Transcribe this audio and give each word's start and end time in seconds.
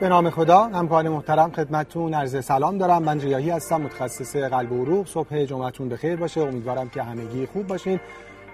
به 0.00 0.08
نام 0.08 0.30
خدا 0.30 0.64
همکار 0.64 1.08
محترم 1.08 1.52
خدمتتون 1.52 2.14
عرض 2.14 2.44
سلام 2.44 2.78
دارم. 2.78 3.02
من 3.02 3.20
ریاهی 3.20 3.50
هستم 3.50 3.80
متخصص 3.80 4.36
قلب 4.36 4.72
و 4.72 4.84
عروق 4.84 5.06
صبح 5.06 5.44
جمعتون 5.44 5.88
بخیر 5.88 6.16
باشه. 6.16 6.40
امیدوارم 6.40 6.88
که 6.88 7.02
همگی 7.02 7.46
خوب 7.46 7.66
باشین. 7.66 8.00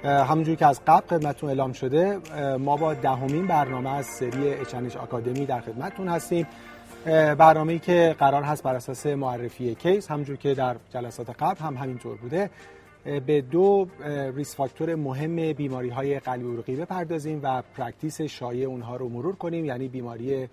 همونجوری 0.04 0.56
که 0.56 0.66
از 0.66 0.80
قبل 0.86 1.06
خدمتتون 1.06 1.48
اعلام 1.48 1.72
شده 1.72 2.18
ما 2.58 2.76
با 2.76 2.94
دهمین 2.94 3.46
برنامه 3.46 3.90
از 3.90 4.06
سری 4.06 4.48
H&H 4.48 4.96
Academy 4.96 5.46
در 5.46 5.60
خدمتتون 5.60 6.08
هستیم. 6.08 6.46
برنامه‌ای 7.38 7.78
که 7.78 8.16
قرار 8.18 8.42
هست 8.42 8.62
بر 8.62 8.74
اساس 8.74 9.06
معرفی 9.06 9.74
case 9.74 10.10
همونجور 10.10 10.36
که 10.36 10.54
در 10.54 10.76
جلسات 10.90 11.30
قبل 11.30 11.60
هم 11.60 11.76
همینطور 11.76 12.16
بوده. 12.16 12.50
به 13.26 13.40
دو 13.40 13.86
risk 14.34 14.56
factor 14.56 14.94
مهم 14.94 15.52
بیماری 15.52 15.88
های 15.88 16.20
قلبی 16.20 16.44
عروقی 16.44 16.76
بپردازیم 16.76 17.40
و 17.42 17.62
practice 17.76 18.20
شایع 18.20 18.68
اونها 18.68 18.96
رو 18.96 19.08
مرور 19.08 19.36
کنیم. 19.36 19.64
یعنی 19.64 19.88
بیماری 19.88 20.48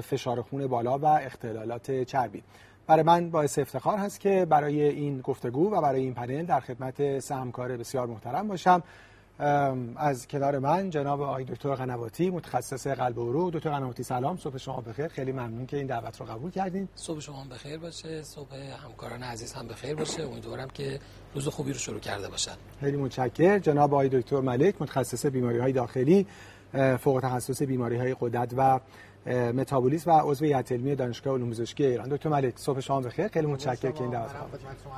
فشار 0.00 0.42
خون 0.42 0.66
بالا 0.66 0.98
و 0.98 1.06
اختلالات 1.06 2.02
چربی. 2.02 2.42
برای 2.86 3.02
من 3.02 3.30
باعث 3.30 3.58
افتخار 3.58 3.98
هست 3.98 4.20
که 4.20 4.46
برای 4.50 4.82
این 4.82 5.20
گفتگو 5.20 5.70
و 5.70 5.80
برای 5.80 6.00
این 6.00 6.14
پنل 6.14 6.46
در 6.46 6.60
خدمت 6.60 7.18
سه 7.18 7.34
همکار 7.34 7.76
بسیار 7.76 8.06
محترم 8.06 8.48
باشم. 8.48 8.82
از 9.96 10.28
کنار 10.28 10.58
من 10.58 10.90
جناب 10.90 11.22
آقای 11.22 11.44
دکتر 11.44 11.74
قنواتی 11.74 12.30
متخصص 12.30 12.86
قلب 12.86 13.18
و 13.18 13.28
عروق. 13.28 13.54
دکتر 13.54 13.70
قنواتی 13.70 14.02
سلام. 14.02 14.36
صبح 14.36 14.56
شما 14.56 14.80
بخیر. 14.80 15.08
خیلی 15.08 15.32
ممنون 15.32 15.66
که 15.66 15.76
این 15.76 15.86
دعوت 15.86 16.20
رو 16.20 16.26
قبول 16.26 16.50
کردین. 16.50 16.88
صبح 16.94 17.20
شما 17.20 17.44
بخیر 17.50 17.78
باشه. 17.78 18.22
صبح 18.22 18.54
همکاران 18.86 19.22
عزیز 19.22 19.52
هم 19.52 19.68
بخیر 19.68 19.94
باشه. 19.94 20.22
امیدوارم 20.22 20.68
که 20.68 20.98
روز 21.34 21.48
خوبی 21.48 21.72
رو 21.72 21.78
شروع 21.78 22.00
کرده 22.00 22.28
باشن. 22.28 22.54
خیلی 22.80 22.96
متشکر 22.96 23.58
جناب 23.58 23.94
آقای 23.94 24.08
دکتر 24.08 24.40
ملک 24.40 24.82
متخصص 24.82 25.26
بیماری 25.26 25.58
های 25.58 25.72
داخلی 25.72 26.26
فوق 27.00 27.20
تخصص 27.22 27.62
بیماری 27.62 27.96
های 27.96 28.16
قدرت 28.20 28.54
و 28.56 28.80
متابولیسم 29.26 30.10
و 30.10 30.20
عضو 30.30 30.44
هیئت 30.44 30.72
علمی 30.72 30.94
دانشگاه 30.94 31.34
علوم 31.34 31.50
پزشکی 31.50 31.86
ایران. 31.86 32.08
دکتر 32.08 32.28
ملک 32.28 32.58
صبح 32.58 32.80
شما 32.80 33.00
بخیر. 33.00 33.28
خیلی 33.28 33.46
متشکرم 33.46 33.92
که 33.92 34.00
این 34.00 34.10
دعوت 34.10 34.30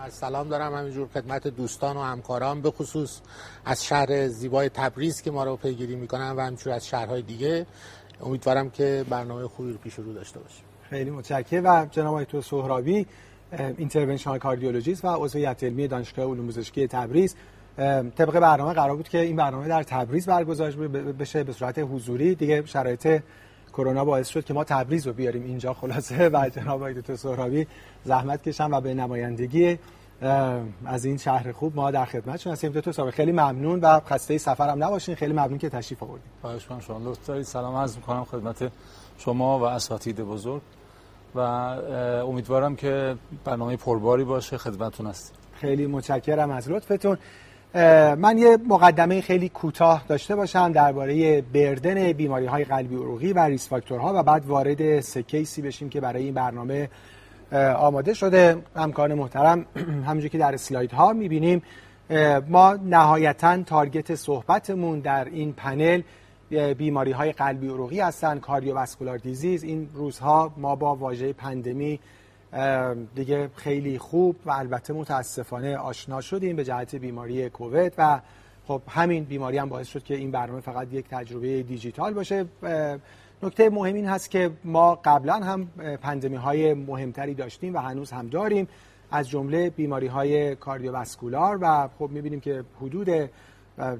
سلام. 0.08 0.48
دارم. 0.48 0.74
همینجور 0.74 1.08
خدمت 1.14 1.48
دوستان 1.48 1.96
و 1.96 2.00
همکاران 2.00 2.60
به 2.60 2.70
خصوص 2.70 3.20
از 3.64 3.84
شهر 3.84 4.28
زیبای 4.28 4.68
تبریز 4.68 5.22
که 5.22 5.30
ما 5.30 5.44
رو 5.44 5.56
پیگیری 5.56 5.96
می‌کنن 5.96 6.30
و 6.30 6.40
همینجور 6.40 6.72
از 6.72 6.86
شهرهای 6.86 7.22
دیگه. 7.22 7.66
امیدوارم 8.20 8.70
که 8.70 9.04
برنامه 9.10 9.48
خوبی 9.48 9.72
رو 9.72 9.78
پیش 9.78 9.94
رو 9.94 10.12
داشته 10.12 10.40
باشیم. 10.40 10.64
خیلی 10.90 11.10
متشکرم. 11.10 11.64
و 11.64 11.86
جناب 11.90 12.08
آقای 12.08 12.24
تو 12.24 12.42
سهرابی 12.42 13.06
اینترونشنال 13.76 14.38
کاردیولوژیست 14.38 15.04
و 15.04 15.08
عضو 15.08 15.38
هیئت 15.38 15.64
علمی 15.64 15.88
دانشگاه 15.88 16.26
علوم 16.26 16.48
پزشکی 16.48 16.86
تبریز. 16.86 17.34
طبق 18.16 18.40
برنامه 18.40 18.72
قرار 18.72 18.96
بود 18.96 19.08
که 19.08 19.18
این 19.18 19.36
برنامه 19.36 19.68
در 19.68 19.82
تبریز 19.82 20.26
برگزار 20.26 20.70
بشه 21.12 21.44
به 21.44 21.52
صورت 21.52 21.78
حضوری. 21.78 22.34
دیگه 22.34 22.66
شرایط 22.66 23.22
کرونا 23.78 24.04
باعث 24.04 24.28
شد 24.28 24.44
که 24.44 24.54
ما 24.54 24.64
تبریز 24.64 25.06
رو 25.06 25.12
بیاریم 25.12 25.44
اینجا 25.44 25.74
خلاصه. 25.74 26.28
و 26.34 26.48
جناب 26.48 26.68
آقای 26.68 26.94
دکتر 26.94 27.16
سهرابی 27.16 27.66
زحمت 28.04 28.42
کشن 28.42 28.70
و 28.70 28.80
به 28.80 28.94
نمایندگی 28.94 29.78
از 30.84 31.04
این 31.04 31.16
شهر 31.16 31.52
خوب 31.52 31.76
ما 31.76 31.90
در 31.90 32.04
خدمتشون 32.04 32.52
هستیم. 32.52 32.72
دکتر 32.72 32.92
سهرابی 32.92 33.12
خیلی 33.12 33.32
ممنون 33.32 33.80
و 33.80 34.00
خسته 34.00 34.38
سفر 34.38 34.68
هم 34.68 34.84
نباشین. 34.84 35.14
خیلی 35.14 35.32
ممنون 35.32 35.58
که 35.58 35.68
تشریف 35.68 36.02
آوردید 36.02 36.30
خواهش 36.40 36.62
می‌کنم 36.62 36.80
شما. 36.80 37.10
لطف 37.10 37.26
دارید. 37.26 37.44
سلام 37.44 37.74
عرض 37.74 37.96
می‌کنم 37.96 38.24
خدمت 38.24 38.72
شما 39.18 39.58
و 39.58 39.62
اساتید 39.62 40.16
بزرگ. 40.16 40.62
و 41.34 41.38
امیدوارم 41.38 42.76
که 42.76 43.16
برنامه 43.44 43.76
پرباری 43.76 44.24
باشه. 44.24 44.58
خدمتتون 44.58 45.06
هستیم. 45.06 45.36
خیلی 45.60 45.86
متشکرم 45.86 46.50
از 46.50 46.70
لطفتون. 46.70 47.18
من 47.74 48.38
یه 48.38 48.58
مقدمه 48.68 49.20
خیلی 49.20 49.48
کوتاه 49.48 50.04
داشته 50.08 50.36
باشم 50.36 50.72
درباره 50.72 51.42
burden 51.42 52.12
بیماری 52.12 52.46
های 52.46 52.64
قلبی 52.64 52.94
عروقی 52.96 53.32
و 53.32 53.38
risk 53.38 53.68
factor 53.68 54.06
ها 54.06 54.12
و 54.16 54.22
بعد 54.22 54.46
وارد 54.46 55.00
سه 55.00 55.22
case 55.22 55.54
ی 55.54 55.62
بشیم 55.62 55.88
که 55.88 56.00
برای 56.00 56.22
این 56.24 56.34
برنامه 56.34 56.88
آماده 57.76 58.14
شده. 58.14 58.56
همکار 58.76 59.14
محترم 59.14 59.66
همونجوری 60.06 60.28
که 60.28 60.38
در 60.38 60.54
اسلاید 60.54 60.92
ها 60.92 61.12
می‌بینیم 61.12 61.62
ما 62.48 62.74
نهایتا 62.74 63.62
target 63.62 64.14
صحبتمون 64.14 65.00
در 65.00 65.24
این 65.24 65.52
پنل 65.52 66.02
بیماری 66.78 67.12
های 67.12 67.32
قلبی 67.32 67.68
عروقی 67.68 68.00
هستن 68.00 68.38
cardiovascular 68.38 69.18
disease. 69.18 69.62
این 69.62 69.88
روزها 69.94 70.52
ما 70.56 70.76
با 70.76 70.96
واژه 70.96 71.32
پندمی 71.32 72.00
دیگه 73.14 73.50
خیلی 73.54 73.98
خوب 73.98 74.36
و 74.46 74.50
البته 74.50 74.92
متاسفانه 74.92 75.76
آشنا 75.76 76.20
شدیم 76.20 76.56
به 76.56 76.64
جهت 76.64 76.94
بیماری 76.94 77.50
کووید 77.50 77.92
و 77.98 78.20
خب 78.66 78.82
همین 78.88 79.24
بیماری 79.24 79.58
هم 79.58 79.68
باعث 79.68 79.88
شد 79.88 80.04
که 80.04 80.14
این 80.14 80.30
برنامه 80.30 80.60
فقط 80.60 80.92
یک 80.92 81.06
تجربه 81.10 81.62
دیجیتال 81.62 82.14
باشه. 82.14 82.44
نکته 83.42 83.70
مهم 83.70 83.94
این 83.94 84.06
هست 84.06 84.30
که 84.30 84.50
ما 84.64 84.94
قبلا 84.94 85.34
هم 85.34 85.66
پندمی 86.02 86.36
های 86.36 86.74
مهمتری 86.74 87.34
داشتیم 87.34 87.74
و 87.74 87.78
هنوز 87.78 88.10
هم 88.10 88.28
داریم. 88.28 88.68
از 89.10 89.28
جمله 89.28 89.70
بیماری 89.70 90.06
های 90.06 90.56
کاردیوواسکولار 90.56 91.58
و 91.60 91.88
خب 91.98 92.10
می‌بینیم 92.10 92.40
که 92.40 92.64
حدود 92.80 93.08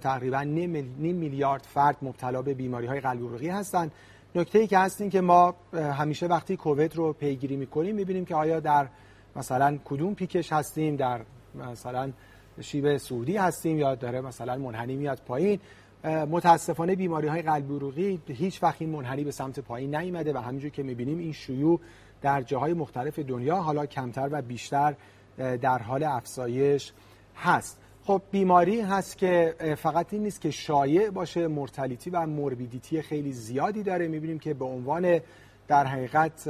تقریبا 0.01 0.43
نیم 0.43 1.17
میلیارد 1.17 1.63
فرد 1.63 1.97
مبتلا 2.03 2.43
به 2.43 2.55
بیماری 2.55 2.87
های 2.87 3.01
قلبی 3.01 3.27
عروقی 3.27 3.49
هستند. 3.49 3.93
نکته 4.39 4.59
ای 4.59 4.67
که 4.67 4.79
هست 4.79 5.01
این 5.01 5.11
که 5.11 5.21
ما 5.21 5.55
همیشه 5.73 6.27
وقتی 6.27 6.57
کووید 6.57 6.97
رو 6.97 7.13
پیگیری 7.13 7.57
می‌کنیم 7.57 7.95
می‌بینیم 7.95 8.25
که 8.25 8.35
آیا 8.35 8.61
در 8.61 8.89
مثلا 9.37 9.79
کدوم 9.85 10.15
پیکش 10.15 10.53
هستیم 10.53 10.97
در 10.97 11.21
مثلا 11.55 12.13
شیب 12.61 12.97
سعودی 12.97 13.37
هستیم 13.37 13.79
یا 13.79 13.95
داره 13.95 14.21
مثلا 14.21 14.57
منحنی 14.57 14.97
میاد 14.97 15.23
پایین. 15.27 15.61
متاسفانه 16.05 16.97
بیماری 16.97 17.29
های 17.29 17.43
قلبی 17.43 17.75
عروقی 17.75 18.21
هیچ 18.27 18.63
وقت 18.63 18.83
این 18.83 18.91
منحنی 18.91 19.25
به 19.25 19.31
سمت 19.31 19.61
پایین 19.61 19.95
نیامده 19.95 20.33
و 20.33 20.39
همینجور 20.39 20.71
که 20.71 20.83
می‌بینیم 20.83 21.19
این 21.19 21.33
شیوع 21.33 21.81
در 22.23 22.43
جاهای 22.43 22.75
مختلف 22.75 23.19
دنیا 23.19 23.57
حالا 23.57 23.87
کمتر 23.87 24.29
و 24.33 24.43
بیشتر 24.43 24.95
در 25.39 25.79
حال 25.79 26.05
افزایش 26.05 26.93
هست. 27.37 27.81
خب 28.09 28.23
بیماری 28.31 28.81
هست 28.81 29.19
که 29.19 29.55
فقط 29.79 30.13
این 30.13 30.23
نیست 30.23 30.41
که 30.41 30.51
شایع 30.51 31.11
باشه 31.11 31.49
مرتلیتی 31.49 32.11
و 32.11 32.27
موربیدیتی 32.27 33.03
خیلی 33.03 33.33
زیادی 33.33 33.83
داره. 33.83 34.09
می‌بینیم 34.09 34.39
که 34.39 34.55
به 34.55 34.65
عنوان 34.65 35.21
در 35.69 35.87
حقیقت 35.87 36.49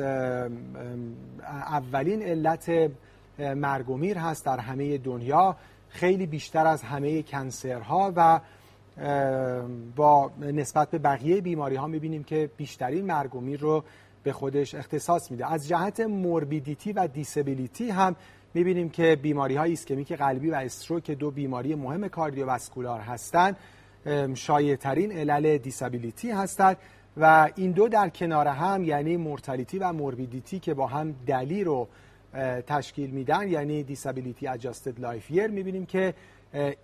اولین 1.48 2.22
علت 2.22 2.90
مرگومیر 3.38 4.18
هست 4.18 4.46
در 4.46 4.58
همه 4.58 4.98
دنیا. 4.98 5.56
خیلی 5.88 6.26
بیشتر 6.26 6.66
از 6.66 6.82
همه 6.82 7.22
cancer 7.22 7.99
ها 7.99 8.12
و 8.16 8.40
با 9.96 10.30
نسبت 10.40 10.90
به 10.90 10.98
بقیه 10.98 11.40
بیماری 11.40 11.76
ها 11.76 11.86
می‌بینیم 11.86 12.24
که 12.24 12.50
بیشترین 12.56 13.04
مرگومیر 13.06 13.60
رو 13.60 13.84
به 14.22 14.32
خودش 14.32 14.74
اختصاص 14.74 15.30
میده. 15.30 15.52
از 15.52 15.68
جهت 15.68 16.00
morbidity 16.00 16.92
و 16.92 17.06
disability 17.06 17.90
هم 17.90 18.16
می‌بینیم 18.54 18.88
که 18.88 19.18
بیماری 19.22 19.56
های 19.56 19.70
ischemic 19.70 20.12
قلبی 20.12 20.50
و 20.50 20.54
stroke 20.54 21.10
دو 21.10 21.30
بیماری 21.30 21.74
مهم 21.74 22.08
cardiovascular 22.08 23.00
هستند. 23.00 23.56
شایع 24.34 24.76
ترین 24.76 25.12
علل 25.12 25.58
disability 25.58 26.30
هستند 26.30 26.76
و 27.16 27.50
این 27.56 27.72
دو 27.72 27.88
در 27.88 28.08
کنار 28.08 28.46
هم 28.46 28.84
یعنی 28.84 29.16
mortality 29.16 29.78
و 29.78 29.92
morbidity 29.92 30.58
که 30.58 30.74
با 30.74 30.86
هم 30.86 31.14
DALY 31.26 31.64
رو 31.64 31.88
تشکیل 32.66 33.10
میدن 33.10 33.48
یعنی 33.48 33.82
disability 33.82 34.48
adjusted 34.48 35.00
life 35.00 35.30
year 35.30 35.46
می‌بینیم 35.46 35.86
که 35.86 36.14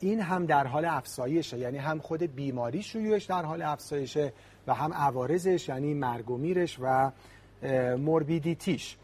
این 0.01 0.21
هم 0.21 0.47
در 0.47 0.67
حال 0.67 0.85
افزایشه. 0.85 1.59
یعنی 1.59 1.79
هم 1.79 1.99
خود 1.99 2.23
بیماری 2.23 2.83
شیوعش 2.83 3.25
در 3.25 3.43
حال 3.43 3.63
افزایشه 3.63 4.33
و 4.67 4.75
هم 4.75 4.93
عوارضش 4.93 5.69
یعنی 5.69 5.95
مرگ 5.95 6.31
و 6.31 6.37
میرش 6.37 6.79
و 6.81 7.11
morbidity 7.97 8.72
ش. 8.72 8.97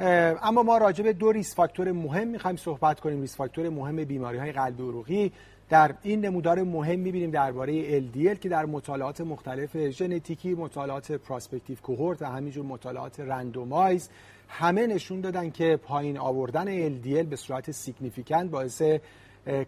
اما 0.00 0.62
ما 0.62 0.78
راجع 0.78 1.04
به 1.04 1.12
دو 1.12 1.32
risk 1.32 1.54
factor 1.54 1.92
مهم 1.92 2.28
می‌خوایم 2.28 2.56
صحبت 2.56 3.00
کنیم. 3.00 3.20
risk 3.20 3.36
factor 3.36 3.68
مهم 3.68 4.04
بیماری 4.04 4.38
های 4.38 4.52
قلبی 4.52 4.82
عروقی. 4.82 5.32
در 5.68 5.94
این 6.02 6.24
نمودار 6.24 6.62
مهم 6.62 7.00
می‌بینیم 7.00 7.30
درباره 7.30 8.00
LDL 8.00 8.38
که 8.38 8.48
در 8.48 8.66
مطالعات 8.66 9.20
مختلف 9.20 9.88
ژنتیکی 9.88 10.54
مطالعات 10.54 11.12
prospective 11.12 11.76
cohort 11.82 12.22
و 12.22 12.24
همینجور 12.24 12.64
مطالعات 12.64 13.20
randomized 13.20 14.10
همه 14.48 14.86
نشون 14.86 15.20
دادن 15.20 15.50
که 15.50 15.78
پایین 15.82 16.18
آوردن 16.18 16.88
LDL 16.88 17.26
به 17.26 17.36
صورت 17.36 17.70
significant 17.70 18.50
باعث 18.50 18.82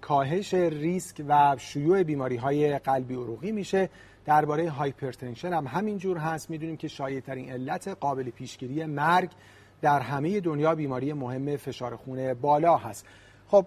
کاهش 0.01 0.55
ریسک 0.55 1.23
و 1.29 1.57
شیوع 1.59 2.03
بیماری 2.03 2.37
های 2.37 2.79
قلبی 2.79 3.15
عروقی 3.15 3.53
میشه. 3.53 3.89
درباره 4.25 4.71
hypertension 4.71 5.53
هم 5.53 5.67
همینجور 5.67 6.17
هست. 6.19 6.51
می‌دونیم 6.51 6.77
که 6.77 6.89
شایع 6.89 7.21
ترین 7.21 7.51
علت 7.51 7.89
قابل 7.89 8.31
پیشگیری 8.31 8.87
مرگ 8.87 9.31
در 9.83 10.01
همه 10.01 10.41
دنیا 10.41 10.75
بیماری 10.75 11.13
مهم 11.13 11.57
فشار 11.57 11.97
خون 11.97 12.35
بالا 12.35 12.77
هست. 12.77 13.07
خب 13.49 13.67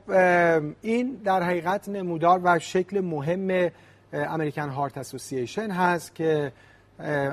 این 0.82 1.22
در 1.24 1.44
حقیقت 1.44 1.90
نمودار 1.90 2.42
و 2.44 2.60
شکل 2.60 3.00
مهم 3.02 3.72
امریکن 4.14 4.70
هارت 4.70 4.98
اسوسییشن 4.98 5.72
هست 5.72 6.16
که 6.16 6.52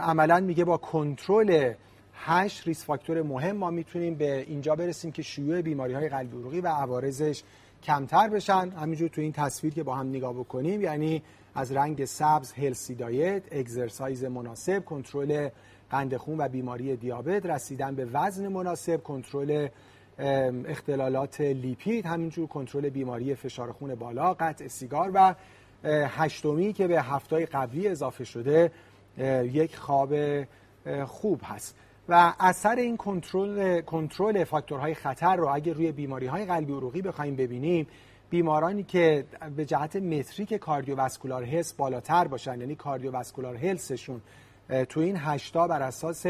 عملا 0.02 0.40
میگه 0.40 0.64
با 0.64 0.76
کنترل 0.76 1.72
هشت 2.14 2.66
ریس 2.66 2.84
فاکتور 2.84 3.22
مهم 3.22 3.56
ما 3.56 3.70
می‌تونیم 3.70 4.14
به 4.14 4.40
اینجا 4.40 4.74
برسیم 4.74 5.12
که 5.12 5.22
شیوع 5.22 5.62
بیماری 5.62 5.94
های 5.94 6.08
قلبی 6.08 6.36
عروقی 6.36 6.60
و 6.60 6.68
عوارضش 6.68 7.42
کمتر 7.82 8.28
بشن. 8.28 8.70
همینجور 8.70 9.08
تو 9.08 9.20
این 9.20 9.32
تصویر 9.32 9.74
که 9.74 9.82
با 9.82 9.94
هم 9.94 10.08
نگاه 10.08 10.32
بکنیم 10.32 10.82
یعنی 10.82 11.22
از 11.54 11.72
رنگ 11.72 12.04
سبز 12.04 12.52
هلسی 12.52 12.94
دایت 12.94 13.42
اگزرسایز 13.52 14.24
مناسب 14.24 14.84
کنترل 14.84 15.48
قند 15.90 16.16
خون 16.16 16.38
و 16.38 16.48
بیماری 16.48 16.96
دیابت 16.96 17.46
رسیدن 17.46 17.94
به 17.94 18.04
وزن 18.04 18.48
مناسب 18.48 19.02
کنترل 19.02 19.68
اختلالات 20.68 21.40
لیپید 21.40 22.06
همینجور 22.06 22.46
کنترل 22.46 22.88
بیماری 22.88 23.34
فشار 23.34 23.72
خون 23.72 23.94
بالا 23.94 24.34
قطع 24.34 24.68
سیگار 24.68 25.10
و 25.14 25.34
هشتمی 25.84 26.72
که 26.72 26.86
به 26.86 27.02
هفتای 27.02 27.46
قبلی 27.46 27.88
اضافه 27.88 28.24
شده 28.24 28.70
یک 29.42 29.76
خواب 29.76 30.14
خوب 31.06 31.40
هست. 31.44 31.76
و 32.08 32.34
اثر 32.40 32.76
این 32.76 32.96
کنترل 32.96 33.80
کنترل 33.80 34.44
فاکتورهای 34.44 34.94
خطر 34.94 35.36
رو 35.36 35.48
اگر 35.48 35.72
روی 35.72 35.92
بیماری 35.92 36.26
های 36.26 36.44
قلبی 36.46 36.72
عروقی 36.72 37.02
بخوایم 37.02 37.36
ببینیم 37.36 37.86
بیمارانی 38.30 38.82
که 38.82 39.24
به 39.56 39.64
جهت 39.64 39.96
متریک 39.96 40.54
کاردیوواسکولار 40.54 41.44
هلس 41.44 41.72
بالاتر 41.72 42.28
باشن 42.28 42.60
یعنی 42.60 42.74
کاردیوواسکولار 42.74 43.56
هلسشون 43.56 44.20
تو 44.88 45.00
این 45.00 45.16
هشتا 45.16 45.68
بر 45.68 45.82
اساس 45.82 46.26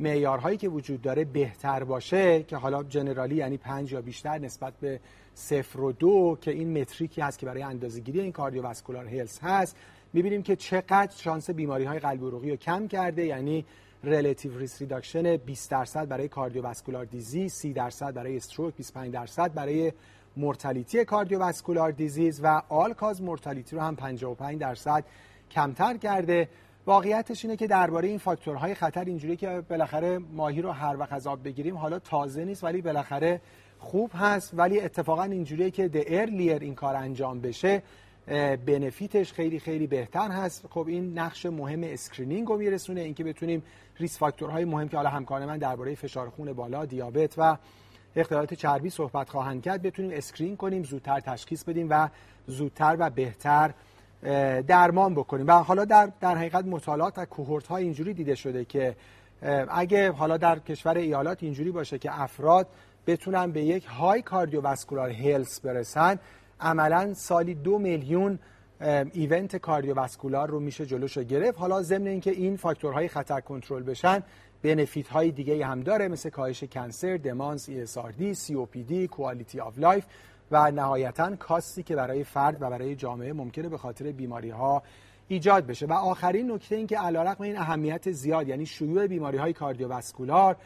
معیارهایی 0.00 0.56
که 0.56 0.68
وجود 0.68 1.02
داره 1.02 1.24
بهتر 1.24 1.84
باشه 1.84 2.42
که 2.42 2.56
حالا 2.56 2.82
generally 2.82 3.34
یعنی 3.34 3.56
پنج 3.56 3.92
یا 3.92 4.00
بیشتر 4.00 4.38
نسبت 4.38 4.72
به 4.80 5.00
صفر 5.34 5.80
و 5.80 5.92
دو 5.92 6.38
که 6.40 6.50
این 6.50 6.80
metric 6.80 7.14
ی 7.14 7.20
هست 7.20 7.38
که 7.38 7.46
برای 7.46 7.62
اندازه‌گیری 7.62 8.20
این 8.20 8.32
cardiovascular 8.32 9.06
health 9.06 9.38
هست 9.42 9.76
می‌بینیم 10.12 10.42
که 10.42 10.56
چقدر 10.56 11.12
شانس 11.16 11.50
بیماری 11.50 11.84
های 11.84 11.98
قلبی 11.98 12.26
عروقی 12.26 12.50
رو 12.50 12.56
کم 12.56 12.88
کرده 12.88 13.26
یعنی 13.26 13.64
relative 14.04 14.58
risk 14.58 14.80
reduction 14.80 15.36
20 15.36 15.70
درصد 15.70 16.08
برای 16.08 16.28
cardiovascular 16.28 17.04
disease 17.04 17.52
30 17.52 17.72
درصد 17.72 18.14
برای 18.14 18.36
stroke 18.36 18.76
25 18.76 19.12
درصد 19.12 19.54
برای 19.54 19.92
mortality 20.36 21.04
cardiovascular 21.04 21.90
disease 21.90 22.40
و 22.42 22.62
all-cause 22.68 23.22
mortality 23.22 23.76
رو 23.76 23.82
هم 23.82 23.96
55 23.96 24.60
درصد 24.60 25.04
کمتر 25.50 25.96
کرده. 25.96 26.48
واقعیتش 26.86 27.44
اینه 27.44 27.56
که 27.56 27.66
درباره 27.66 28.08
این 28.08 28.18
فاکتورهای 28.18 28.74
خطر 28.74 29.04
اینجوری 29.04 29.36
که 29.36 29.62
بالاخره 29.68 30.18
ماهی 30.18 30.62
رو 30.62 30.70
هر 30.70 30.96
وقت 30.96 31.12
از 31.12 31.26
آب 31.26 31.44
بگیریم 31.44 31.76
حالا 31.76 31.98
تازه 31.98 32.44
نیست 32.44 32.64
ولی 32.64 32.82
بالاخره 32.82 33.40
خوب 33.78 34.10
هست. 34.14 34.50
ولی 34.54 34.80
اتفاقا 34.80 35.22
اینجوریه 35.22 35.70
که 35.70 35.88
the 35.88 35.96
earlier 36.06 36.58
این 36.62 36.74
کار 36.74 36.96
انجام 36.96 37.40
بشه 37.40 37.82
benefit 38.66 39.17
ش 39.17 39.32
خیلی 39.32 39.58
خیلی 39.58 39.86
بهتر 39.86 40.30
هست. 40.30 40.66
خب 40.70 40.86
این 40.88 41.18
نقش 41.18 41.46
مهم 41.46 41.80
screening 41.84 42.48
رو 42.48 42.56
میرسونه 42.56 43.00
اینکه 43.00 43.24
بتونیم 43.24 43.62
risk 43.98 44.18
factor 44.18 44.53
های 44.53 44.64
مهم 44.64 44.88
که 44.88 44.96
حالا 44.96 45.10
همکار 45.10 45.46
من 45.46 45.58
درباره 45.58 45.94
فشار 45.94 46.30
خون 46.30 46.52
بالا 46.52 46.84
دیابت 46.84 47.34
و 47.38 47.56
اختلالات 48.16 48.54
چربی 48.54 48.90
صحبت 48.90 49.30
خواهند 49.30 49.62
کرد 49.62 49.82
بتونیم 49.82 50.10
screen 50.14 50.56
کنیم 50.56 50.82
زودتر 50.82 51.20
تشخیص 51.20 51.64
بدیم 51.64 51.86
و 51.90 52.08
زودتر 52.46 52.96
و 52.98 53.10
بهتر 53.10 53.74
درمان 54.66 55.14
بکنیم. 55.14 55.46
و 55.46 55.52
حالا 55.52 55.84
در 55.84 56.12
در 56.20 56.36
حقیقت 56.36 56.64
مطالعات 56.64 57.18
و 57.18 57.24
cohort 57.24 57.66
ها 57.66 57.76
اینجوری 57.76 58.14
دیده 58.14 58.34
شده 58.34 58.64
که 58.64 58.96
اگه 59.68 60.12
حالا 60.12 60.36
در 60.36 60.58
کشور 60.58 60.96
ایالات 60.96 61.42
اینجوری 61.42 61.70
باشه 61.70 61.98
که 61.98 62.20
افراد 62.20 62.68
بتونن 63.06 63.50
به 63.50 63.62
یک 63.62 63.84
high 63.84 64.22
cardiovascular 64.22 65.10
health 65.10 65.60
برسن 65.60 66.18
عملا 66.60 67.14
سالی 67.14 67.54
دو 67.54 67.78
میلیون 67.78 68.38
event 69.12 69.56
cardiovascular 69.56 70.50
رو 70.50 70.60
میشه 70.60 70.86
جلوش 70.86 71.18
گرفت. 71.18 71.58
حالا 71.58 71.82
ضمن 71.82 72.06
اینکه 72.06 72.30
این 72.30 72.56
فاکتورهای 72.56 73.08
خطر 73.08 73.40
کنترل 73.40 73.82
بشن 73.82 74.22
benefit 74.62 75.08
های 75.08 75.30
دیگه 75.30 75.66
هم 75.66 75.80
داره 75.80 76.08
مثل 76.08 76.30
کاهش 76.30 76.64
cancer، 76.64 77.16
دمانس، 77.16 77.70
ESRD, 77.70 78.36
COPD, 78.36 78.92
quality 79.10 79.60
of 79.60 79.78
life 79.78 80.04
و 80.52 80.70
نهایتا 80.70 81.36
کاستی 81.36 81.82
که 81.82 81.96
برای 81.96 82.24
فرد 82.24 82.62
و 82.62 82.70
برای 82.70 82.94
جامعه 82.94 83.32
ممکنه 83.32 83.68
به 83.68 83.78
خاطر 83.78 84.12
بیماری 84.12 84.50
ها 84.50 84.82
ایجاد 85.28 85.66
بشه. 85.66 85.86
و 85.86 85.92
آخرین 85.92 86.52
نکته 86.52 86.76
این 86.76 86.86
که 86.86 86.98
علیرغم 86.98 87.42
این 87.42 87.58
اهمیت 87.58 88.10
زیاد 88.10 88.48
یعنی 88.48 88.66
شیوع 88.66 89.06
بیماری 89.06 89.38
های 89.38 89.52
کاردیوواسکولار 89.52 90.56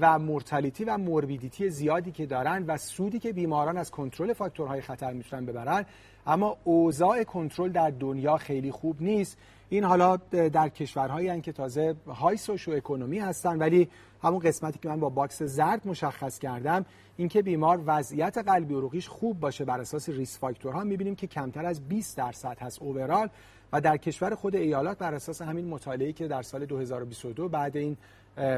و 0.00 0.18
مورتالیتی 0.18 0.84
و 0.84 0.98
موربیدیتی 0.98 1.70
زیادی 1.70 2.12
که 2.12 2.26
دارن 2.26 2.64
و 2.66 2.76
سودی 2.76 3.18
که 3.18 3.32
بیماران 3.32 3.76
از 3.76 3.90
کنترل 3.90 4.32
فاکتورهای 4.32 4.80
خطر 4.80 5.12
می‌تونن 5.12 5.46
ببرن 5.46 5.84
اما 6.26 6.56
اوضاع 6.64 7.24
کنترل 7.24 7.72
در 7.72 7.90
دنیا 7.90 8.36
خیلی 8.36 8.70
خوب 8.70 8.96
نیست. 9.02 9.38
این 9.68 9.84
حالا 9.84 10.16
در 10.52 10.68
کشورهایی 10.68 11.40
که 11.40 11.52
تازه 11.52 11.94
های 12.06 12.36
سوشو 12.36 12.72
اکونومی 12.72 13.18
هستن 13.18 13.58
ولی 13.58 13.88
همون 14.22 14.38
قسمتی 14.38 14.78
که 14.78 14.88
من 14.88 15.00
با 15.00 15.08
box 15.08 15.42
زرد 15.42 15.88
مشخص 15.88 16.38
کردم 16.38 16.84
اینکه 17.16 17.42
بیمار 17.42 17.82
وضعیت 17.86 18.38
قلبی 18.38 18.74
عروقیش 18.74 19.08
خوب 19.08 19.40
باشه 19.40 19.64
بر 19.64 19.80
اساس 19.80 20.08
risk 20.08 20.38
factor 20.38 20.77
ها 20.77 20.84
می‌بینیم 20.84 21.14
که 21.14 21.26
کمتر 21.26 21.66
از 21.66 21.88
20 21.88 22.16
درصد 22.16 22.58
هست 22.60 22.82
overall 22.82 23.28
و 23.72 23.80
در 23.80 23.96
کشور 23.96 24.34
خود 24.34 24.56
ایالات 24.56 24.98
بر 24.98 25.14
اساس 25.14 25.42
همین 25.42 25.68
مطالعه‌ای 25.68 26.12
که 26.12 26.28
در 26.28 26.42
سال 26.42 26.66
2022 26.66 27.48
بعد 27.48 27.76
این 27.76 27.96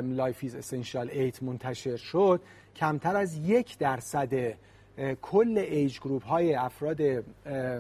Life's 0.03 0.55
Essential 0.55 1.11
8 1.11 1.43
منتشر 1.43 1.97
شد 1.97 2.41
کمتر 2.77 3.17
از 3.17 3.37
یک 3.37 3.79
درصد 3.79 4.55
کل 5.23 5.59
age 5.59 6.01
group 6.01 6.25
های 6.25 6.55
افراد 6.55 6.97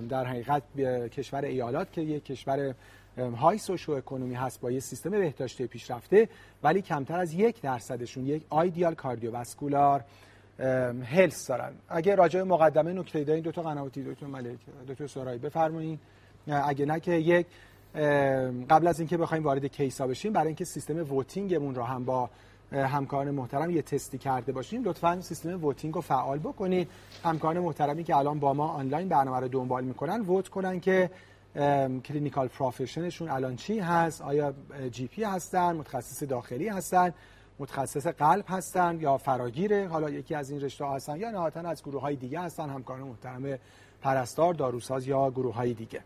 در 0.08 0.24
حقیقت 0.24 0.62
کشور 1.10 1.44
ایالات 1.44 1.92
که 1.92 2.00
یک 2.00 2.24
کشور 2.24 2.74
high 3.18 3.58
socioeconomic 3.58 4.34
هست 4.34 4.60
با 4.60 4.70
یه 4.70 4.80
سیستم 4.80 5.10
بهداشتی 5.10 5.66
پیشرفته 5.66 6.28
ولی 6.62 6.82
کمتر 6.82 7.18
از 7.18 7.34
یک 7.34 7.60
درصدشون 7.60 8.26
یک 8.26 8.42
ideal 8.50 8.94
cardiovascular 8.94 10.04
health 11.04 11.46
دارن. 11.46 11.72
اگه 11.88 12.14
راجع 12.14 12.42
مقدمه 12.42 12.92
نکته 12.92 13.24
دارین 13.24 13.42
دو 13.42 13.52
تا 13.52 13.62
قنواتی 13.62 14.02
دکتر 14.02 14.26
ملک 14.26 14.58
دکتر 14.88 15.06
سرایی 15.06 15.38
بفرمایید 15.38 16.00
اگه 16.46 16.86
نه 16.86 17.00
که 17.00 17.12
یک 17.12 17.46
قبل 18.70 18.86
از 18.86 19.00
اینکه 19.00 19.16
بخوایم 19.16 19.44
وارد 19.44 19.66
case 19.66 19.98
ا 19.98 20.06
بشیم 20.06 20.32
برای 20.32 20.46
اینکه 20.46 20.64
سیستم 20.64 21.12
voting 21.12 21.53
مون 21.53 21.74
رو 21.74 21.82
هم 21.82 22.04
با 22.04 22.30
همکاران 22.72 23.30
محترم 23.30 23.70
یه 23.70 23.82
تستی 23.82 24.18
کرده 24.18 24.52
باشیم 24.52 24.84
لطفا 24.84 25.20
سیستم 25.20 25.64
voting 25.64 25.94
رو 25.94 26.00
فعال 26.00 26.38
بکنید. 26.38 26.88
همکاران 27.24 27.58
محترمی 27.58 28.04
که 28.04 28.16
الان 28.16 28.38
با 28.38 28.52
ما 28.52 28.68
آنلاین 28.68 29.08
برنامه 29.08 29.40
رو 29.40 29.48
دنبال 29.48 29.84
می‌کنن 29.84 30.20
vote 30.20 30.48
کنن 30.48 30.80
که 30.80 31.10
clinical 32.04 32.48
profession 32.48 33.05
شون 33.05 33.28
الان 33.28 33.56
چی 33.56 33.78
هست؟ 33.78 34.22
آیا 34.22 34.54
GP 34.90 35.24
هستن؟ 35.24 35.76
متخصص 35.76 36.22
داخلی 36.22 36.68
هستن؟ 36.68 37.14
متخصص 37.58 38.06
قلب 38.06 38.44
هستن 38.48 39.00
یا 39.00 39.16
فراگیره؟ 39.18 39.88
حالا 39.88 40.10
یکی 40.10 40.34
از 40.34 40.50
این 40.50 40.60
رشته 40.60 40.86
هستن 40.86 41.16
یا 41.16 41.30
نهایتا 41.30 41.60
از 41.60 41.82
گروه 41.82 42.00
های 42.00 42.16
دیگه 42.16 42.40
هستن؟ 42.40 42.70
همکاران 42.70 43.08
محترم 43.08 43.58
پرستار 44.00 44.54
داروساز 44.54 45.06
یا 45.06 45.30
گروه 45.30 45.54
های 45.54 45.74
دیگه. 45.74 46.00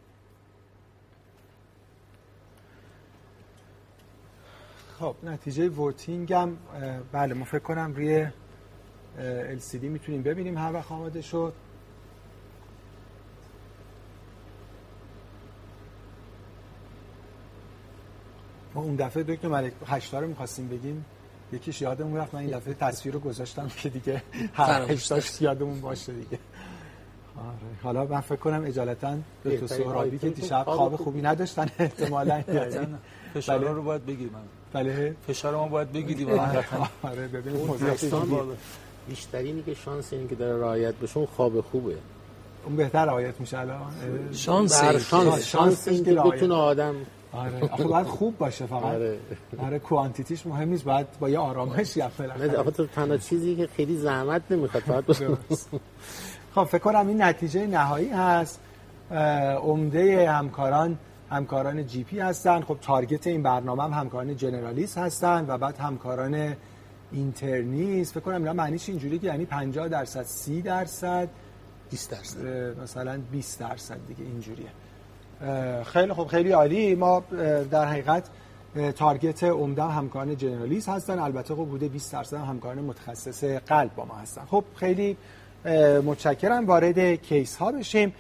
خب 4.99 5.17
نتیجه 5.23 5.69
voting 5.69 6.33
هم 6.33 6.59
بله 7.13 7.35
ما 7.35 7.45
فکر 7.45 7.59
کنم 7.59 7.95
روی 7.95 8.27
LCD 9.59 9.83
می‌تونیم 9.83 10.23
ببینیم. 10.23 10.59
هر 10.59 10.73
وقت 10.73 10.93
آماده 10.93 11.23
شد. 11.23 11.53
ما 18.77 18.83
اون 18.83 18.97
دفعه 18.97 19.23
دکتر 19.23 19.49
ملک 19.49 19.73
هشتا 19.87 20.21
رو 20.21 20.29
می‌خواستیم 20.29 20.69
بگیم. 20.69 21.05
یکیش 21.53 21.83
یادمون 21.83 22.17
رفت 22.17 22.35
من 22.35 22.41
این 22.41 22.51
دفعه 22.51 22.75
تصویر 22.75 23.15
رو 23.15 23.21
گذاشتم 23.21 23.69
که 23.83 23.89
دیگه 23.89 24.23
هر 24.55 24.83
هشتاش 24.83 25.43
یادمون 25.43 25.81
باشه 25.81 26.13
دیگه. 26.13 26.39
آره. 27.37 27.57
حالا 27.83 28.05
من 28.05 28.21
فکر 28.21 28.37
کنم 28.37 28.65
اجالتا 28.65 29.17
دکتر 29.45 29.67
سهرابی 29.67 30.19
که 30.19 30.31
دیشب 30.31 30.65
خواب 30.65 30.97
خوبی 30.97 31.23
نداشتن 31.23 31.67
احتمالاً 31.79 32.43
فشار 33.35 33.65
رو 33.65 33.83
باید 33.83 34.07
بگیریم. 34.07 34.31
بله. 34.73 35.15
فشار 35.27 35.55
ما 35.55 35.69
باید 35.69 35.93
بگیریم. 35.93 36.29
آره. 37.03 37.29
ببینید 37.29 37.71
بیشترینی 39.09 39.63
که 39.63 39.75
شانس 39.75 40.13
این 40.13 40.29
که 40.29 40.35
داره 40.35 40.61
رعایت 40.61 40.95
بشه 40.95 41.17
اون 41.19 41.27
خواب 41.27 41.61
خوبه. 41.61 41.95
اون 42.65 42.77
بهتر 42.77 43.05
رعایت 43.05 43.41
میشه 43.41 43.59
الان. 43.59 43.81
شانس. 44.33 44.85
شانس. 44.85 45.47
شانس 45.47 45.89
این 45.89 46.05
که 46.05 46.15
بتونه 46.15 46.55
آدم 46.55 46.95
آره. 47.37 47.69
آخه 47.73 47.85
باید 47.85 48.07
خوب 48.07 48.39
باشه 48.39 48.67
فقط. 48.67 48.83
آره. 48.83 49.19
آره 49.59 49.79
کوانتیتیش 49.79 50.47
مهم 50.47 50.69
نیست. 50.69 50.85
باید 50.85 51.07
با 51.21 51.29
یه 51.29 51.39
آرامش 51.39 51.97
یا 51.97 52.11
آخه 52.59 52.71
تو 52.71 52.87
تنها 52.87 53.17
چیزی 53.17 53.57
که 53.57 53.67
خیلی 53.67 53.97
زحمت 53.97 54.43
نمی‌خواد 54.51 54.85
باید 54.85 55.05
خب 56.55 56.65
فکر 56.65 56.79
کنم 56.79 57.09
این 57.09 57.23
نتیجه 57.23 57.67
نهایی 57.67 58.09
هست. 58.09 58.61
عمده 59.63 60.31
همکاران 60.31 60.99
همکاران 61.31 61.87
جی 61.87 62.05
پی 62.05 62.21
هستن. 62.21 62.61
خب 62.61 62.79
تارگت 62.81 63.27
این 63.27 63.43
برنامه 63.43 63.83
هم 63.83 63.93
همکاران 63.93 64.37
جنرالیست 64.37 64.99
هستن 64.99 65.45
و 65.49 65.59
بعد 65.59 65.79
همکاران 65.79 66.57
اینترنیست. 67.13 68.13
فکر 68.13 68.21
کنم 68.21 68.35
اینا 68.35 68.53
معنیش 68.53 68.89
اینجوری 68.89 69.19
که 69.19 69.27
یعنی 69.27 69.45
50 69.45 69.89
درصد 69.89 70.23
30 70.23 70.63
درصد 70.63 71.29
20 71.91 72.11
درصد. 72.11 72.39
مثلا 72.83 73.21
20 73.33 73.61
درصد 73.61 73.99
دیگه 74.09 74.25
اینجوریه. 74.25 74.69
خیلی 75.85 76.13
خب 76.13 76.27
خیلی 76.27 76.53
عالی. 76.53 76.95
ما 76.95 77.23
در 77.71 77.85
حقیقت 77.85 78.29
target 78.97 79.45
عمده 79.45 79.83
همکاران 79.83 80.37
generalist 80.37 80.89
هستن. 80.89 81.19
البته 81.19 81.55
خب 81.55 81.65
بوده 81.65 81.89
20 81.89 82.13
درصد 82.13 82.37
همکاران 82.37 82.79
متخصص 82.79 83.45
قلب 83.45 83.95
با 83.95 84.05
ما 84.05 84.15
هستن. 84.15 84.43
خب 84.45 84.65
خیلی 84.75 85.17
متشکرم. 86.05 86.67
وارد 86.67 87.15
case 87.15 87.57
ها 87.57 87.73
بشیم 87.73 88.15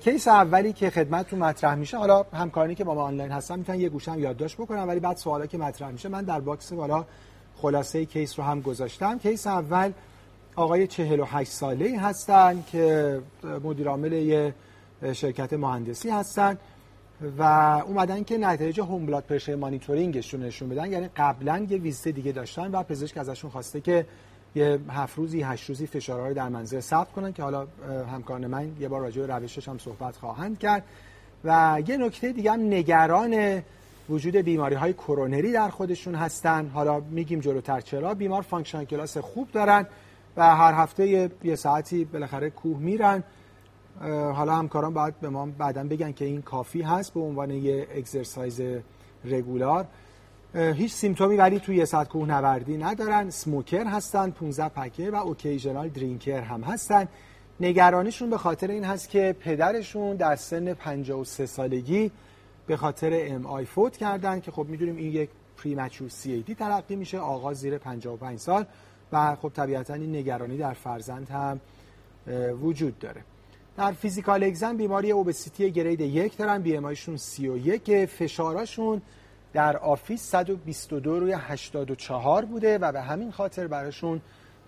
case 0.00 0.28
اولی 0.28 0.72
که 0.72 0.90
خدمتتون 0.90 1.38
مطرح 1.38 1.74
میشه 1.74 1.98
حالا 1.98 2.22
همکارانی 2.32 2.74
که 2.74 2.84
با 2.84 2.94
ما 2.94 3.02
آنلاین 3.02 3.32
هستن 3.32 3.58
می‌تونن 3.58 3.80
یه 3.80 3.88
گوشم 3.88 4.18
یادداشت 4.18 4.56
بکنن 4.56 4.82
ولی 4.82 5.00
بعد 5.00 5.16
سوالا 5.16 5.46
که 5.46 5.58
مطرح 5.58 5.90
میشه 5.90 6.08
من 6.08 6.22
در 6.22 6.40
box 6.40 6.72
بالا 6.72 7.04
خلاصه 7.56 8.04
case 8.04 8.38
رو 8.38 8.44
هم 8.44 8.60
گذاشتم. 8.60 9.18
case 9.18 9.46
اول 9.46 9.92
آقای 10.56 10.86
48 10.86 11.50
ساله 11.50 12.00
هستن 12.00 12.64
که 12.72 13.18
مدیر 13.64 13.88
عامل 13.88 14.12
یه 14.12 14.54
شرکت 15.12 15.52
مهندسی 15.52 16.10
هستن 16.10 16.58
و 17.38 17.42
اومدن 17.86 18.24
که 18.24 18.38
نتایج 18.38 18.80
home 18.80 19.06
blood 19.06 19.24
pressure 19.24 19.54
monitoring 19.54 20.17
شون 20.17 20.42
نشون 20.42 20.68
بدن. 20.68 20.92
یعنی 20.92 21.08
قبلا 21.16 21.66
یه 21.70 21.78
ویزیت 21.78 22.14
دیگه 22.14 22.32
داشتن 22.32 22.70
و 22.70 22.82
پزشک 22.82 23.18
ازشون 23.18 23.50
خواسته 23.50 23.80
که 23.80 24.06
یه 24.54 24.78
هفت 24.90 25.18
روزی 25.18 25.42
هشت 25.42 25.68
روزی 25.68 25.86
فشارها 25.86 26.28
رو 26.28 26.34
در 26.34 26.48
منزل 26.48 26.80
ثبت 26.80 27.12
کنن 27.12 27.32
که 27.32 27.42
حالا 27.42 27.66
همکاران 28.12 28.46
من 28.46 28.72
یه 28.80 28.88
بار 28.88 29.00
راجع 29.00 29.26
به 29.26 29.34
روشش 29.34 29.68
هم 29.68 29.78
صحبت 29.78 30.16
خواهند 30.16 30.58
کرد. 30.58 30.84
و 31.44 31.82
یه 31.86 31.96
نکته 31.96 32.32
دیگه 32.32 32.52
هم 32.52 32.60
نگران 32.60 33.62
وجود 34.08 34.36
بیماری 34.36 34.74
های 34.74 34.92
کرونری 34.92 35.52
در 35.52 35.68
خودشون 35.68 36.14
هستن. 36.14 36.70
حالا 36.74 37.00
میگیم 37.00 37.40
جلوتر 37.40 37.80
چرا. 37.80 38.14
بیمار 38.14 38.42
function 38.42 38.84
class 38.84 39.18
خوب 39.18 39.50
دارن 39.52 39.86
و 40.36 40.56
هر 40.56 40.72
هفته 40.74 41.30
یه, 41.44 41.56
ساعتی 41.56 42.04
بالاخره 42.04 42.50
کوه 42.50 42.78
میرن. 42.78 43.22
حالا 44.00 44.54
همکاران 44.56 44.94
باید 44.94 45.20
به 45.20 45.28
ما 45.28 45.46
بعدا 45.46 45.84
بگن 45.84 46.12
که 46.12 46.24
این 46.24 46.42
کافی 46.42 46.82
هست 46.82 47.14
به 47.14 47.20
عنوان 47.20 47.50
یه 47.50 47.86
exercise 47.94 48.60
regular 49.24 49.86
هیچ 50.54 50.92
symptom 50.92 51.30
ی 51.30 51.36
ولی 51.36 51.60
توی 51.60 51.86
ساعت 51.86 52.08
کوه 52.08 52.28
نوردی 52.28 52.76
ندارن. 52.76 53.30
smoker 53.30 53.84
هستن 53.84 54.30
15 54.30 54.68
pack 54.68 55.02
ه 55.02 55.10
و 55.10 55.14
occasional 55.14 55.88
drinker 55.88 56.40
هم 56.40 56.62
هستن. 56.62 57.08
نگرانیشون 57.60 58.30
به 58.30 58.38
خاطر 58.38 58.70
این 58.70 58.84
هست 58.84 59.10
که 59.10 59.36
پدرشون 59.40 60.16
در 60.16 60.36
سن 60.36 60.74
53 60.74 61.46
سالگی 61.46 62.10
به 62.66 62.76
خاطر 62.76 63.10
MI 63.12 63.64
فوت 63.64 63.96
کردن 63.96 64.40
که 64.40 64.50
خب 64.50 64.66
می‌دونیم 64.68 64.96
این 64.96 65.12
یک 65.12 65.30
premature 65.56 66.08
CAD 66.08 66.54
تلقی 66.54 66.96
میشه 66.96 67.18
آغاز 67.18 67.56
زیر 67.56 67.78
55 67.78 68.38
سال 68.38 68.66
و 69.12 69.34
خب 69.34 69.48
طبیعتا 69.48 69.94
این 69.94 70.16
نگرانی 70.16 70.56
در 70.56 70.72
فرزند 70.72 71.28
هم 71.30 71.60
وجود 72.62 72.98
داره. 72.98 73.22
در 73.76 73.92
physical 73.92 74.44
exam 74.44 74.76
بیماری 74.76 75.10
obesity 75.10 75.70
grade 75.70 76.00
یک 76.00 76.36
دارن 76.36 76.62
BMI 76.62 76.76
شون 76.76 77.16
31 77.16 78.04
فشاراشون 78.04 79.02
در 79.52 79.76
office 79.76 80.22
122 80.22 81.20
روی 81.20 81.32
84 81.32 82.44
بوده 82.44 82.78
و 82.78 82.92
به 82.92 83.00
همین 83.00 83.30
خاطر 83.30 83.66
براشون 83.66 84.20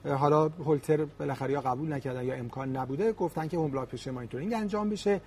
حالا 0.04 0.48
هولتر 0.48 1.04
بالاخره 1.04 1.52
یا 1.52 1.60
قبول 1.60 1.92
نکردن 1.92 2.24
یا 2.24 2.34
امکان 2.34 2.76
نبوده 2.76 3.12
گفتن 3.12 3.48
که 3.48 3.56
home 3.56 3.70
blood 3.70 3.88
pressure 3.88 4.10
monitoring 4.10 4.52
انجام 4.52 4.90
بشه. 4.90 5.20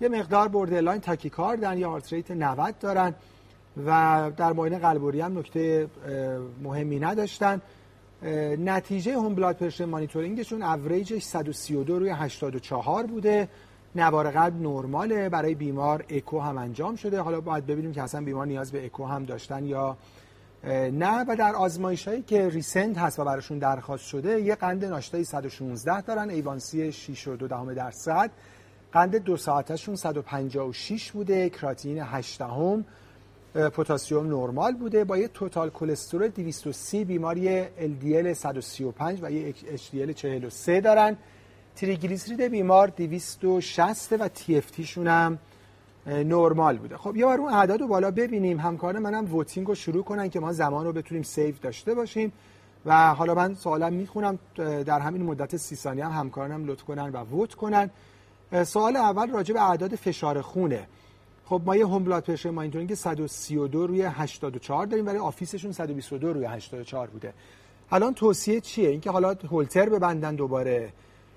یه 0.00 0.08
مقدار 0.08 0.48
borderline 0.48 1.00
tachycard 1.00 1.70
ن 1.70 1.78
یا 1.78 1.90
heart 1.90 2.12
rate 2.12 2.30
90 2.30 2.78
دارن 2.78 3.14
و 3.86 4.30
در 4.36 4.52
معاینه 4.52 4.78
قلب 4.78 4.96
و 4.96 5.02
ریه 5.02 5.20
هم 5.20 5.38
نکته 5.38 5.88
مهمی 6.62 7.00
نداشتن. 7.00 7.60
نتیجه 8.58 9.14
home 9.14 9.34
blood 9.34 9.56
pressure 9.56 9.84
monitoring 9.84 10.40
شون 10.40 10.62
average 10.62 11.09
ش 11.09 11.22
132 11.22 11.98
روی 11.98 12.10
84 12.10 13.06
بوده. 13.06 13.48
نوار 13.94 14.30
قلب 14.30 14.62
نرماله. 14.62 15.28
برای 15.28 15.54
بیمار 15.54 16.04
اکو 16.08 16.40
هم 16.40 16.58
انجام 16.58 16.96
شده. 16.96 17.20
حالا 17.20 17.40
باید 17.40 17.66
ببینیم 17.66 17.92
که 17.92 18.02
اصلا 18.02 18.24
بیمار 18.24 18.46
نیاز 18.46 18.72
به 18.72 18.86
اکو 18.86 19.04
هم 19.04 19.24
داشتن 19.24 19.64
یا 19.64 19.96
نه. 20.92 21.24
و 21.28 21.36
در 21.36 21.54
آزمایش 21.54 22.08
هایی 22.08 22.22
که 22.22 22.48
recent 22.48 22.98
هست 22.98 23.18
و 23.18 23.24
براشون 23.24 23.58
درخواست 23.58 24.04
شده 24.04 24.40
یه 24.40 24.54
قند 24.54 24.84
ناشتایی 24.84 25.24
116 25.24 26.00
دارن. 26.00 26.30
A1C 26.30 26.92
6 26.92 27.28
و 27.28 27.36
2 27.36 27.48
دهم 27.48 27.74
درصد 27.74 28.30
قند 28.92 29.16
دو 29.16 29.36
ساعتشون 29.36 29.96
156 29.96 31.12
بوده. 31.12 31.50
کراتین 31.50 31.98
8 32.02 32.42
هم 32.42 32.84
پتاسیم 33.54 34.26
نرمال 34.26 34.74
بوده 34.74 35.04
با 35.04 35.18
یه 35.18 35.28
total 35.28 35.70
cholesterol 35.70 36.28
230 36.28 37.04
بیمار 37.04 37.44
یه 37.44 37.64
LDL 37.64 38.32
135 38.32 39.18
و 39.22 39.30
یه 39.30 39.52
HDL 39.52 40.14
43 40.14 40.80
دارن. 40.80 41.16
تریگلیسیرید 41.76 42.42
بیمار 42.42 42.88
260 42.88 44.12
و 44.12 44.22
LFT 44.22 44.70
شون 44.70 45.06
هم 45.06 45.38
نرمال 46.06 46.78
بوده. 46.78 46.96
خب 46.96 47.16
یه 47.16 47.24
بار 47.24 47.38
اون 47.38 47.52
اعداد 47.52 47.80
رو 47.80 47.86
بالا 47.86 48.10
ببینیم. 48.10 48.60
همکارانم 48.60 49.34
voting 49.34 49.66
رو 49.66 49.74
شروع 49.74 50.04
کنن 50.04 50.30
که 50.30 50.40
ما 50.40 50.52
زمان 50.52 50.86
رو 50.86 50.92
بتونیم 50.92 51.22
save 51.22 51.54
داشته 51.62 51.94
باشیم. 51.94 52.32
و 52.86 53.14
حالا 53.14 53.34
من 53.34 53.54
سوالم 53.54 53.92
می‌خونم. 53.92 54.38
در 54.56 55.00
همین 55.00 55.22
مدت 55.22 55.56
سی 55.56 55.76
ثانیه 55.76 56.04
هم 56.04 56.20
همکارانم 56.20 56.66
لطف 56.66 56.82
کنن 56.82 57.10
و 57.10 57.16
vote 57.16 57.54
کنن. 57.54 57.90
سوال 58.64 58.96
اول 58.96 59.30
راجع 59.30 59.54
به 59.54 59.70
اعداد 59.70 59.94
فشار 59.94 60.40
خونه. 60.40 60.86
خب 61.50 61.62
ما 61.66 61.76
یه 61.76 61.86
home 61.86 62.04
blood 62.04 62.22
pressure 62.22 62.50
monitoring 62.50 62.94
132 62.94 63.86
روی 63.86 64.02
84 64.02 64.86
داریم 64.86 65.06
ولی 65.06 65.18
office 65.18 65.50
شون 65.50 65.72
122 65.72 66.32
روی 66.32 66.44
84 66.44 67.06
بوده. 67.06 67.32
الان 67.90 68.14
توصیه 68.14 68.60
چیه؟ 68.60 68.88
اینکه 68.88 69.10
حالا 69.10 69.34
هولتر 69.50 69.88
ببندن 69.88 70.34
دوباره 70.34 70.92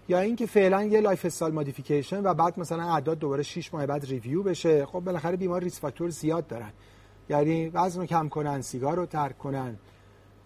یا 0.09 0.19
اینکه 0.19 0.45
فعلا 0.45 0.83
یه 0.83 1.01
lifestyle 1.01 1.53
modification 1.53 2.23
و 2.23 2.33
بعد 2.33 2.59
مثلا 2.59 2.83
اعداد 2.83 3.19
دوباره 3.19 3.43
6 3.43 3.73
ماه 3.73 3.85
بعد 3.85 4.05
review 4.05 4.43
بشه؟ 4.43 4.85
خب 4.85 4.99
بالاخره 4.99 5.37
بیمار 5.37 5.63
risk 5.63 5.79
factor 5.79 6.09
زیاد 6.09 6.47
دارن. 6.47 6.71
یعنی 7.29 7.69
وزن 7.69 8.01
رو 8.01 8.05
کم 8.05 8.29
کنن 8.29 8.61
سیگار 8.61 8.97
رو 8.97 9.05
ترک 9.05 9.37
کنن 9.37 9.77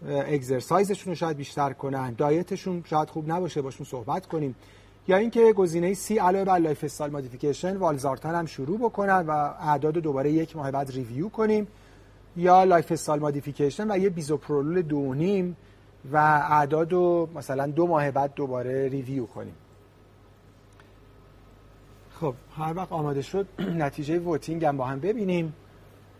exercise 0.05 0.76
شون 0.76 1.11
رو 1.11 1.15
شاید 1.15 1.37
بیشتر 1.37 1.73
کنن 1.73 2.13
diet 2.13 2.48
شون 2.48 2.83
شاید 2.85 3.09
خوب 3.09 3.31
نباشه 3.31 3.61
باشون 3.61 3.85
صحبت 3.85 4.25
کنیم. 4.25 4.55
یا 5.07 5.17
اینکه 5.17 5.53
گزینه 5.53 5.93
C 5.93 6.17
علاوه 6.17 6.45
بر 6.45 6.57
lifestyle 6.59 7.11
modification 7.11 7.77
والزارتان 7.77 8.35
هم 8.35 8.45
شروع 8.45 8.77
بکنن 8.77 9.25
و 9.27 9.31
اعداد 9.59 9.93
دوباره 9.93 10.31
یک 10.31 10.55
ماه 10.55 10.71
بعد 10.71 10.91
review 10.91 11.29
کنیم. 11.29 11.67
یا 12.35 12.63
lifestyle 12.63 13.21
modification 13.21 13.91
و 13.91 13.97
یه 13.97 14.09
بیزوپرولول 14.09 14.81
دو 14.81 15.13
نیم 15.13 15.57
و 16.11 16.17
اعداد 16.49 16.91
رو 16.91 17.29
مثلا 17.35 17.67
دو 17.67 17.87
ماه 17.87 18.11
بعد 18.11 18.33
دوباره 18.33 18.87
review 18.87 19.25
کنیم. 19.25 19.55
خب 22.19 22.33
هر 22.57 22.73
وقت 22.75 22.91
آماده 22.91 23.21
شد 23.21 23.47
نتیجه 23.85 24.19
voting 24.19 24.65
هم 24.65 24.77
با 24.77 24.85
هم 24.85 24.99
ببینیم 24.99 25.53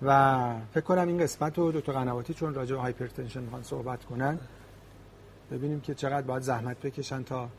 و 0.01 0.53
فکر 0.73 0.83
کنم 0.83 1.07
این 1.07 1.17
قسمت 1.17 1.57
رو 1.57 1.71
دکتر 1.71 1.91
قنواتی 1.91 2.33
چون 2.33 2.53
راجع 2.53 2.75
به 2.75 2.81
hypertension 2.81 3.41
می‌خوان 3.41 3.63
صحبت 3.63 4.05
کنن 4.05 4.39
ببینیم 5.51 5.81
که 5.81 5.93
چقدر 5.93 6.21
باید 6.21 6.43
زحمت 6.43 6.79
بکشن 6.79 7.23
تا 7.23 7.49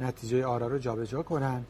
نتیجه 0.00 0.46
آرا 0.46 0.66
رو 0.66 0.78
جابجا 0.78 1.22
کنن. 1.22 1.64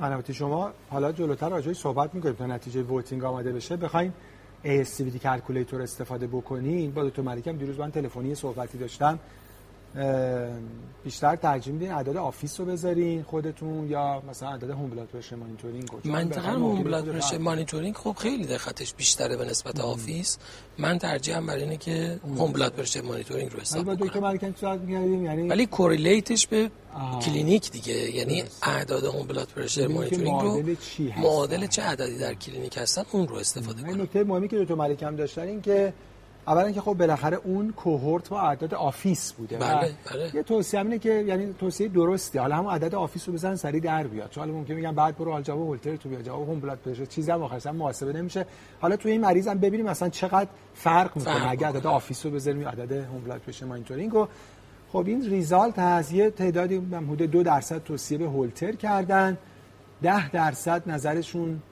قنواتی 0.00 0.34
شما 0.34 0.72
حالا 0.90 1.12
جلوتر 1.12 1.48
راجعش 1.48 1.76
صحبت 1.76 2.14
می‌کنیم 2.14 2.34
تا 2.34 2.46
نتیجه 2.46 2.82
ووتینگ 2.82 3.24
آماده 3.24 3.52
بشه. 3.52 3.76
بخواین 3.76 4.12
ASCVD 4.64 5.16
calculator 5.22 5.82
استفاده 5.82 6.26
بکنین. 6.26 6.90
با 6.90 7.04
دکتر 7.04 7.22
ملکم 7.22 7.56
دیروز 7.56 7.78
من 7.78 7.90
تلفنی 7.90 8.34
صحبتی 8.34 8.78
داشتم. 8.78 9.18
بیشتر 11.04 11.36
ترجیح 11.36 11.72
میدین 11.72 11.92
عدد 11.92 12.16
office 12.16 12.60
رو 12.60 12.66
بذارین 12.66 13.22
خودتون 13.22 13.88
یا 13.88 14.22
مثلا 14.30 14.48
عدد 14.48 14.70
home 14.70 14.90
blood 14.90 15.08
pressure 15.08 15.36
monitoring 15.36 15.88
منطقا 16.04 16.48
home 16.48 16.82
blood 16.82 17.08
pressure 17.08 17.38
monitoring 17.38 17.94
خب 17.94 18.16
خیلی 18.18 18.44
دقتش 18.46 18.94
بیشتره 18.94 19.36
به 19.36 19.44
نسبت 19.44 19.80
office. 19.80 20.38
من 20.78 20.98
ترجیحم 20.98 21.46
برای 21.46 21.62
اینه 21.62 21.76
که 21.76 22.20
home 22.38 22.52
blood 22.52 22.72
pressure 22.72 23.00
monitoring 23.00 23.52
رو 23.52 23.60
استفاده 23.60 24.08
کنم 24.08 24.34
دکتر 24.34 24.52
صحبت 24.60 24.80
می‌کردیم 24.80 25.24
یعنی 25.24 25.48
ولی 25.48 25.66
correlate 25.66 26.32
ش 26.32 26.46
به 26.46 26.70
کلینیک 27.22 27.70
دیگه. 27.70 27.94
یعنی 27.94 28.44
اعداد 28.62 29.04
home 29.04 29.26
blood 29.26 29.48
pressure 29.56 29.86
monitoring 29.86 30.40
رو 30.40 30.62
معادل 31.22 31.66
چه 31.66 31.82
عددی 31.82 32.18
در 32.18 32.34
کلینیک 32.34 32.78
هستن؟ 32.78 33.02
اون 33.12 33.28
رو 33.28 33.36
استفاده 33.36 33.82
کنیم 33.82 34.02
نکته 34.02 34.24
مهمی 34.24 34.48
که 34.48 34.58
دکتر 34.58 34.74
ملکم 34.74 35.16
داشتن 35.16 35.42
این 35.42 35.62
که 35.62 35.92
اولا 36.48 36.70
که 36.70 36.80
خب 36.80 36.92
بالاخره 36.92 37.38
اون 37.44 37.72
cohort 37.72 38.28
با 38.28 38.40
عدد 38.40 38.74
office 38.74 39.32
بوده 39.32 39.58
بله 39.58 39.92
بله. 40.12 40.30
یه 40.34 40.42
توصیه 40.42 40.80
اینه 40.80 40.98
که 40.98 41.12
یعنی 41.12 41.54
توصیه 41.60 41.88
درستی 41.88 42.38
حالا 42.38 42.56
همون 42.56 42.74
عدد 42.74 42.94
office 42.94 43.28
رو 43.28 43.34
بزن 43.34 43.56
سری 43.56 43.80
در 43.80 44.06
بیاد. 44.06 44.30
چون 44.30 44.50
ممکن 44.50 44.74
میگن 44.74 44.94
بعد 44.94 45.18
برو 45.18 45.40
جواب 45.40 45.60
هولتر 45.60 45.96
تو 45.96 46.08
بیا 46.08 46.22
جواب 46.22 46.50
home 46.50 46.60
blood 46.60 46.78
pressure 46.78 47.04
چیزی 47.04 47.30
هم 47.30 47.42
آخرش 47.42 47.66
محاسبه 47.66 48.12
نمیشه. 48.12 48.46
حالا 48.80 48.96
تو 48.96 49.08
این 49.08 49.20
مریض 49.20 49.48
هم 49.48 49.58
ببینیم 49.58 49.86
مثلا 49.86 50.08
چقدر 50.08 50.48
فرق 50.74 51.16
می‌کنه. 51.16 51.50
اگه 51.50 51.66
عدد 51.66 51.86
office 51.86 52.26
رو 52.26 52.32
بذاریم 52.32 52.68
عدد 52.68 52.92
home 52.92 53.20
blood 53.24 53.40
pressure 53.40 53.66
monitoring 53.66 54.12
رو 54.12 54.28
خب 54.92 55.04
این 55.06 55.30
result 55.30 55.78
از 55.78 56.12
یه 56.12 56.30
تعدادی 56.30 56.76
حدود 56.76 57.30
دو 57.30 57.42
درصد 57.42 57.82
توصیه 57.84 58.18
به 58.18 58.26
هولتر 58.26 58.72
کردن. 58.72 59.38
ده 60.02 60.30
درصد 60.30 60.82
نظرشون 60.86 61.62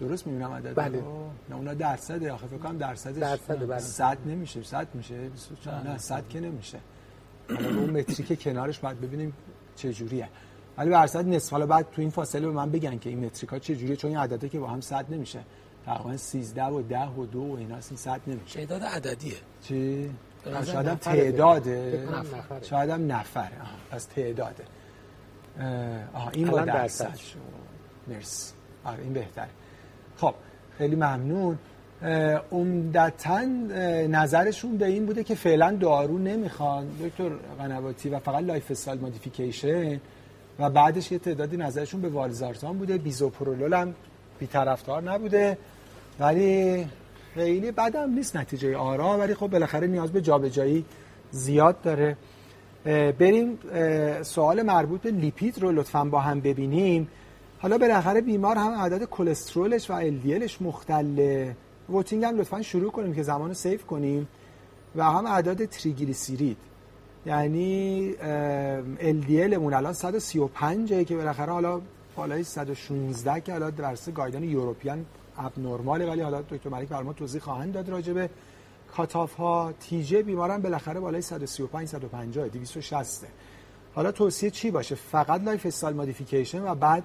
درست 0.00 0.26
می‌بینم 0.26 0.52
عدد؟ 0.52 0.74
بله. 0.74 1.02
نه 1.50 1.56
اونا 1.56 1.74
درصده. 1.74 2.32
آخه 2.32 2.46
فکر 2.46 2.58
کنم 2.58 2.78
درصدش 2.78 3.18
درصد 3.18 3.66
بله. 3.66 3.78
100 3.78 4.18
نمیشه. 4.26 4.62
100 4.62 4.88
میشه. 4.94 5.14
24 5.14 5.82
نه 5.82 5.98
100 5.98 6.28
که 6.28 6.40
نمیشه. 6.40 6.78
اون 7.48 7.90
متریک 7.90 8.42
کنارش 8.42 8.78
باید 8.78 9.00
ببینیم 9.00 9.32
چه 9.76 9.92
جوریه 9.92 10.28
ولی 10.78 10.90
به 10.90 11.06
صد 11.06 11.28
نصف. 11.28 11.52
حالا 11.52 11.66
بعد 11.66 11.90
تو 11.90 12.00
این 12.00 12.10
فاصله 12.10 12.46
به 12.46 12.52
من 12.52 12.70
بگن 12.70 12.98
که 12.98 13.10
این 13.10 13.24
متریک 13.24 13.50
ها 13.50 13.58
چه 13.58 13.76
جوریه 13.76 13.96
چون 13.96 14.10
این 14.10 14.20
عدده 14.20 14.48
که 14.48 14.58
با 14.58 14.66
هم 14.66 14.80
صد 14.80 15.06
نمیشه. 15.08 15.40
تقریبا 15.86 16.16
13 16.16 16.64
و 16.64 16.82
10 16.82 17.06
و 17.08 17.26
2 17.26 17.40
و 17.40 17.56
اینا 17.56 17.74
این 17.74 17.96
صد 17.96 18.20
نمیشه. 18.26 18.66
تعداد 18.66 18.82
عددیه. 18.82 19.36
چی؟ 19.62 20.10
شاید 20.44 20.86
هم 20.86 20.94
تعداده. 20.94 22.08
شاید 22.62 22.90
هم 22.90 23.12
نفر 23.12 23.50
پس 23.90 24.04
تعداده. 24.04 24.64
آها 26.14 26.30
این 26.30 26.48
با 26.48 26.60
درصد. 26.60 27.18
مرسی. 28.08 28.52
آره 28.84 29.02
این 29.02 29.12
بهتره. 29.12 29.48
خب 30.16 30.34
خیلی 30.78 30.96
ممنون. 30.96 31.58
عمدتا 32.52 33.40
نظرشون 34.08 34.76
به 34.76 34.86
این 34.86 35.06
بوده 35.06 35.24
که 35.24 35.34
فعلا 35.34 35.76
دارو 35.80 36.18
نمی‌خوان. 36.18 36.86
دکتر 37.04 37.30
قنواتی 37.58 38.08
و 38.08 38.18
فقط 38.18 38.44
lifestyle 38.44 39.00
modification 39.00 40.00
و 40.58 40.70
بعدش 40.70 41.12
یه 41.12 41.18
تعدادی 41.18 41.56
نظرشون 41.56 42.00
به 42.00 42.08
والزارتان 42.08 42.78
بوده. 42.78 42.98
بیزوپرولول 42.98 43.72
هم 43.74 43.94
بیطرفدار 44.38 45.02
نبوده. 45.02 45.58
ولی 46.20 46.86
خیلی 47.34 47.70
بدم 47.72 48.10
نیست 48.10 48.36
نتیجه 48.36 48.76
آرا 48.76 49.18
ولی 49.18 49.34
خب 49.34 49.46
بالاخره 49.46 49.86
نیاز 49.86 50.12
به 50.12 50.20
جابجایی 50.20 50.84
زیاد 51.30 51.82
داره. 51.82 52.16
بریم 53.18 53.58
سوال 54.22 54.62
مربوط 54.62 55.00
به 55.00 55.10
لیپید 55.10 55.58
رو 55.58 55.72
لطفا 55.72 56.04
با 56.04 56.20
هم 56.20 56.40
ببینیم. 56.40 57.08
حالا 57.58 57.78
بالاخره 57.78 58.20
بیمار 58.20 58.56
هم 58.56 58.74
عدد 58.74 59.04
کلسترولش 59.04 59.90
و 59.90 60.00
LDLش 60.00 60.62
مختله. 60.62 61.56
voting 61.88 62.24
هم 62.24 62.36
لطفا 62.36 62.62
شروع 62.62 62.90
کنیم 62.90 63.14
که 63.14 63.22
زمان 63.22 63.54
save 63.54 63.86
کنیم. 63.86 64.28
و 64.96 65.04
هم 65.04 65.26
عدد 65.26 65.64
تریگلیسیرید. 65.64 66.56
یعنی 67.26 68.12
LDL 69.00 69.56
مون 69.58 69.74
الان 69.74 69.92
135 69.92 71.04
که 71.04 71.16
بالاخره 71.16 71.52
حالا 71.52 71.80
بالای 72.16 72.44
116 72.44 73.40
که 73.40 73.52
حالا 73.52 73.70
درس 73.70 74.08
guideline 74.08 74.42
European 74.42 75.06
abnormalه 75.38 76.06
ولی 76.06 76.20
حالا 76.20 76.42
دکتر 76.42 76.68
ملک 76.68 76.88
برما 76.88 77.12
توضیح 77.12 77.40
خواهند 77.40 77.72
داد 77.72 77.88
راجع 77.88 78.12
به 78.12 78.30
cutoff 78.96 79.34
ها 79.34 79.72
TGی 79.80 80.22
بیمارم 80.22 80.62
بالاخره 80.62 81.00
بالای 81.00 81.22
135 81.22 81.88
150 81.88 82.48
260 82.48 83.26
حالا 83.94 84.12
توصیه 84.12 84.50
چی 84.50 84.70
باشه؟ 84.70 84.94
فقط 84.94 85.40
lifestyle 85.40 85.96
modification 85.96 86.62
و 86.62 86.74
بعد 86.74 87.04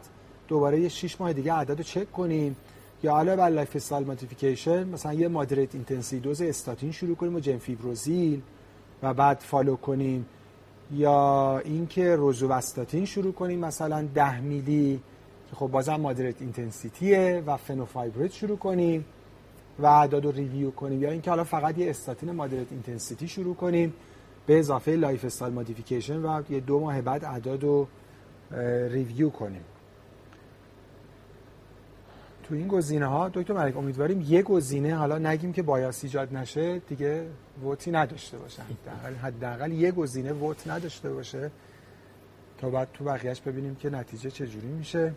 دوباره 0.52 0.80
یه 0.80 0.90
6 0.90 1.22
ماه 1.22 1.34
دیگه 1.34 1.54
عدد 1.54 1.78
رو 1.78 1.84
چک 1.84 2.12
کنیم. 2.12 2.56
یا 3.04 3.18
علاوه 3.18 3.38
بر 3.38 3.50
lifestyle 3.50 4.08
modification 4.08 4.88
مثلا 4.88 5.14
یه 5.14 5.28
moderate 5.28 5.76
intensity 5.76 6.20
dose 6.20 6.42
استاتین 6.42 6.92
شروع 6.92 7.16
کنیم 7.16 7.36
و 7.36 7.40
جنفیبروزیل 7.40 8.42
و 9.04 9.14
بعد 9.14 9.38
follow 9.40 9.76
کنیم. 9.76 10.26
یا 10.92 11.62
اینکه 11.66 12.16
روزوواستاتین 12.16 13.06
شروع 13.06 13.34
کنیم 13.34 13.60
مثلا 13.60 14.08
10 14.16 14.40
میلی 14.40 15.00
که 15.50 15.56
خب 15.56 15.68
بازم 15.68 15.96
moderate 15.96 16.42
intensity 16.42 17.34
ه 17.34 17.44
و 17.46 17.58
فنوفایبریت 17.58 18.32
شروع 18.32 18.58
کنیم 18.58 19.06
و 19.80 19.86
اعداد 19.86 20.26
رو 20.26 20.32
review 20.32 20.72
کنیم. 20.72 21.02
یا 21.02 21.12
اینکه 21.12 21.30
حالا 21.30 21.44
فقط 21.44 21.78
یه 21.78 21.90
استاتین 21.90 22.32
moderate 22.32 22.68
intensity 22.72 23.28
شروع 23.28 23.56
کنیم 23.56 23.94
به 24.46 24.60
اضافه 24.60 24.96
lifestyle 24.96 25.54
modification 25.54 26.22
و 26.22 26.42
یه 26.50 26.60
دو 26.60 26.80
ماه 26.80 27.02
بعد 27.02 27.24
اعداد 27.26 27.64
رو 27.64 27.88
review 28.92 29.30
کنیم. 29.30 29.62
تو 32.52 32.58
این 32.58 32.68
گزینه 32.68 33.06
ها 33.06 33.30
دکتر 33.30 33.54
ملک 33.54 33.78
امیدواریم 33.78 34.26
یه 34.28 34.42
گزینه 34.42 34.96
حالا 34.96 35.18
نگیم 35.18 35.54
که 35.54 35.62
bias 35.64 36.04
ایجاد 36.04 36.34
نشه 36.34 36.80
دیگه 36.80 37.28
vote 37.64 37.86
ی 37.86 37.92
نداشته 37.92 38.38
باشن. 38.38 38.64
حداقل 39.22 39.72
یه 39.72 39.92
گزینه 39.92 40.34
vote 40.34 40.68
نداشته 40.68 41.14
باشه 41.14 41.52
تا 42.58 42.70
بعد 42.70 42.88
تو 42.94 43.04
بقیهش 43.04 43.42
ببینیم 43.42 43.76
که 43.76 43.90
نتیجه 43.90 44.32
چجوری 44.32 44.68
میشه. 44.68 45.14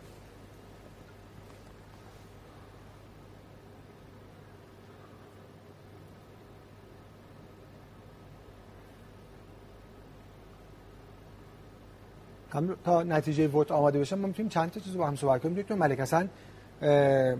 تا 12.85 13.03
نتیجه 13.03 13.49
vote 13.49 13.73
آماده 13.73 13.99
بشه 13.99 14.17
ما 14.17 14.27
می‌تونیم 14.27 14.49
چند 14.49 14.71
تا 14.71 14.81
چیز 14.81 14.97
با 14.97 15.07
هم 15.07 15.17
صحبت 15.17 15.43
کنیم. 15.43 15.55
دکتر 15.55 15.75
ملک 15.75 16.01
اصلا 16.01 16.29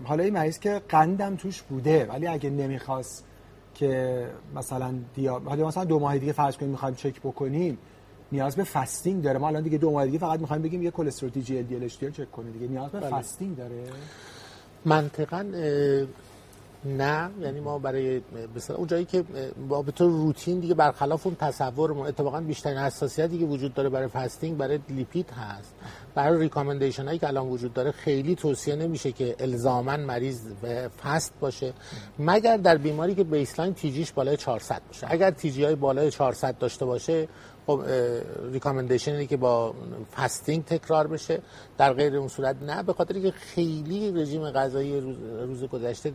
حالا 0.03 0.23
این 0.23 0.33
مریض 0.33 0.59
که 0.59 0.81
قندم 0.89 1.35
توش 1.35 1.61
بوده 1.61 2.05
ولی 2.05 2.27
اگه 2.27 2.49
نمی‌خواست 2.49 3.25
که 3.73 4.25
مثلا 4.55 4.93
دیا 5.15 5.41
حالا 5.45 5.67
مثلا 5.67 5.83
دو 5.83 5.99
ماه 5.99 6.17
دیگه 6.17 6.31
فرض 6.31 6.57
کنیم 6.57 6.71
می‌خوایم 6.71 6.95
چک 6.95 7.19
بکنیم 7.19 7.77
نیاز 8.31 8.55
به 8.55 8.63
fasting 8.63 9.23
داره. 9.23 9.39
ما 9.39 9.47
الان 9.47 9.63
دیگه 9.63 9.77
دو 9.77 9.91
ماه 9.91 10.05
دیگه 10.05 10.19
فقط 10.19 10.39
می‌خوایم 10.39 10.61
بگیم 10.61 10.83
یه 10.83 10.91
کلسترول 10.91 11.31
TG 11.31 11.57
LDL 11.57 11.89
چک 11.89 12.31
کنه 12.31 12.51
دیگه. 12.51 12.67
نیاز 12.67 12.91
به 12.91 12.99
بله. 12.99 13.09
fasting 13.09 13.57
داره؟ 13.57 13.83
منطقا 14.85 15.41
نه. 16.85 17.29
یعنی 17.41 17.59
ما 17.59 17.79
برای 17.79 18.21
مثلا 18.55 18.75
اون 18.75 18.87
جایی 18.87 19.05
که 19.05 19.23
با 19.69 19.81
به 19.81 19.91
طور 19.91 20.11
روتین 20.11 20.59
دیگه 20.59 20.73
برخلاف 20.73 21.27
اون 21.27 21.35
تصورمون 21.35 22.07
اتفاقا 22.07 22.41
بیشترین 22.41 22.77
حساسیتی 22.77 23.39
که 23.39 23.45
وجود 23.45 23.73
داره 23.73 23.89
برای 23.89 24.07
fasting 24.07 24.57
برای 24.57 24.79
لیپید 24.89 25.29
هست. 25.29 25.73
برای 26.15 26.39
recommendation 26.39 27.05
هایی 27.05 27.19
که 27.19 27.27
الان 27.27 27.47
وجود 27.47 27.73
داره 27.73 27.91
خیلی 27.91 28.35
توصیه 28.35 28.75
نمیشه 28.75 29.11
که 29.11 29.35
الزاما 29.39 29.97
مریض 29.97 30.41
fast 31.03 31.33
باشه. 31.39 31.73
مگر 32.19 32.57
در 32.57 32.77
بیماری 32.77 33.15
که 33.15 33.23
baseline 33.23 33.73
TG 33.73 33.92
ش 33.92 34.11
بالای 34.11 34.37
400 34.37 34.81
باشه. 34.87 35.07
اگر 35.09 35.31
TG 35.31 35.63
های 35.63 35.75
بالای 35.75 36.11
400 36.11 36.57
داشته 36.57 36.85
باشه 36.85 37.27
خب 37.67 37.83
recommendation 38.51 39.25
که 39.25 39.37
با 39.37 39.73
fasting 40.11 40.65
تکرار 40.65 41.07
بشه 41.07 41.41
در 41.77 41.93
غیر 41.93 42.15
اون 42.15 42.27
صورت 42.27 42.55
نه. 42.61 42.83
به 42.83 42.93
خاطر 42.93 43.19
که 43.19 43.31
خیلی 43.31 44.11
رژیم 44.11 44.51
غذایی 44.51 44.99
روز, 44.99 45.17
روز 45.41 45.63
گذشته 45.63 46.13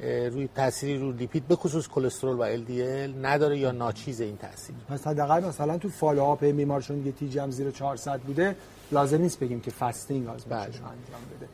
روی 0.00 0.48
تاثیری 0.54 0.98
رو 0.98 1.12
لیپید 1.12 1.48
به 1.48 1.56
خصوص 1.56 1.88
کلسترول 1.88 2.36
و 2.38 2.64
LDL 2.64 3.10
نداره 3.22 3.58
یا 3.58 3.70
ناچیز 3.70 4.20
این 4.20 4.36
تاثیر. 4.36 4.76
پس 4.88 5.06
حداقل 5.06 5.44
مثلا 5.44 5.78
تو 5.78 5.88
follow-up 5.88 6.44
بیمارشون 6.44 7.06
یه 7.06 7.12
TG 7.12 7.38
هم 7.38 7.50
زیر 7.50 7.70
400 7.70 8.20
بوده 8.20 8.56
لازم 8.92 9.20
نیست 9.20 9.40
بگیم 9.40 9.60
که 9.60 9.70
fasting 9.70 10.28
آزمایش 10.28 10.66
بله. 10.66 10.66
انجام 10.66 11.20
بده. 11.36 11.48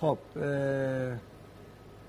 خب 0.00 0.18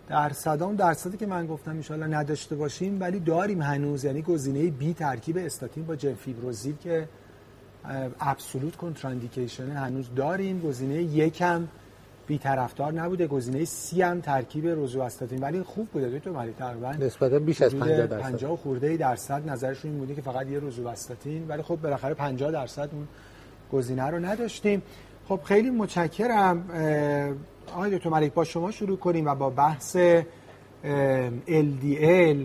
درصد 0.09 0.75
درصدی 0.75 1.17
که 1.17 1.25
من 1.25 1.47
گفتم 1.47 1.79
ان 1.89 2.13
نداشته 2.13 2.55
باشیم 2.55 3.01
ولی 3.01 3.19
داریم 3.19 3.61
هنوز 3.61 4.05
یعنی 4.05 4.21
گزینه 4.21 4.71
B 4.71 4.93
ترکیب 4.93 5.37
استاتین 5.37 5.85
با 5.85 5.95
جنفیبروزیل 5.95 6.75
که 6.83 7.07
absolute 8.19 8.75
contraindication 8.75 9.71
هنوز 9.71 10.09
داریم. 10.15 10.61
گزینه 10.61 11.03
یکم 11.03 11.67
بی 12.27 12.37
طرفدار 12.37 12.93
نبوده. 12.93 13.27
گزینه 13.27 13.65
C 13.65 14.01
هم 14.01 14.21
ترکیب 14.21 14.67
روزوواستاتین 14.67 15.39
ولی 15.39 15.63
خوب 15.63 15.87
بوده 15.87 16.19
تو 16.19 16.33
ولی 16.33 16.53
تقریبا 16.59 16.91
نسبتا 16.91 17.39
بیش 17.39 17.61
از 17.61 17.75
50 17.75 18.07
درصد. 18.07 18.21
50 18.21 18.57
خورده 18.57 18.97
درصد 18.97 19.49
نظرشون 19.49 19.91
این 19.91 19.99
بوده 19.99 20.15
که 20.15 20.21
فقط 20.21 20.47
یه 20.47 20.59
روزوواستاتین 20.59 21.47
ولی 21.47 21.61
خب 21.61 21.75
بالاخره 21.75 22.13
50 22.13 22.51
درصد 22.51 22.89
اون 22.91 23.07
گزینه 23.71 24.03
رو 24.03 24.19
نداشتیم. 24.19 24.81
خب 25.29 25.39
خیلی 25.43 25.69
متشکرم. 25.69 26.69
آقای 27.73 27.97
دکتر 27.97 28.09
ملک 28.09 28.33
با 28.33 28.43
شما 28.43 28.71
شروع 28.71 28.97
کنیم 28.97 29.25
و 29.25 29.35
با 29.35 29.49
بحث 29.49 29.97
LDL 31.47 32.37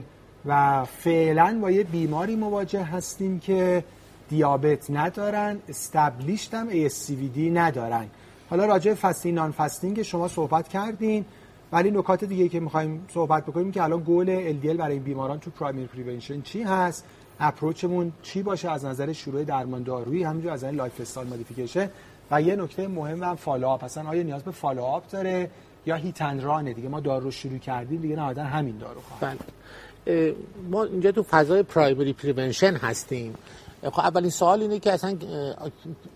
و 0.47 0.85
فعلا 0.85 1.59
با 1.63 1.71
یه 1.71 1.85
بیماری 1.85 2.37
مواجه 2.37 2.83
هستیم 2.83 3.39
که 3.39 3.85
دیابت 4.29 4.91
ندارن 4.91 5.59
established 5.69 6.55
هم 6.55 6.71
ASCVD 6.71 7.39
ندارن. 7.39 8.07
حالا 8.51 8.67
راجع 8.67 8.95
fasting 8.95 9.35
non-fasting 9.35 10.03
شما 10.03 10.29
صحبت 10.29 10.69
کردین 10.69 11.25
ولی 11.73 11.91
نکات 11.91 12.25
دیگه 12.25 12.49
که 12.49 12.61
می‌خوایم 12.61 13.07
صحبت 13.15 13.47
بکنیم 13.47 13.73
که 13.73 13.83
الان 13.83 14.01
goal 14.01 14.53
LDL 14.53 14.77
برای 14.77 14.93
این 14.93 15.03
بیماران 15.03 15.41
تو 15.41 15.51
primary 15.51 15.87
prevention 15.87 16.41
چی 16.41 16.63
هست؟ 16.63 17.05
approach 17.41 17.93
مون 17.93 18.13
چی 18.23 18.43
باشه 18.43 18.71
از 18.71 18.85
نظر 18.85 19.13
شروع 19.13 19.45
درمان 19.45 19.83
دارویی 19.83 20.23
همینجور 20.23 20.53
از 20.53 20.65
نظر 20.65 20.73
lifestyle 20.73 21.29
modification 21.29 21.91
و 22.31 22.43
یه 22.43 22.57
نکته 22.57 22.89
مهم 22.89 23.23
هم 23.23 23.37
follow-up 23.37 23.85
اصلا 23.85 24.09
آیا 24.09 24.23
نیاز 24.23 24.43
به 24.43 24.51
follow-up 24.51 25.11
داره 25.11 25.51
یا 25.87 25.95
هیت 25.95 26.23
رانه 26.23 26.73
دیگه؟ 26.73 26.89
ما 26.89 27.01
دارو 27.01 27.31
شروع 27.31 27.59
کردیم 27.59 28.01
دیگه 28.01 28.17
نهایتا 28.17 28.45
همین 28.45 28.79
دارو 28.79 29.01
خواهیم. 29.01 29.39
بله. 30.07 30.35
ما 30.71 30.85
اینجا 30.85 31.13
تو 31.13 31.23
فضای 31.23 31.63
primary 31.63 32.13
prevention 32.13 32.75
هستیم. 32.77 33.35
خب 33.83 34.01
اولین 34.01 34.31
سوال 34.31 34.63
اینه 34.63 34.79
که 34.79 34.93
اصلا 34.93 35.19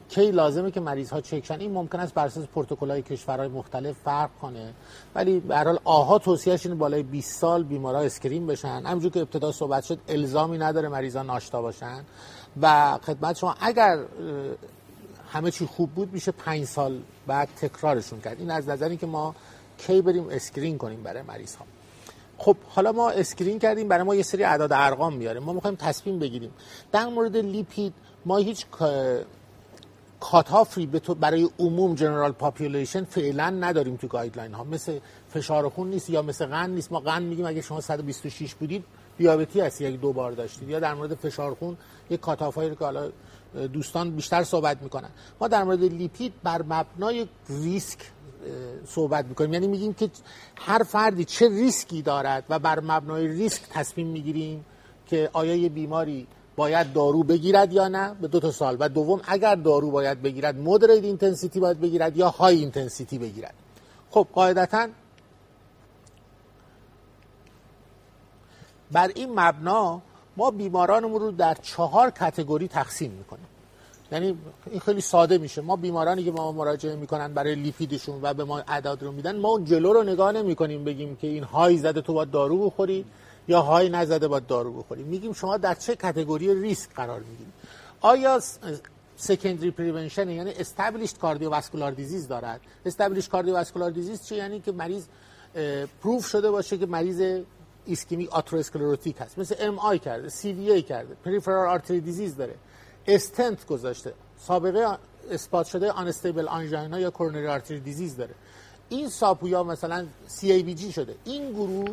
کی 0.08 0.30
لازمه 0.30 0.70
که 0.70 0.80
مریض 0.80 1.10
ها 1.10 1.20
چکشن 1.20 1.60
این 1.60 1.72
ممکن 1.72 2.00
است 2.00 2.14
بر 2.14 2.26
اساس 2.26 2.46
های 2.80 3.02
کشورهای 3.02 3.48
مختلف 3.48 3.96
فرق 4.04 4.30
کنه. 4.42 4.72
ولی 5.14 5.40
به 5.40 5.56
هر 5.56 5.64
حال 5.64 5.78
آها 5.84 6.18
توصیهش 6.18 6.66
اینه 6.66 6.78
بالای 6.78 7.02
20 7.02 7.40
سال 7.40 7.62
بیمارا 7.62 8.00
screen 8.00 8.46
بشن. 8.46 8.82
همونجور 8.86 9.10
که 9.10 9.20
ابتدا 9.20 9.52
صحبت 9.52 9.84
شد 9.84 9.98
الزامی 10.08 10.58
نداره 10.58 10.88
مریضا 10.88 11.22
ناشتا 11.22 11.62
باشن. 11.62 12.04
و 12.62 12.98
خدمت 13.02 13.36
شما 13.36 13.54
اگر 13.60 13.98
همه 15.28 15.50
چی 15.50 15.66
خوب 15.66 15.90
بود 15.90 16.12
میشه 16.12 16.32
5 16.32 16.64
سال 16.64 17.00
بعد 17.26 17.48
تکرارشون 17.56 18.20
کرد. 18.20 18.40
این 18.40 18.50
از 18.50 18.68
نظری 18.68 18.96
که 18.96 19.06
ما 19.06 19.34
کی 19.78 20.02
بریم 20.02 20.28
screen 20.30 20.78
کنیم 20.78 21.02
برای 21.02 21.22
مریض 21.22 21.54
ها 21.54 21.64
خب 22.38 22.56
حالا 22.68 22.92
ما 22.92 23.10
screen 23.10 23.58
کردیم 23.58 23.88
برای 23.88 24.02
ما 24.02 24.14
یه 24.14 24.22
سری 24.22 24.44
اعداد 24.44 24.72
ارقام 24.72 25.16
میاریم 25.16 25.42
ما 25.42 25.52
می‌خوایم 25.52 25.76
تصمیم 25.76 26.18
بگیریم. 26.18 26.50
در 26.92 27.06
مورد 27.06 27.36
لیپید 27.36 27.94
ما 28.26 28.36
هیچ 28.36 28.66
cutoff 30.20 30.77
ی 30.77 30.86
برای 31.20 31.48
عموم 31.58 31.94
general 31.94 32.32
population 32.32 33.04
فعلا 33.04 33.50
نداریم 33.50 33.96
تو 33.96 34.06
guideline 34.06 34.54
ها 34.54 34.64
مثل 34.64 34.98
فشار 35.28 35.68
خون 35.68 35.90
نیست 35.90 36.10
یا 36.10 36.22
مثل 36.22 36.46
قند 36.46 36.70
نیست. 36.70 36.92
ما 36.92 37.00
قند 37.00 37.22
میگیم 37.22 37.46
اگه 37.46 37.60
شما 37.60 37.80
126 37.80 38.54
بودید 38.54 38.84
دیابتی 39.18 39.60
هستی 39.60 39.86
اگه 39.86 39.96
دو 39.96 40.12
بار 40.12 40.32
داشتید. 40.32 40.68
یا 40.68 40.80
در 40.80 40.94
مورد 40.94 41.14
فشار 41.14 41.54
خون 41.54 41.76
یک 42.10 42.20
cutoff 42.20 42.54
هایی 42.54 42.70
که 42.70 42.84
حالا 42.84 43.10
دوستان 43.72 44.10
بیشتر 44.10 44.44
صحبت 44.44 44.82
می‌کنن. 44.82 45.10
ما 45.40 45.48
در 45.48 45.64
مورد 45.64 45.82
لیپید 45.82 46.32
بر 46.42 46.62
مبنای 46.62 47.28
ریسک 47.48 47.98
صحبت 48.86 49.24
می‌کنیم. 49.24 49.52
یعنی 49.52 49.66
میگیم 49.66 49.94
که 49.94 50.10
هر 50.56 50.82
فردی 50.82 51.24
چه 51.24 51.48
ریسکی 51.48 52.02
دارد 52.02 52.44
و 52.48 52.58
بر 52.58 52.80
مبنای 52.80 53.28
ریسک 53.28 53.62
تصمیم 53.70 54.06
می‌گیریم 54.06 54.64
که 55.06 55.30
آیا 55.32 55.54
یه 55.54 55.68
بیماری 55.68 56.26
باید 56.56 56.92
دارو 56.92 57.22
بگیرد 57.22 57.72
یا 57.72 57.88
نه 57.88 58.14
به 58.14 58.28
دو 58.28 58.40
تا 58.40 58.50
سال 58.50 58.76
و 58.80 58.88
دوم 58.88 59.20
اگر 59.26 59.54
دارو 59.54 59.90
باید 59.90 60.22
بگیرد 60.22 60.56
moderate 60.58 61.04
intensity 61.04 61.60
باید 61.60 61.80
بگیرد 61.80 62.16
یا 62.16 62.28
high 62.28 62.56
intensity 62.58 63.18
بگیرد. 63.18 63.54
خب 64.10 64.26
قاعدتا 64.32 64.88
بر 68.92 69.10
این 69.14 69.40
مبنا 69.40 70.02
ما 70.36 70.50
بیمارانمون 70.50 71.20
رو 71.20 71.30
در 71.30 71.54
چهار 71.54 72.10
category 72.10 72.68
تقسیم 72.68 73.10
می‌کنیم. 73.10 73.46
یعنی 74.12 74.38
این 74.70 74.80
خیلی 74.80 75.00
ساده 75.00 75.38
میشه. 75.38 75.60
ما 75.60 75.76
بیمارانی 75.76 76.24
که 76.24 76.30
ما 76.30 76.52
مراجعه 76.52 76.96
می‌کنن 76.96 77.34
برای 77.34 77.54
لیپیدشون 77.54 78.18
و 78.22 78.34
به 78.34 78.44
ما 78.44 78.58
اعداد 78.58 79.02
رو 79.02 79.12
میدن 79.12 79.40
ما 79.40 79.60
جلو 79.64 79.92
رو 79.92 80.02
نگاه 80.02 80.32
نمی‌کنیم 80.32 80.84
بگیم 80.84 81.16
که 81.16 81.26
این 81.26 81.44
high 81.44 81.78
زده 81.78 82.00
تو 82.00 82.12
باید 82.12 82.30
دارو 82.30 82.66
بخوری 82.66 83.04
یا 83.48 83.60
high 83.60 83.88
نزده 83.88 84.28
باید 84.28 84.46
دارو 84.46 84.72
بخوری. 84.72 85.02
میگیم 85.02 85.32
شما 85.32 85.56
در 85.56 85.74
چه 85.74 85.96
category 85.96 86.54
ریسک 86.62 86.90
قرار 86.94 87.20
می‌گیرید. 87.20 87.52
آیا 88.00 88.40
secondary 89.16 89.70
prevention 89.70 90.28
یعنی 90.28 90.50
established 90.50 91.18
cardiovascular 91.18 91.92
disease 91.92 92.28
دارد؟ 92.28 92.60
established 92.86 93.30
cardiovascular 93.30 93.90
disease 93.90 94.26
چه 94.26 94.36
یعنی 94.36 94.60
که 94.60 94.72
مریض 94.72 95.06
proof 96.02 96.26
شده 96.26 96.50
باشه 96.50 96.78
که 96.78 96.86
مریض 96.86 97.42
ایسکمی 97.86 98.28
atherosclerotic 98.30 99.16
هست. 99.20 99.38
مثل 99.38 99.54
MI 99.58 99.98
کرده 99.98 100.28
CVA 100.28 100.82
کرده 100.82 101.16
peripheral 101.24 101.68
artery 101.68 102.00
disease 102.00 102.36
داره. 102.36 102.54
استنت 103.06 103.66
گذاشته. 103.66 104.14
سابقه 104.38 104.98
اثبات 105.30 105.66
شده 105.66 105.92
unstable 105.92 106.48
angina 106.48 107.00
یا 107.00 107.10
coronary 107.10 107.46
artery 107.46 107.80
disease 107.80 108.16
داره. 108.16 108.34
این 108.88 109.08
ساپویا 109.08 109.62
مثلا 109.62 110.06
CABG 110.26 110.92
شده. 110.92 111.14
این 111.24 111.52
گروه 111.52 111.90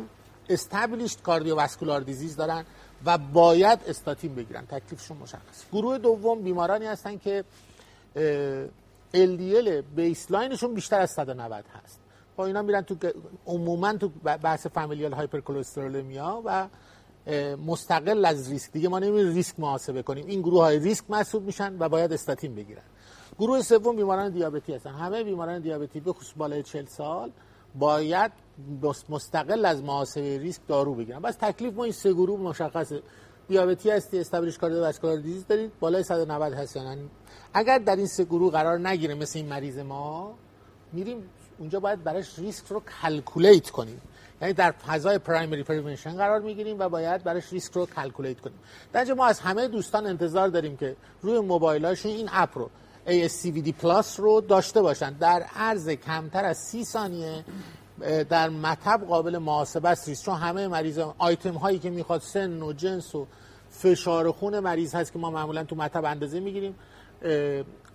established 0.48 1.22
cardiovascular 1.22 2.00
disease 2.00 2.36
دارن 2.36 2.64
و 3.04 3.18
باید 3.18 3.78
استاتین 3.86 4.34
بگیرن. 4.34 4.66
تکلیفشون 4.66 5.16
مشخص. 5.16 5.64
گروه 5.72 5.98
دوم 5.98 6.42
بیمارانی 6.42 6.86
هستن 6.86 7.18
که 7.18 7.44
LDL 9.14 9.68
baseline 9.96 10.48
شون 10.48 10.74
بیشتر 10.74 11.00
از 11.00 11.10
190 11.10 11.64
هست. 11.84 11.98
با 12.36 12.46
اینا 12.46 12.62
میرن 12.62 12.82
تو 12.82 12.96
عموما 13.46 13.92
تو 13.92 14.08
بحث 14.24 14.66
familial 14.66 15.12
hypercholesterolemia 15.12 16.42
و 16.44 16.68
مستقل 17.66 18.24
از 18.24 18.50
ریسک. 18.50 18.72
دیگه 18.72 18.88
ما 18.88 18.98
نمیریم 18.98 19.34
ریسک 19.34 19.60
محاسبه 19.60 20.02
کنیم. 20.02 20.26
این 20.26 20.40
گروه 20.40 20.62
high 20.62 20.78
risk 20.78 21.04
محسوب 21.08 21.42
میشن 21.42 21.76
و 21.78 21.88
باید 21.88 22.12
استاتین 22.12 22.54
بگیرن. 22.54 22.82
گروه 23.38 23.62
سوم 23.62 23.96
بیماران 23.96 24.30
دیابتی 24.30 24.74
هستن. 24.74 24.90
همه 24.90 25.24
بیماران 25.24 25.60
دیابتی 25.60 26.00
به 26.00 26.12
خصوص 26.12 26.32
بالای 26.36 26.62
40 26.62 26.86
سال 26.86 27.30
باید 27.74 28.32
مستقل 29.08 29.64
از 29.64 29.82
محاسبه 29.82 30.38
ریسک 30.38 30.60
دارو 30.68 30.94
بگیرن. 30.94 31.20
پس 31.20 31.36
تکلیف 31.36 31.74
ما 31.74 31.84
این 31.84 31.92
سه 31.92 32.12
گروه 32.12 32.40
مشخصه. 32.40 33.02
دیابتی 33.48 33.90
هستی 33.90 34.18
establish 34.18 34.58
cardiovascular 34.58 35.16
disease 35.16 35.46
دارید 35.46 35.72
بالای 35.80 36.02
190 36.02 36.52
هستن 36.52 37.10
اگر 37.54 37.78
در 37.78 37.96
این 37.96 38.06
سه 38.06 38.24
گروه 38.24 38.52
قرار 38.52 38.78
نگیره 38.78 39.14
مثل 39.14 39.38
این 39.38 39.48
مریض 39.48 39.78
ما 39.78 40.34
میریم 40.92 41.30
اونجا 41.58 41.80
باید 41.80 42.04
براش 42.04 42.38
ریسک 42.38 42.66
رو 42.66 42.82
calculate 43.02 43.70
کنیم. 43.70 44.00
یعنی 44.42 44.54
در 44.54 44.70
فضای 44.70 45.18
primary 45.18 45.62
prevention 45.62 46.16
قرار 46.16 46.40
می‌گیریم 46.40 46.78
و 46.78 46.88
باید 46.88 47.24
براش 47.24 47.52
ریسک 47.52 47.72
رو 47.72 47.86
calculate 47.86 48.40
کنیم. 48.40 48.58
در 48.92 49.12
ما 49.12 49.26
از 49.26 49.40
همه 49.40 49.68
دوستان 49.68 50.06
انتظار 50.06 50.48
داریم 50.48 50.76
که 50.76 50.96
روی 51.20 51.40
موبایلاشون 51.40 52.12
این 52.12 52.28
app 52.32 52.58
رو 52.58 52.70
ASCVD 53.06 53.72
Plus 53.72 54.20
رو 54.20 54.40
داشته 54.40 54.82
باشن. 54.82 55.12
در 55.12 55.42
عرض 55.56 55.88
کمتر 55.88 56.44
از 56.44 56.58
سی 56.58 56.84
ثانیه 56.84 57.44
در 58.28 58.48
مطب 58.48 59.00
قابل 59.08 59.38
محاسبه 59.38 59.88
است. 59.88 60.24
چون 60.24 60.34
همه 60.34 60.68
مریض 60.68 60.98
آیتم 61.18 61.54
هایی 61.54 61.78
که 61.78 61.90
می‌خواد 61.90 62.20
سن 62.20 62.62
و 62.62 62.72
جنس 62.72 63.14
و 63.14 63.26
فشار 63.70 64.32
خون 64.32 64.60
مریض 64.60 64.94
هست 64.94 65.12
که 65.12 65.18
ما 65.18 65.30
معمولا 65.30 65.64
تو 65.64 65.76
مطب 65.76 66.04
اندازه 66.04 66.40
می‌گیریم. 66.40 66.74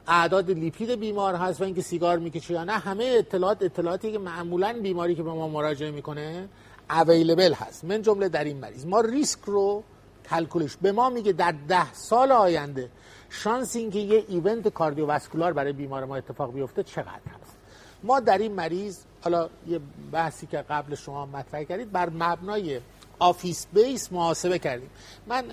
اعداد 0.08 0.52
لیپید 0.52 0.92
بیمار 0.92 1.36
هست 1.36 1.62
و 1.62 1.64
اینکه 1.64 1.82
سیگار 1.82 2.20
می‌کشه 2.20 2.54
یا 2.54 2.64
نه 2.64 2.72
همه 2.72 3.04
اطلاعات 3.18 3.64
اطلاعاتی 3.64 4.12
که 4.12 4.20
معمولا 4.20 4.80
بیماری 4.82 5.16
که 5.16 5.24
به 5.24 5.32
ما 5.32 5.48
مراجعه 5.48 5.92
می‌کنه 5.92 6.50
اویلیبل 6.90 7.54
هست. 7.54 7.86
من 7.86 8.02
جمله 8.02 8.30
در 8.30 8.44
این 8.44 8.58
مریض. 8.58 8.86
ما 8.86 9.02
ریسک 9.02 9.40
رو 9.46 9.84
کلکولش 10.30 10.78
به 10.82 10.92
ما 10.92 11.10
میگه 11.10 11.32
در 11.32 11.54
ده 11.68 11.94
سال 11.94 12.32
آینده 12.32 12.90
شانس 13.30 13.76
اینکه 13.76 14.00
یه 14.00 14.26
ایونت 14.28 14.68
کاردیوواسکولار 14.68 15.54
برای 15.54 15.74
بیمار 15.74 16.06
ما 16.06 16.16
اتفاق 16.16 16.54
بیفته 16.54 16.84
چقدر 16.84 17.08
هست؟ 17.10 17.58
ما 18.04 18.20
در 18.20 18.38
این 18.38 18.52
مریض 18.52 19.00
حالا 19.24 19.50
یه 19.68 19.80
بحثی 20.12 20.48
که 20.48 20.58
قبل 20.58 20.96
شما 20.96 21.26
مطرح 21.26 21.64
کردید 21.64 21.92
بر 21.92 22.10
مبنای 22.10 22.80
office 23.20 23.68
base 23.74 24.12
محاسبه 24.12 24.60
کردیم. 24.60 24.90
من 25.28 25.46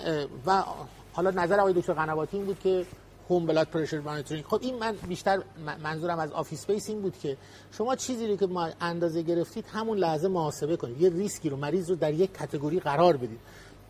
و 0.46 0.62
حالا 1.12 1.30
نظر 1.30 1.60
آقای 1.60 1.72
دکتر 1.72 1.92
قنواتی 1.92 2.36
این 2.36 2.46
بود 2.46 2.58
که 2.58 2.86
home 3.30 3.46
blood 3.46 3.66
pressure 3.66 4.00
monitoring 4.00 4.46
خب 4.46 4.58
این 4.62 4.78
من 4.78 4.92
بیشتر 5.08 5.42
منظورم 5.82 6.18
از 6.18 6.32
office 6.32 6.66
base 6.66 6.88
این 6.88 7.00
بود 7.00 7.18
که 7.18 7.36
شما 7.72 7.96
چیزی 7.96 8.26
رو 8.26 8.36
که 8.36 8.46
ما 8.46 8.68
اندازه 8.80 9.22
گرفتید 9.22 9.64
همون 9.72 9.98
لحظه 9.98 10.28
محاسبه 10.28 10.76
کنید. 10.76 11.00
یه 11.00 11.10
ریسکی 11.10 11.48
رو 11.50 11.56
مریض 11.56 11.90
رو 11.90 11.96
در 11.96 12.14
یک 12.14 12.34
category 12.34 12.80
قرار 12.80 13.16
بدید. 13.16 13.40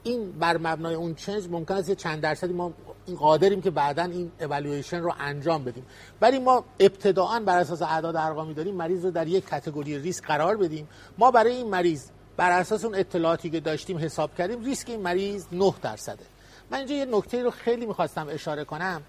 این 0.02 0.32
بر 0.32 0.56
مبنای 0.56 0.94
اون 0.94 1.14
change 1.14 1.48
ممکن 1.48 1.74
است 1.74 1.92
چند 1.92 2.20
درصدی 2.20 2.52
ما 2.52 2.72
این 3.06 3.16
قادریم 3.16 3.62
که 3.62 3.70
بعدا 3.70 4.02
این 4.02 4.32
اولویشن 4.40 5.00
رو 5.00 5.12
انجام 5.20 5.64
بدیم. 5.64 5.86
ولی 6.20 6.38
ما 6.38 6.64
ابتداعا 6.80 7.40
بر 7.40 7.58
اساس 7.58 7.82
اعداد 7.82 8.16
ارقامی 8.16 8.54
داریم 8.54 8.74
مریض 8.74 9.04
رو 9.04 9.10
در 9.10 9.26
یک 9.26 9.46
category 9.46 9.98
ریسک 9.98 10.24
قرار 10.24 10.56
بدیم. 10.56 10.88
ما 11.18 11.30
برای 11.30 11.56
این 11.56 11.70
مریض 11.70 12.10
بر 12.36 12.50
اساس 12.60 12.84
اون 12.84 12.94
اطلاعاتی 12.94 13.50
که 13.50 13.60
داشتیم 13.60 13.98
حساب 13.98 14.34
کردیم 14.34 14.64
ریسک 14.64 14.90
این 14.90 15.00
مریض 15.00 15.46
9 15.52 15.74
درصده. 15.82 16.24
من 16.70 16.78
اینجا 16.78 16.94
یه 16.94 17.04
نکته 17.04 17.42
رو 17.42 17.50
خیلی 17.50 17.86
می‌خواستم 17.86 18.26
اشاره 18.30 18.64
کنم. 18.64 19.02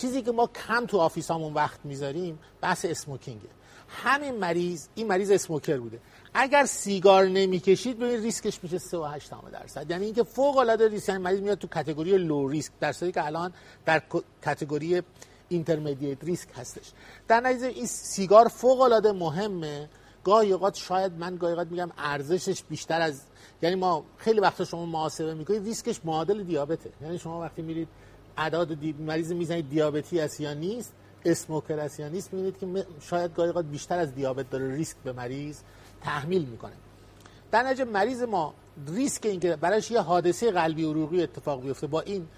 چیزی 0.00 0.22
که 0.22 0.32
ما 0.32 0.46
کم 0.46 0.86
تو 0.86 0.98
office 0.98 1.35
امون 1.35 1.54
وقت 1.54 1.80
می‌ذاریم 1.84 2.38
بحث 2.60 2.84
smoking 2.84 3.34
ه. 3.34 3.48
همین 3.88 4.36
مریض 4.36 4.88
این 4.94 5.06
مریض 5.06 5.30
smoker 5.30 5.76
بوده. 5.76 6.00
اگر 6.34 6.64
سیگار 6.64 7.24
نمی‌کشید 7.24 7.98
ببین 7.98 8.22
ریسکش 8.22 8.58
میشه 8.62 8.78
3 8.78 8.98
و 8.98 9.04
8 9.04 9.30
درصد. 9.52 9.90
یعنی 9.90 10.04
اینکه 10.04 10.22
فوق 10.22 10.56
العاده 10.56 10.88
ریسک 10.88 11.08
یعنی 11.08 11.22
مریض 11.22 11.40
میاد 11.40 11.58
تو 11.58 11.68
category 11.68 12.18
low 12.18 12.48
risk 12.48 12.72
در 12.80 12.92
صورتی 12.92 13.12
که 13.12 13.26
الان 13.26 13.52
در 13.84 14.02
category 14.44 15.02
intermediate 15.48 16.24
risk 16.24 16.48
هستش. 16.56 16.92
در 17.28 17.40
نتیجه 17.40 17.66
این 17.66 17.86
سیگار 17.86 18.48
فوق 18.48 18.80
العاده 18.80 19.12
مهمه. 19.12 19.88
گاهی 20.24 20.52
اوقات 20.52 20.76
شاید 20.76 21.12
من 21.12 21.36
گاهی 21.36 21.52
اوقات 21.52 21.68
میگم 21.70 21.90
ارزشش 21.98 22.62
بیشتر 22.62 23.00
از 23.00 23.22
یعنی 23.62 23.76
ما 23.76 24.04
خیلی 24.16 24.40
وقتا 24.40 24.64
شما 24.64 24.86
محاسبه 24.86 25.34
می‌کنید 25.34 25.64
ریسکش 25.64 26.00
معادل 26.04 26.42
دیابته. 26.42 26.90
یعنی 27.02 27.18
شما 27.18 27.40
وقتی 27.40 27.62
میرید 27.62 27.88
اعداد 28.36 28.80
دی... 28.80 28.92
مریض 28.92 29.32
می‌زنید 29.32 29.70
دیابتی 29.70 30.20
است 30.20 30.40
یا 30.40 30.54
نیست 30.54 30.92
اسموکر 31.24 31.80
است 31.80 32.00
یا 32.00 32.08
نیست 32.08 32.34
می‌بینید 32.34 32.58
که 32.58 32.86
شاید 33.00 33.34
گاهی 33.34 33.48
اوقات 33.48 33.64
بیشتر 33.64 33.98
از 33.98 34.14
دیابت 34.14 34.50
داره 34.50 34.74
ریسک 34.74 34.96
به 35.04 35.12
مریض 35.12 35.58
تحمیل 36.02 36.44
می‌کنه. 36.44 36.72
در 37.50 37.62
نتیجه 37.62 37.84
مریض 37.84 38.22
ما 38.22 38.54
ریسک 38.86 39.26
اینکه 39.26 39.56
برایش 39.56 39.90
یه 39.90 40.00
حادثه 40.00 40.50
قلبی 40.50 40.84
عروقی 40.84 41.22
اتفاق 41.22 41.62
بیفته 41.62 41.86
با 41.86 42.00
این 42.00 42.28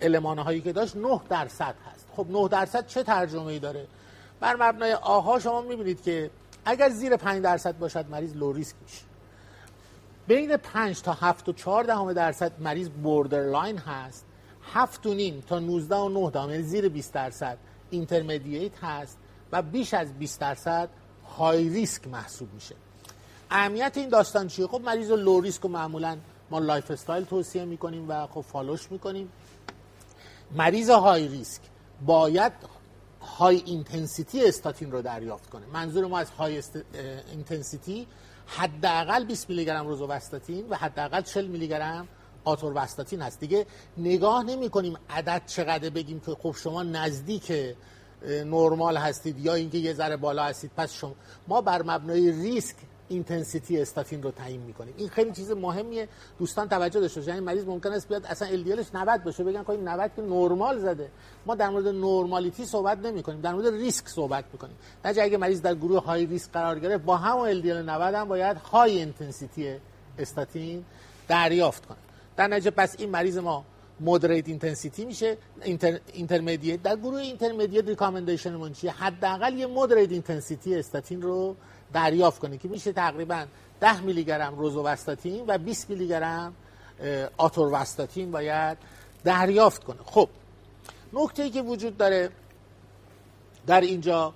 المانه 0.00 0.42
هایی 0.42 0.60
که 0.60 0.72
داشت 0.72 0.96
9 0.96 1.20
درصد 1.28 1.74
هست. 1.92 2.06
خب 2.16 2.26
9 2.30 2.48
درصد 2.48 2.86
چه 2.86 3.02
ترجمه 3.02 3.46
ای 3.46 3.58
داره؟ 3.58 3.86
بر 4.40 4.56
مبنای 4.56 4.92
آها 4.92 5.38
شما 5.38 5.60
می‌بینید 5.60 6.02
که 6.02 6.30
اگر 6.64 6.88
زیر 6.88 7.16
5 7.16 7.42
درصد 7.42 7.78
باشد 7.78 8.06
مریض 8.10 8.36
low 8.36 8.52
risk 8.52 8.76
میشه. 8.82 9.02
بین 10.26 10.56
5 10.56 11.02
تا 11.02 11.12
7 11.12 11.48
و 11.48 11.52
4 11.52 11.84
دهم 11.84 12.12
درصد 12.12 12.52
مریض 12.60 12.88
borderline 12.88 13.78
هست. 13.78 14.24
7 14.62 15.06
و 15.06 15.14
نیم 15.14 15.44
تا 15.46 15.58
19 15.58 15.96
و 15.96 16.08
9 16.08 16.30
دهم 16.30 16.50
یعنی 16.50 16.62
زیر 16.62 16.88
20 16.88 17.12
درصد 17.12 17.58
intermediate 17.90 18.84
هست 18.84 19.18
و 19.52 19.62
بیش 19.62 19.94
از 19.94 20.18
20 20.18 20.40
درصد 20.40 20.88
high 21.38 21.68
risk 21.68 22.08
محسوب 22.08 22.54
میشه. 22.54 22.74
اهمیت 23.50 23.92
این 23.96 24.08
داستان 24.08 24.48
چیه؟ 24.48 24.66
خب 24.66 24.80
مریض 24.80 25.10
لو 25.10 25.40
ریسک 25.40 25.64
و 25.64 25.68
معمولا 25.68 26.18
ما 26.50 26.58
lifestyle 26.58 27.24
توصیه 27.24 27.64
می‌کنیم 27.64 28.08
و 28.08 28.26
خب 28.26 28.40
follow 28.40 28.79
ش 28.79 28.92
می‌کنیم. 28.92 29.32
مریض 30.52 30.90
high 30.90 31.28
risk 31.28 31.60
باید 32.06 32.52
high 33.38 33.62
intensity 33.66 34.44
استاتین 34.44 34.92
رو 34.92 35.02
دریافت 35.02 35.50
کنه. 35.50 35.66
منظور 35.72 36.06
ما 36.06 36.18
از 36.18 36.30
high 36.30 36.58
است... 36.58 36.78
intensity 37.32 38.06
حداقل 38.46 39.24
20 39.24 39.48
میلی 39.48 39.64
گرم 39.64 39.86
روزوواستاتین 39.86 40.68
و 40.68 40.76
حداقل 40.76 41.20
40 41.20 41.46
میلی 41.46 41.68
گرم 41.68 42.08
آتورواستاتین 42.44 43.22
هست. 43.22 43.40
دیگه 43.40 43.66
نگاه 43.98 44.44
نمی 44.44 44.70
کنیم 44.70 44.96
عدد 45.10 45.42
چقدر 45.46 45.90
بگیم 45.90 46.20
که 46.20 46.36
خب 46.42 46.54
شما 46.58 46.82
نزدیک 46.82 47.52
نرمال 48.26 48.96
هستید 48.96 49.38
یا 49.38 49.54
اینکه 49.54 49.78
یه 49.78 49.92
ذره 49.92 50.16
بالا 50.16 50.42
هستید. 50.42 50.70
پس 50.76 50.94
شما 50.94 51.14
ما 51.48 51.60
بر 51.60 51.82
مبنای 51.82 52.32
ریسک 52.32 52.76
intensity 53.08 53.80
استاتین 53.80 54.22
رو 54.22 54.30
تعیین 54.30 54.60
می‌کنیم. 54.60 54.94
این 54.96 55.08
خیلی 55.08 55.32
چیز 55.32 55.50
مهمیه. 55.50 56.08
دوستان 56.38 56.68
توجه 56.68 57.00
داشته 57.00 57.20
باشن 57.20 57.32
این 57.32 57.42
مریض 57.42 57.64
ممکن 57.64 57.92
است 57.92 58.08
بیاد 58.08 58.26
اصلا 58.26 58.48
LDL 58.48 58.84
90 58.94 59.24
باشه. 59.24 59.44
بگن 59.44 59.64
که 59.64 59.72
90 59.72 60.10
که 60.16 60.22
نرمال 60.22 60.78
زده. 60.78 61.10
ما 61.46 61.54
در 61.54 61.70
مورد 61.70 61.88
normality 61.88 62.64
صحبت 62.64 62.98
نمی 62.98 63.22
کنیم 63.22 63.40
در 63.40 63.52
مورد 63.52 63.66
ریسک 63.66 64.08
صحبت 64.08 64.44
می‌کنیم. 64.52 64.76
اینجا 65.04 65.22
اگه 65.22 65.36
مریض 65.36 65.62
در 65.62 65.74
گروه 65.74 66.04
high 66.04 66.26
risk 66.26 66.52
قرار 66.52 66.78
گرفت 66.78 67.04
با 67.04 67.16
همون 67.16 67.48
LDL 67.48 67.82
90 67.82 68.14
هم 68.14 68.28
باید 68.28 68.56
high 68.56 68.98
intensity 68.98 69.76
استاتین 70.18 70.84
دریافت 71.28 71.86
کنه. 71.86 71.98
در 72.36 72.46
نتیجه 72.46 72.70
پس 72.70 72.94
این 72.98 73.10
مریض 73.10 73.38
ما 73.38 73.64
moderate 74.00 74.48
intensity 74.48 75.04
میشه. 75.04 75.36
inter، 75.62 76.00
intermediate 76.12 76.82
در 76.82 76.96
گروه 76.96 77.20
intermediate 77.20 77.88
recommendation 77.88 78.56
من 78.56 78.72
چیه؟ 78.72 78.90
حداقل 78.90 79.58
یه 79.58 79.66
moderate 79.66 80.12
intensity 80.12 80.76
استاتین 80.76 81.22
رو 81.22 81.56
دریافت 81.92 82.40
کنه 82.40 82.58
که 82.58 82.68
میشه 82.68 82.92
تقریبا 82.92 83.46
10 83.80 84.00
میلی 84.00 84.24
گرم 84.24 84.58
روزوواستاتین 84.58 85.44
و 85.46 85.58
20 85.58 85.90
میلی 85.90 86.08
گرم 86.08 86.54
آتورواستاتین 87.36 88.30
باید 88.30 88.78
دریافت 89.24 89.84
کنه. 89.84 89.98
خب 90.04 90.28
نکته 91.12 91.42
ای 91.42 91.50
که 91.50 91.62
وجود 91.62 91.96
داره 91.96 92.30
در 93.66 93.80
اینجا 93.80 94.34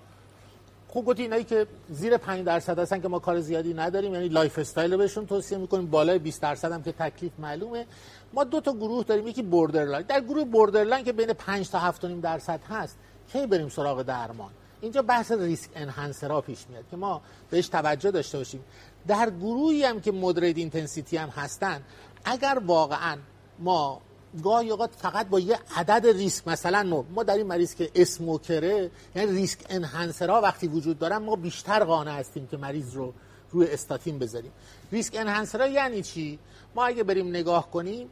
خوب 0.88 1.05
گفتی 1.05 1.22
اینایی 1.22 1.44
که 1.44 1.66
زیر 1.90 2.16
5 2.16 2.44
درصد 2.44 2.79
هستن 2.79 3.01
که 3.01 3.09
ما 3.09 3.18
کار 3.18 3.40
زیادی 3.40 3.75
نداریم 3.75 4.14
یعنی 4.14 4.29
lifestyle 4.29 4.92
رو 4.92 4.99
بهشون 4.99 5.27
توصیه 5.27 5.59
می‌کنیم. 5.59 5.87
بالای 5.87 6.18
20 6.18 6.42
درصد 6.42 6.72
هم 6.72 6.83
که 6.83 6.92
تکلیف 6.92 7.33
معلومه. 7.38 7.87
ما 8.33 8.44
دو 8.44 8.61
تا 8.61 8.72
گروه 8.72 9.05
داریم 9.05 9.27
یکی 9.27 9.42
borderline 9.42 10.07
در 10.07 10.20
گروه 10.20 10.44
borderline 10.45 11.05
که 11.05 11.12
بین 11.12 11.33
5 11.33 11.70
تا 11.70 11.92
7.5 11.92 12.05
درصد 12.22 12.61
هست 12.68 12.96
کی 13.33 13.46
بریم 13.46 13.68
سراغ 13.68 14.03
درمان؟ 14.03 14.51
اینجا 14.81 15.03
بحث 15.03 15.33
risk 15.33 15.71
enhancer 15.75 16.33
ا 16.33 16.40
پیش 16.40 16.66
میاد 16.68 16.85
که 16.90 16.96
ما 16.96 17.22
بهش 17.51 17.68
توجه 17.68 18.11
داشته 18.11 18.38
باشیم. 18.38 18.64
در 19.07 19.31
گروهی 19.31 19.85
هم 19.85 20.01
که 20.01 20.12
moderate 20.12 20.59
intensity 20.59 21.16
هم 21.16 21.29
هستن 21.29 21.83
اگر 22.25 22.62
واقعا 22.66 23.16
ما 23.59 24.01
گاهی 24.42 24.70
اوقات 24.70 24.90
فقط 24.96 25.29
با 25.29 25.40
یه 25.40 25.59
عدد 25.77 26.07
ریسک 26.07 26.49
مثلا 26.49 26.83
نه 26.83 27.05
ما 27.11 27.22
در 27.22 27.35
این 27.35 27.46
مریض 27.46 27.75
که 27.75 27.90
smoker 27.95 28.77
ه 28.77 28.90
یعنی 29.14 29.33
risk 29.33 29.59
enhancer 29.69 30.33
ها 30.33 30.40
وقتی 30.40 30.66
وجود 30.66 30.99
دارن 30.99 31.16
ما 31.16 31.37
بیشتر 31.37 31.85
قانع 31.85 32.18
هستیم 32.18 32.46
که 32.46 32.57
مریض 32.57 32.94
رو 32.94 33.12
روی 33.51 33.66
استاتین 33.66 34.18
بذاریم. 34.18 34.53
risk 34.92 35.16
enhancer 35.16 35.61
ها 35.61 35.66
یعنی 35.66 36.03
چی؟ 36.03 36.38
ما 36.75 36.85
اگه 36.85 37.03
بریم 37.03 37.29
نگاه 37.29 37.70
کنیم 37.70 38.09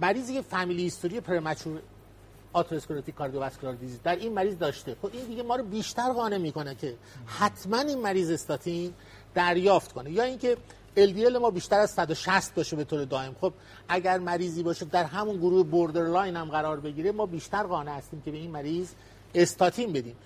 مریضی 0.00 0.34
که 0.34 0.42
family 0.42 0.82
history 0.82 1.20
premature 1.20 1.80
atherosclerotic 2.52 3.14
cardiovascular 3.14 3.74
disease 3.74 4.02
در 4.02 4.16
این 4.16 4.32
مریض 4.32 4.58
داشته. 4.58 4.96
خب 5.02 5.10
این 5.12 5.24
دیگه 5.24 5.42
ما 5.42 5.56
رو 5.56 5.64
بیشتر 5.64 6.12
قانع 6.12 6.38
می‌کنه 6.38 6.74
که 6.74 6.96
حتما 7.26 7.78
این 7.78 7.98
مریض 7.98 8.30
استاتین 8.30 8.94
دریافت 9.34 9.92
کنه. 9.92 10.10
یا 10.10 10.22
اینکه 10.22 10.56
LDL 11.06 11.36
ما 11.36 11.50
بیشتر 11.50 11.78
از 11.78 11.90
160 11.90 12.54
باشه 12.54 12.76
به 12.76 12.84
طور 12.84 13.04
دائم. 13.04 13.36
خب 13.40 13.52
اگر 13.88 14.18
مریضی 14.18 14.62
باشه 14.62 14.84
در 14.84 15.04
همون 15.04 15.36
گروه 15.36 15.66
borderline 15.66 16.36
هم 16.36 16.48
قرار 16.48 16.80
بگیره 16.80 17.12
ما 17.12 17.26
بیشتر 17.26 17.62
قانع 17.62 17.96
هستیم 17.96 18.22
که 18.22 18.30
به 18.30 18.36
این 18.36 18.50
مریض 18.50 18.88
استاتین 19.34 19.92
بدیم. 19.92 20.16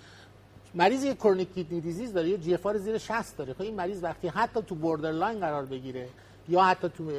مریضی 0.75 1.15
chronic 1.15 1.55
kidney 1.55 1.81
disease 1.81 2.13
داره 2.13 2.29
یه 2.29 2.39
GFR 2.39 2.59
زیر 2.79 2.99
60 2.99 3.37
داره. 3.37 3.53
خب 3.53 3.63
این 3.63 3.75
مریض 3.75 4.03
وقتی 4.03 4.29
حتی 4.29 4.63
تو 4.63 4.75
borderline 4.75 5.41
قرار 5.41 5.65
بگیره 5.65 6.09
یا 6.49 6.63
حتی 6.63 6.89
تو 6.89 7.11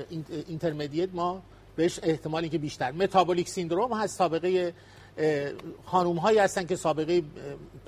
intermediate 0.48 1.10
ما 1.14 1.42
بهش 1.76 2.00
احتمالی 2.04 2.50
که 2.50 2.58
بیشتر. 2.58 2.92
metabolic 2.92 3.50
syndrome 3.50 3.94
هست 3.94 4.18
سابقه 4.18 4.74
خانوم 5.86 6.18
هایی 6.18 6.38
هستن 6.38 6.66
که 6.66 6.76
سابقه 6.76 7.24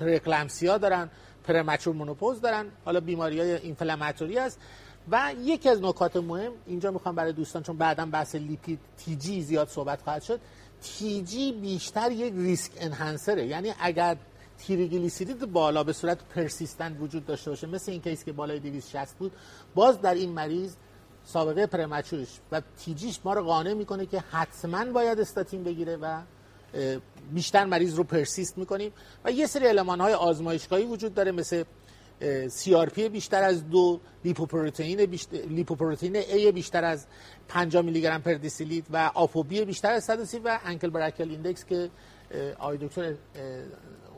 preeclampsia 0.00 0.78
دارن 0.78 1.10
premature 1.44 1.94
menopause 1.94 2.40
دارن. 2.40 2.66
حالا 2.84 3.00
بیماری 3.00 3.40
های 3.40 3.54
inflammatory 3.54 4.38
است 4.38 4.60
و 5.10 5.32
یکی 5.42 5.68
از 5.68 5.82
نکات 5.82 6.16
مهم 6.16 6.52
اینجا 6.66 6.90
می‌خوام 6.90 7.14
برای 7.14 7.32
دوستان 7.32 7.62
چون 7.62 7.76
بعدا 7.76 8.06
بحث 8.06 8.34
لیپید 8.34 8.78
TG 9.04 9.42
زیاد 9.42 9.68
صحبت 9.68 10.02
خواهد 10.02 10.22
شد 10.22 10.40
TG 10.82 11.52
بیشتر 11.52 12.12
یک 12.12 12.32
risk 12.36 12.72
enhancer 12.80 13.33
ه. 13.33 13.46
یعنی 13.46 13.74
اگر 13.80 14.16
تریگلیسیرید 14.58 15.52
بالا 15.52 15.84
به 15.84 15.92
صورت 15.92 16.18
persistent 16.24 16.96
وجود 17.00 17.26
داشته 17.26 17.50
باشه 17.50 17.66
مثل 17.66 17.92
این 17.92 18.00
case 18.00 18.24
که 18.24 18.32
بالای 18.32 18.60
260 18.60 19.14
بود 19.18 19.32
باز 19.74 20.00
در 20.00 20.14
این 20.14 20.32
مریض 20.32 20.74
سابقه 21.24 21.66
premature 21.66 22.17
ش 22.17 22.28
و 22.52 22.62
TG 22.78 22.99
ش 22.99 23.20
ما 23.24 23.34
رو 23.34 23.42
قانع 23.42 23.74
می‌کنه 23.74 24.06
که 24.06 24.24
حتما 24.30 24.84
باید 24.84 25.20
استاتین 25.20 25.64
بگیره 25.64 25.96
و 25.96 26.20
بیشتر 27.32 27.64
مریض 27.64 27.94
رو 27.94 28.04
persist 28.04 28.58
می‌کنیم. 28.58 28.92
و 29.24 29.32
یه 29.32 29.46
سری 29.46 29.66
المان 29.66 30.00
های 30.00 30.14
آزمایشگاهی 30.14 30.84
وجود 30.84 31.14
داره 31.14 31.32
مثل 31.32 31.64
CRP 32.48 33.08
بیشتر 33.08 33.42
از 33.42 33.70
دو 33.70 34.00
lipoprotein 34.24 35.06
بیشتر 35.06 35.36
lipoprotein 35.36 36.16
a 36.16 36.52
بیشتر 36.52 36.84
از 36.84 37.06
50 37.48 37.82
میلی 37.82 38.00
گرم 38.00 38.22
پر 38.22 38.34
دسی‌لیتر 38.34 38.84
و 38.90 39.10
ApoB 39.14 39.64
بیشتر 39.64 39.92
از 39.92 40.04
130 40.04 40.38
و 40.38 40.58
ankle 40.64 40.90
brachial 40.90 41.30
index 41.30 41.64
که 41.64 41.90
آقای 42.58 42.78
دکتر 42.78 43.14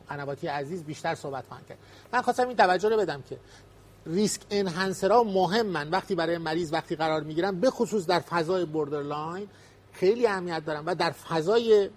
قنواتی 0.09 0.47
عزیز 0.47 0.83
بیشتر 0.83 1.15
صحبت 1.15 1.47
خواهند 1.47 1.67
کرد. 1.67 1.77
من 2.13 2.21
خواستم 2.21 2.47
این 2.47 2.57
توجه 2.57 2.89
رو 2.89 2.97
بدم 2.97 3.23
که 3.29 3.37
risk 4.05 4.41
enhancer 4.49 5.15
ها 5.15 5.23
مهمن. 5.23 5.89
وقتی 5.89 6.15
برای 6.15 6.37
مریض 6.37 6.73
وقتی 6.73 6.95
قرار 6.95 7.23
می‌گیرن 7.23 7.59
به 7.59 7.69
خصوص 7.69 8.05
در 8.05 8.19
فضای 8.19 8.65
borderline 8.65 9.47
خیلی 9.93 10.27
اهمیت 10.27 10.65
دارن 10.65 10.85
و 10.85 10.95
در 10.95 11.11
فضای 11.11 11.89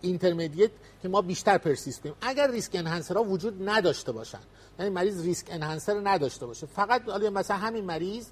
intermediate 0.00 0.70
که 1.02 1.08
ما 1.08 1.22
بیشتر 1.22 1.58
persist 1.58 2.02
کنیم. 2.02 2.14
اگر 2.20 2.50
risk 2.50 2.74
enhancer 2.74 3.17
ها 3.17 3.22
وجود 3.22 3.68
نداشته 3.68 4.12
باشن 4.12 4.40
یعنی 4.78 4.90
مریض 4.90 5.24
risk 5.24 5.46
enhancer 5.50 6.00
نداشته 6.04 6.46
باشه. 6.46 6.66
فقط 6.66 7.08
مثلا 7.08 7.56
همین 7.56 7.84
مریض 7.84 8.26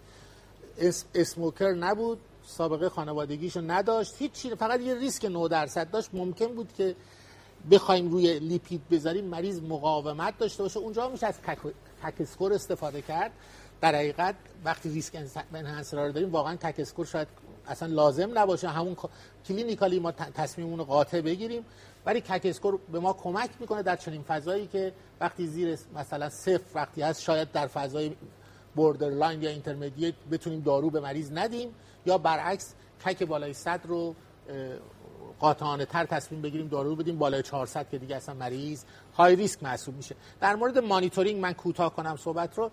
smoker 1.14 1.72
نبود 1.72 2.20
سابقه 2.46 2.88
خانوادگیشو 2.88 3.60
نداشت. 3.60 4.14
هیچ 4.18 4.46
فقط 4.46 4.80
یه 4.80 4.94
ریسک 4.94 5.24
9 5.24 5.48
درصد 5.48 5.90
داشت. 5.90 6.10
ممکن 6.12 6.46
بود 6.46 6.72
که 6.76 6.96
بخوایم 7.70 8.10
روی 8.10 8.38
لیپید 8.38 8.88
بذاریم 8.88 9.24
مریض 9.24 9.60
مقاومت 9.60 10.38
داشته 10.38 10.62
باشه. 10.62 10.78
اونجا 10.80 11.08
میشه 11.08 11.26
از 11.26 11.40
CAC 12.02 12.20
score 12.20 12.52
استفاده 12.52 13.02
کرد. 13.02 13.30
در 13.80 13.94
حقیقت 13.94 14.34
وقتی 14.64 14.88
risk 14.88 15.26
enhancer 15.54 16.06
رو 16.06 16.12
داریم 16.12 16.32
واقعا 16.32 16.56
CAC 16.56 16.74
score 16.78 17.06
شاید 17.06 17.28
اصلا 17.66 17.88
لازم 17.88 18.38
نباشه. 18.38 18.68
همون 18.68 18.96
clinically 19.48 20.00
ما 20.00 20.12
تصمیممون 20.12 20.78
رو 20.78 20.84
قاطع 20.84 21.20
بگیریم. 21.20 21.64
ولی 22.06 22.20
CAC 22.20 22.40
score 22.44 22.78
به 22.92 23.00
ما 23.00 23.12
کمک 23.12 23.50
می‌کنه 23.60 23.82
در 23.82 23.96
چنین 23.96 24.22
فضایی 24.22 24.66
که 24.66 24.92
وقتی 25.20 25.46
زیر 25.46 25.78
مثلا 25.94 26.28
صفر 26.28 26.70
وقتی 26.74 27.02
هست 27.02 27.22
شاید 27.22 27.52
در 27.52 27.66
فضای 27.66 28.16
borderline 28.76 29.42
یا 29.42 29.50
intermediate 29.50 30.14
بتونیم 30.30 30.60
دارو 30.60 30.90
به 30.90 31.00
مریض 31.00 31.32
ندیم 31.32 31.74
یا 32.06 32.18
برعکس 32.18 32.74
CAC 33.04 33.22
بالای 33.22 33.52
100 33.52 33.80
رو 33.86 34.14
قاطعانه 35.40 35.84
تر 35.84 36.06
تصمیم 36.06 36.42
بگیریم 36.42 36.68
دارو 36.68 36.96
بدیم 36.96 37.18
بالای 37.18 37.42
400 37.42 37.88
که 37.90 37.98
دیگه 37.98 38.16
اصلا 38.16 38.34
مریض 38.34 38.84
high 39.14 39.36
risk 39.36 39.62
محسوب 39.62 39.96
میشه. 39.96 40.14
در 40.40 40.56
مورد 40.56 40.78
مانیتورینگ 40.78 41.40
من 41.40 41.52
کوتاه 41.52 41.94
کنم 41.94 42.16
صحبت 42.16 42.58
رو. 42.58 42.70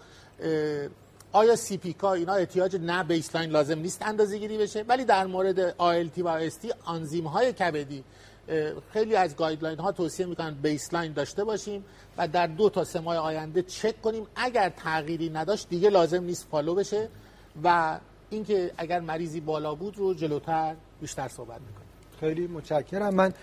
آیا 1.31 1.55
CPK 1.55 2.13
اینا 2.13 2.33
احتیاج 2.33 2.75
نه 2.75 3.03
baseline 3.03 3.49
لازم 3.49 3.79
نیست 3.79 4.01
اندازه 4.01 4.37
گیری 4.37 4.57
بشه؟ 4.57 4.83
ولی 4.87 5.05
در 5.05 5.25
مورد 5.25 5.59
ALT 5.77 6.21
و 6.21 6.27
AST 6.27 6.73
آنزیم 6.85 7.27
های 7.27 7.53
کبدی 7.53 8.03
خیلی 8.93 9.15
از 9.15 9.35
guideline 9.35 9.79
ها 9.79 9.91
توصیه 9.91 10.25
می‌کنن 10.25 10.53
baseline 10.53 11.13
داشته 11.13 11.43
باشیم 11.43 11.85
و 12.17 12.27
در 12.27 12.47
دو 12.47 12.69
تا 12.69 12.83
سه 12.83 12.99
ماه 12.99 13.17
آینده 13.17 13.61
چک 13.61 14.01
کنیم. 14.01 14.23
اگر 14.35 14.69
تغییری 14.69 15.29
نداشت 15.29 15.69
دیگه 15.69 15.89
لازم 15.89 16.23
نیست 16.23 16.47
follow 16.51 16.75
بشه 16.75 17.09
و 17.63 17.99
اینکه 18.29 18.71
اگر 18.77 18.99
مریضی 18.99 19.39
بالا 19.39 19.75
بود 19.75 19.97
رو 19.97 20.13
جلوتر 20.13 20.75
بیشتر 21.01 21.27
صحبت 21.27 21.61
می‌کنیم. 21.61 21.87
خیلی 22.19 22.47
متشکرم. 22.47 23.13
من 23.15 23.33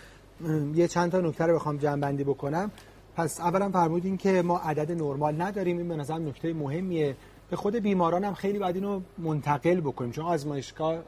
یه 0.74 0.88
چند 0.88 1.12
تا 1.12 1.20
نکته 1.20 1.44
رو 1.44 1.54
بخوام 1.54 1.76
جمع 1.76 2.00
بندی 2.00 2.24
بکنم. 2.24 2.70
پس 3.16 3.40
اولا 3.40 3.70
فرمودین 3.70 4.16
که 4.16 4.42
ما 4.42 4.58
عدد 4.58 4.92
نرمال 4.92 5.42
نداریم. 5.42 5.78
این 5.78 5.88
به 5.88 5.96
نظر 5.96 6.18
نکته 6.18 6.52
مهمیه. 6.52 7.16
به 7.50 7.56
خود 7.56 7.76
بیماران 7.76 8.24
هم 8.24 8.34
خیلی 8.34 8.58
باید 8.58 8.74
اینو 8.74 9.00
منتقل 9.18 9.80
بکنیم. 9.80 10.12
چون 10.12 10.24
آزمایشگاه 10.24 10.98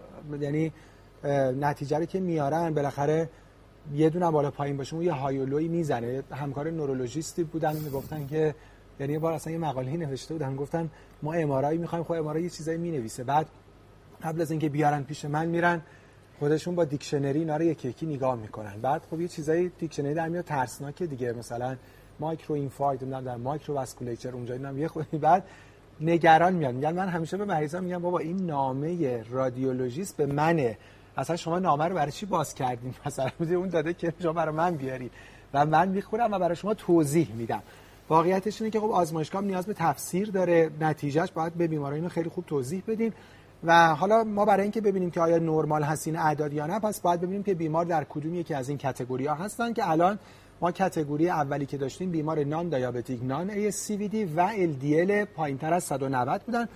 یعنی 0.41 0.73
نتیجه 1.61 1.99
رو 1.99 2.05
که 2.05 2.21
میارن 2.21 2.75
بالاخره 2.75 3.29
یه 3.94 4.11
دونه 4.11 4.31
بالا 4.31 4.51
پایین 4.51 4.77
باشه 4.77 4.94
اون 4.94 5.05
یه 5.05 5.12
هایولوی 5.12 5.68
می‌زنه. 5.68 6.22
همکار 6.33 6.70
نورولوژیستی 6.70 7.44
بودن 7.44 7.77
می‌گفتن 7.77 8.27
که 8.27 8.55
یعنی 9.01 9.12
یه 9.12 9.18
بار 9.18 9.33
اصلا 9.33 9.53
یه 9.53 9.59
مقاله 9.59 9.96
نوشته 9.96 10.35
بودن 10.35 10.57
گفتن 10.57 10.90
ما 11.22 11.33
MRI 11.33 11.79
می‌خوایم 11.79 12.05
خب 12.05 12.12
MRI 12.12 12.42
یه 12.42 12.51
چیزایی 12.51 12.79
می‌نویسه. 12.79 13.25
بعد 13.25 13.46
قبل 14.22 14.40
از 14.40 14.51
اینکه 14.51 14.68
بیارن 14.68 15.03
پیش 15.03 15.25
من 15.25 15.46
میرن 15.46 15.81
خودشون 16.38 16.75
با 16.75 16.85
دیکشنری 16.85 17.38
اینا 17.38 17.57
رو 17.57 17.62
یکی 17.62 17.88
یکی 17.88 18.07
نگاه 18.07 18.37
می‌کنن. 18.37 18.81
بعد 18.83 19.03
خب 19.11 19.20
یه 19.20 19.29
چیزای 19.29 19.70
دیکشنری 19.79 20.14
در 20.14 20.29
میاد 20.29 20.44
ترسناکه 20.44 21.07
دیگه. 21.07 21.33
مثلا 21.33 21.77
micro 22.21 22.55
infarct 22.55 23.05
در 23.05 23.37
microvasculature 23.37 24.31
اونجا 24.31 24.55
اینم 24.55 24.79
یه 24.79 24.88
خورده‌ای 24.88 25.19
بعد 25.29 25.44
نگران 26.01 26.53
میاد. 26.53 26.75
میگن 26.75 26.92
من 26.92 27.09
همیشه 27.09 27.37
به 27.37 27.44
مریضا 27.44 27.81
میگم 27.81 28.03
بابا 28.03 28.18
این 28.18 28.46
نامه 28.46 29.22
رادیولوژیست 29.31 30.16
به 30.16 30.27
منه. 30.27 30.79
اصلا 31.16 31.37
شما 31.37 31.59
نامه 31.59 31.85
رو 31.85 31.94
برای 31.94 32.12
چی 32.12 32.26
باز 32.26 32.55
کردین؟ 32.55 32.94
مثلا 33.07 33.31
اون 33.40 33.68
داده 33.68 33.94
که 33.94 34.12
شما 34.22 34.33
برای 34.33 34.55
من 34.55 34.74
بیارید 34.74 35.12
و 35.55 35.66
من 35.66 35.88
می‌خورم 35.88 36.33
و 36.33 36.38
برای 36.38 36.57
شما 36.57 36.74
توضیح 36.74 37.33
میدم. 37.33 37.62
واقعیتش 38.09 38.61
اینه 38.61 38.70
که 38.70 38.81
خب 38.81 38.90
آزمایشگاه 38.90 39.42
نیاز 39.42 39.66
به 39.66 39.74
تفسیر 39.74 40.31
داره. 40.31 40.70
نتیجهش 40.81 41.31
باید 41.31 41.55
به 41.55 41.66
بیماران 41.66 41.94
اینو 41.94 42.09
خیلی 42.09 42.29
خوب 42.29 42.44
توضیح 42.46 42.83
بدیم 42.87 43.12
و 43.64 43.94
حالا 43.94 44.24
ما 44.24 44.44
برای 44.44 44.62
اینکه 44.62 44.81
ببینیم 44.81 45.11
که 45.11 45.20
آیا 45.20 45.38
نرمال 45.38 45.83
هستین 45.83 46.16
اعداد 46.16 46.52
یا 46.52 46.66
نه 46.66 46.79
پس 46.79 47.00
باید 47.00 47.20
ببینیم 47.20 47.42
که 47.42 47.55
بیمار 47.55 47.85
در 47.85 48.05
کدوم 48.05 48.35
یکی 48.35 48.55
از 48.55 48.68
این 48.68 48.79
کاتگوری 48.79 49.26
ها 49.26 49.35
هستن 49.35 49.72
که 49.72 49.90
الان 49.90 50.18
ما 50.61 50.72
کاتگوری 50.72 51.29
اولی 51.31 51.66
که 51.66 51.76
داشتیم 51.76 52.11
بیمار 52.11 52.44
نان 52.44 52.68
دیابتیک 52.68 53.20
نان 53.22 53.70
ASCVD 53.70 54.14
و 54.37 54.52
LDL 54.52 55.26
پایینتر 55.37 55.74
از 55.74 55.85
190 55.85 56.42
بودن. 56.42 56.68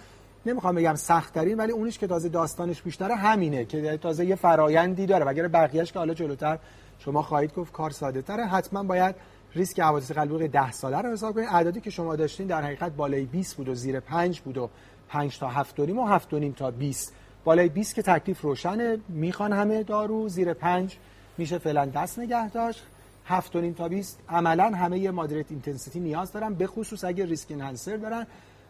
نمی‌خوام 0.46 0.74
بگم 0.74 0.94
سخت 0.94 1.35
ترین 1.35 1.57
ولی 1.57 1.72
اونیش 1.72 1.98
که 1.98 2.07
تازه 2.07 2.29
داستانش 2.29 2.83
بیشتره 2.83 3.14
همینه 3.14 3.64
که 3.64 3.96
تازه 3.96 4.26
یه 4.26 4.35
فرایندی 4.35 5.07
داره. 5.07 5.24
و 5.24 5.29
اگر 5.29 5.48
بقیه‌اش 5.48 5.92
که 5.92 5.98
حالا 5.98 6.14
جلوتر 6.14 6.59
شما 6.98 7.22
خواهید 7.22 7.55
گفت 7.55 7.72
کار 7.72 7.90
ساده 7.90 8.22
تره 8.22 8.46
حتما 8.46 8.83
باید 8.83 9.14
ریسک 9.55 9.81
حوادث 9.81 10.12
قلبی 10.12 10.48
10 10.48 10.72
ساله 10.72 10.98
رو 10.98 11.12
حساب 11.12 11.35
کنید. 11.35 11.48
اعدادی 11.53 11.81
که 11.81 11.90
شما 11.90 12.16
داشتین 12.16 12.46
در 12.46 12.62
حقیقت 12.62 12.92
بالای 12.92 13.24
20 13.24 13.57
بود 13.57 13.68
و 13.68 13.74
زیر 13.74 14.00
5 14.00 14.40
بود 14.40 14.59
و 14.59 14.70
5 15.09 15.38
تا 15.38 15.48
7 15.48 15.81
و 15.81 16.05
7 16.05 16.55
تا 16.57 16.70
20 16.70 17.14
بالای 17.44 17.68
20 17.68 17.94
که 17.94 18.03
تکلیف 18.03 18.40
روشنه. 18.40 18.98
می‌خوان 19.09 19.53
همه 19.53 19.83
دارو 19.83 20.29
زیر 20.29 20.53
5 20.53 20.96
میشه 21.38 21.59
فعلا 21.59 21.87
دست 21.87 22.18
نگه 22.18 22.48
داشت. 22.48 22.83
7 23.26 23.72
تا 23.72 23.88
20 23.88 24.18
عملا 24.29 24.64
همه 24.64 25.11
moderate 25.11 25.47
intensity 25.51 26.01
نیاز 26.00 26.33
دارن 26.33 26.55
به 26.55 26.66
خصوص 26.66 27.05
اگه 27.05 27.24
risk 27.27 27.51
enhancer 27.51 27.97
دارن. 27.96 28.26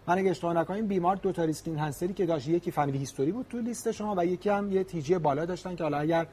من 0.06 0.18
اگه 0.18 0.30
اشتباه 0.30 0.54
نکنم 0.54 0.86
بیمار 0.86 1.16
دو 1.16 1.32
تا 1.32 1.44
risk 1.44 1.68
enhancer 1.68 2.08
ی 2.08 2.12
که 2.12 2.26
داشت 2.26 2.48
یکی 2.48 2.70
family 2.70 2.98
history 2.98 3.32
بود 3.32 3.46
تو 3.48 3.58
لیست 3.58 3.92
شما 3.92 4.14
و 4.18 4.26
یکی 4.26 4.48
هم 4.48 4.72
یه 4.72 4.84
TG 4.84 5.18
بالا 5.18 5.44
داشتن 5.44 5.76
که 5.76 5.82
حالا 5.82 5.98
اگر 5.98 6.26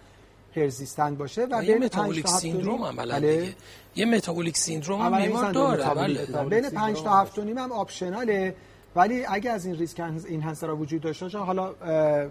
persistent 0.56 1.18
باشه 1.18 1.46
و 1.46 1.62
بین 1.62 1.84
metabolic 1.84 2.28
syndrome 2.28 2.84
عملا 2.84 3.16
بله. 3.16 3.38
دیگه. 3.38 3.56
یه 3.96 4.06
metabolic 4.06 4.58
syndrome 4.58 5.02
هم 5.02 5.22
بیمار 5.22 5.52
داره. 5.52 5.94
بله. 5.94 6.50
بین 6.50 6.70
5 6.70 7.02
تا 7.02 7.22
7 7.22 7.40
هم 7.40 7.72
optional 7.72 8.39
ه. 8.39 8.56
ولی 8.96 9.26
اگه 9.26 9.52
از 9.52 9.66
این 9.66 9.76
risk 9.76 10.00
enhancer 10.28 10.42
ا 10.42 10.78
وجود 10.78 11.02
داشته 11.02 11.26
باشه 11.26 11.38
حالا 11.38 11.74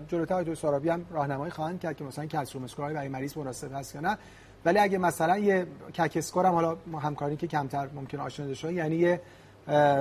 جلوتر 0.09 0.43
دکتر 0.43 0.55
سرابی 0.55 0.89
هم 0.89 1.07
راهنمایی 1.11 1.51
خواهند 1.51 1.81
کرد 1.81 1.97
که 1.97 2.05
مثلا 2.05 2.27
calcium 2.27 2.65
score 2.65 2.93
برای 2.93 3.09
مریض 3.09 3.37
مناسب 3.37 3.75
هست 3.75 3.95
یا 3.95 4.01
نه. 4.01 4.19
ولی 4.65 4.79
اگه 4.79 4.99
مثلا 4.99 5.39
یه 5.39 5.67
CAC 5.95 6.13
score 6.17 6.47
هم 6.47 6.53
حالا 6.53 6.77
همکاری 7.03 7.37
که 7.37 7.47
کمتر 7.47 7.89
ممکن 7.95 8.21
آشنا 8.21 8.47
داشته 8.47 8.73
یعنی 8.73 8.97
یه 8.97 9.21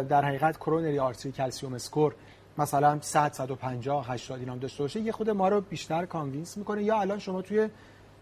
در 0.09 0.25
حقیقت 0.25 0.57
coronary 0.57 0.99
artery 0.99 1.31
calcium 1.31 1.73
score 1.73 2.15
مثلا 2.57 2.99
100 3.01 3.31
150 3.33 4.11
80 4.11 4.39
اینام 4.39 4.59
داشته 4.59 4.83
باشه 4.83 4.99
یه 4.99 5.11
خورده 5.11 5.29
ما 5.29 5.47
رو 5.47 5.61
بیشتر 5.61 6.05
convince 6.05 6.57
می‌کنه. 6.57 6.83
یا 6.83 6.99
الان 6.99 7.19
شما 7.19 7.41
توی 7.41 7.69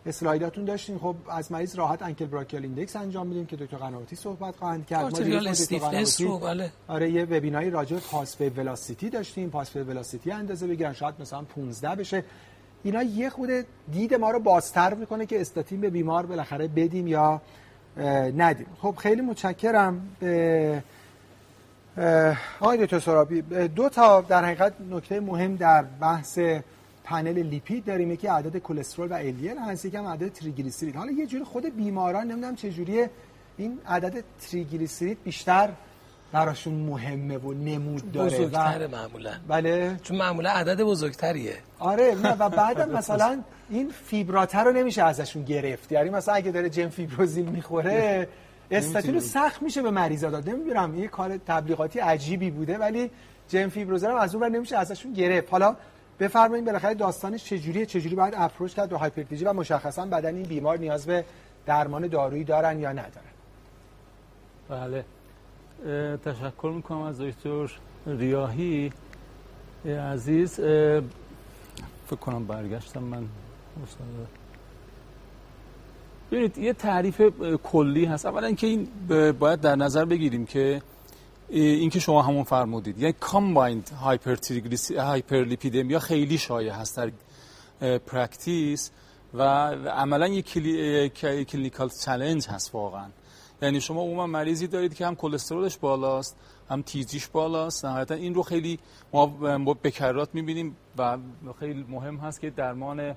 slide 0.06 0.43
اتون 0.43 0.66
داشتین 0.66 0.98
خب 0.98 1.16
از 1.30 1.52
مریض 1.52 1.76
راحت 1.76 2.02
ankle 2.02 2.26
brachial 2.26 2.64
index 2.64 2.96
انجام 2.96 3.28
میدیم 3.28 3.46
که 3.46 3.56
دکتر 3.56 3.78
قنواتی 3.78 4.16
صحبت 4.16 4.56
خواهند 4.56 4.86
کرد 4.86 5.02
ما 5.02 5.50
stiffness 5.50 6.22
رو 6.22 6.40
بله. 6.40 6.72
آره 6.88 7.12
یه 7.12 7.24
وبیناری 7.24 7.70
راجع 7.70 7.98
pulse 7.98 8.36
wave 8.36 8.50
velocity 8.50 9.10
داشتیم. 9.10 9.50
pulse 9.50 9.70
wave 9.70 9.84
velocity 9.84 10.32
اندازه 10.32 10.68
بگیرن 10.68 10.94
شاید 10.94 11.16
مثلا 11.20 11.42
15 11.42 11.96
بشه. 11.96 12.24
اینا 12.84 13.04
یه 13.04 13.30
خورده 13.30 13.50
دید 13.92 14.14
ما 14.14 14.32
رو 14.32 14.40
بازتر 14.40 14.94
می‌کنه 14.94 15.26
که 15.26 15.42
استاتین 15.42 15.82
به 15.82 15.90
بیمار 15.90 16.26
بالاخره 16.26 16.68
بدیم 16.68 17.08
یا 17.08 17.42
ندیم. 18.38 18.68
خب 18.82 18.96
خیلی 18.98 19.22
متشکرم. 19.22 20.16
به 20.20 20.84
آقای 22.62 22.86
دکتر 22.86 23.00
سرابی 23.00 23.42
دو 23.68 23.90
تا 23.90 24.22
در 24.22 24.46
حقیقت 24.46 24.74
نکته 24.92 25.20
مهم 25.20 25.56
در 25.56 25.84
بحث 25.84 26.40
پنل 27.04 27.40
لیپید 27.40 27.86
داریم. 27.86 28.12
یکی 28.12 28.28
عدد 28.28 28.58
کلسترول 28.58 29.08
و 29.12 29.32
LDL 29.32 29.70
هست 29.70 29.86
یکی 29.86 29.98
هم 29.98 30.08
عدد 30.08 30.34
تریگلیسیرید 30.34 30.96
حالا 30.96 31.12
یه 31.12 31.28
جوری 31.28 31.44
خود 31.44 31.76
بیماران 31.76 32.28
نمی‌دونم 32.28 32.56
چه 32.56 32.72
جوریه 32.72 33.10
این 33.58 33.80
عدد 33.88 34.24
تریگلیسیرید 34.52 35.18
بیشتر 35.24 35.70
براشون 36.32 36.74
مهمه 36.74 37.38
و 37.38 37.54
نمود 37.54 38.12
داره 38.12 38.38
بزرگتره 38.38 38.88
معمولا. 38.88 39.32
بله. 39.48 40.00
چون 40.04 40.18
معمولا 40.18 40.50
عدد 40.50 40.82
بزرگتریه. 40.82 41.56
آره 41.80 42.16
نه 42.24 42.32
و 42.32 42.50
بعدم 42.50 42.90
مثلا 42.90 43.42
این 43.70 43.90
فیبراتر 44.06 44.64
رو 44.64 44.72
نمیشه 44.72 45.04
ازشون 45.04 45.44
گرفت. 45.44 45.92
یعنی 45.92 46.10
مثلا 46.10 46.36
اگه 46.36 46.52
داره 46.52 46.70
جن 46.70 46.90
فیبروزین 46.90 47.50
می‌خوره 47.50 48.28
استاتین 48.76 49.14
رو 49.14 49.20
سخت 49.20 49.62
میشه 49.62 49.82
به 49.82 49.92
مریضا 49.92 50.30
داد. 50.30 50.50
نمی‌دونم 50.50 51.00
یه 51.00 51.08
کار 51.08 51.38
تبلیغاتی 51.38 52.00
عجیبی 52.00 52.52
بوده 52.52 52.78
ولی 52.78 53.12
جن 53.48 53.68
فیبروزین 53.68 54.10
هم 54.10 54.16
از 54.16 54.36
اون 54.36 54.56
نمیشه 54.56 54.78
ازشون 54.78 55.14
گرفت. 55.14 55.52
حالا 55.52 55.76
بفرمایید 56.20 56.66
بالاخره 56.66 56.94
داستانش 56.94 57.44
چجوریه 57.44 57.86
چجوری 57.86 58.16
باید 58.16 58.34
اپروچ 58.38 58.74
کرد 58.74 58.90
به 58.90 58.98
هایپرتیجی 58.98 59.46
و 59.46 59.54
مشخصا 59.54 60.06
بدن 60.06 60.36
این 60.36 60.46
بیمار 60.46 60.78
نیاز 60.78 61.06
به 61.06 61.26
درمان 61.66 62.08
دارویی 62.08 62.44
دارن 62.44 62.80
یا 62.80 62.92
ندارن؟ 62.92 63.34
بله. 64.70 65.06
تشکر 66.18 66.72
می‌کنم 66.76 67.02
از 67.02 67.22
دکتر 67.22 67.72
ریاهی. 68.08 68.92
عزیز 69.86 70.54
فکر 70.54 72.20
کنم 72.22 72.46
برگشتم 72.46 73.04
من 73.04 73.26
ببینید 76.34 76.58
یه 76.58 76.74
تعریف 76.74 77.22
کلی 77.64 78.06
هست. 78.06 78.26
اولا 78.26 78.48
اینکه 78.48 78.68
این 78.68 78.88
باید 79.40 79.62
در 79.62 79.76
نظر 79.76 80.06
بگیریم 80.06 80.46
که 80.46 80.82
اینکه 81.50 82.00
شما 82.00 82.22
همون 82.22 82.44
فرمودید. 82.44 83.00
یعنی 83.00 83.14
combined 83.20 83.90
hyperlipidemia 84.98 86.00
خیلی 86.00 86.38
شایع 86.38 86.72
هست 86.72 86.98
در 86.98 87.12
practice 87.98 88.92
و 89.34 89.42
عملا 89.74 90.28
یک 90.28 90.54
clinical 91.50 91.90
چالش 92.06 92.48
هست 92.48 92.76
واقعا. 92.76 93.06
یعنی 93.62 93.82
شما 93.82 94.02
عموما 94.02 94.28
مریضی 94.28 94.68
دارید 94.68 94.94
که 94.94 95.08
هم 95.08 95.16
کلسترولش 95.16 95.78
بالاست 95.78 96.38
هم 96.70 96.82
TG 96.82 97.05
ش 97.05 97.28
بالاست. 97.28 97.86
نهایتا 97.86 98.16
این 98.16 98.34
رو 98.34 98.44
خیلی 98.44 98.80
ما 99.14 99.74
بکرات 99.84 100.30
می‌بینیم 100.34 100.76
و 100.98 101.18
خیلی 101.60 101.86
مهم 101.90 102.18
هست 102.18 102.42
که 102.42 102.50
درمان 102.50 103.16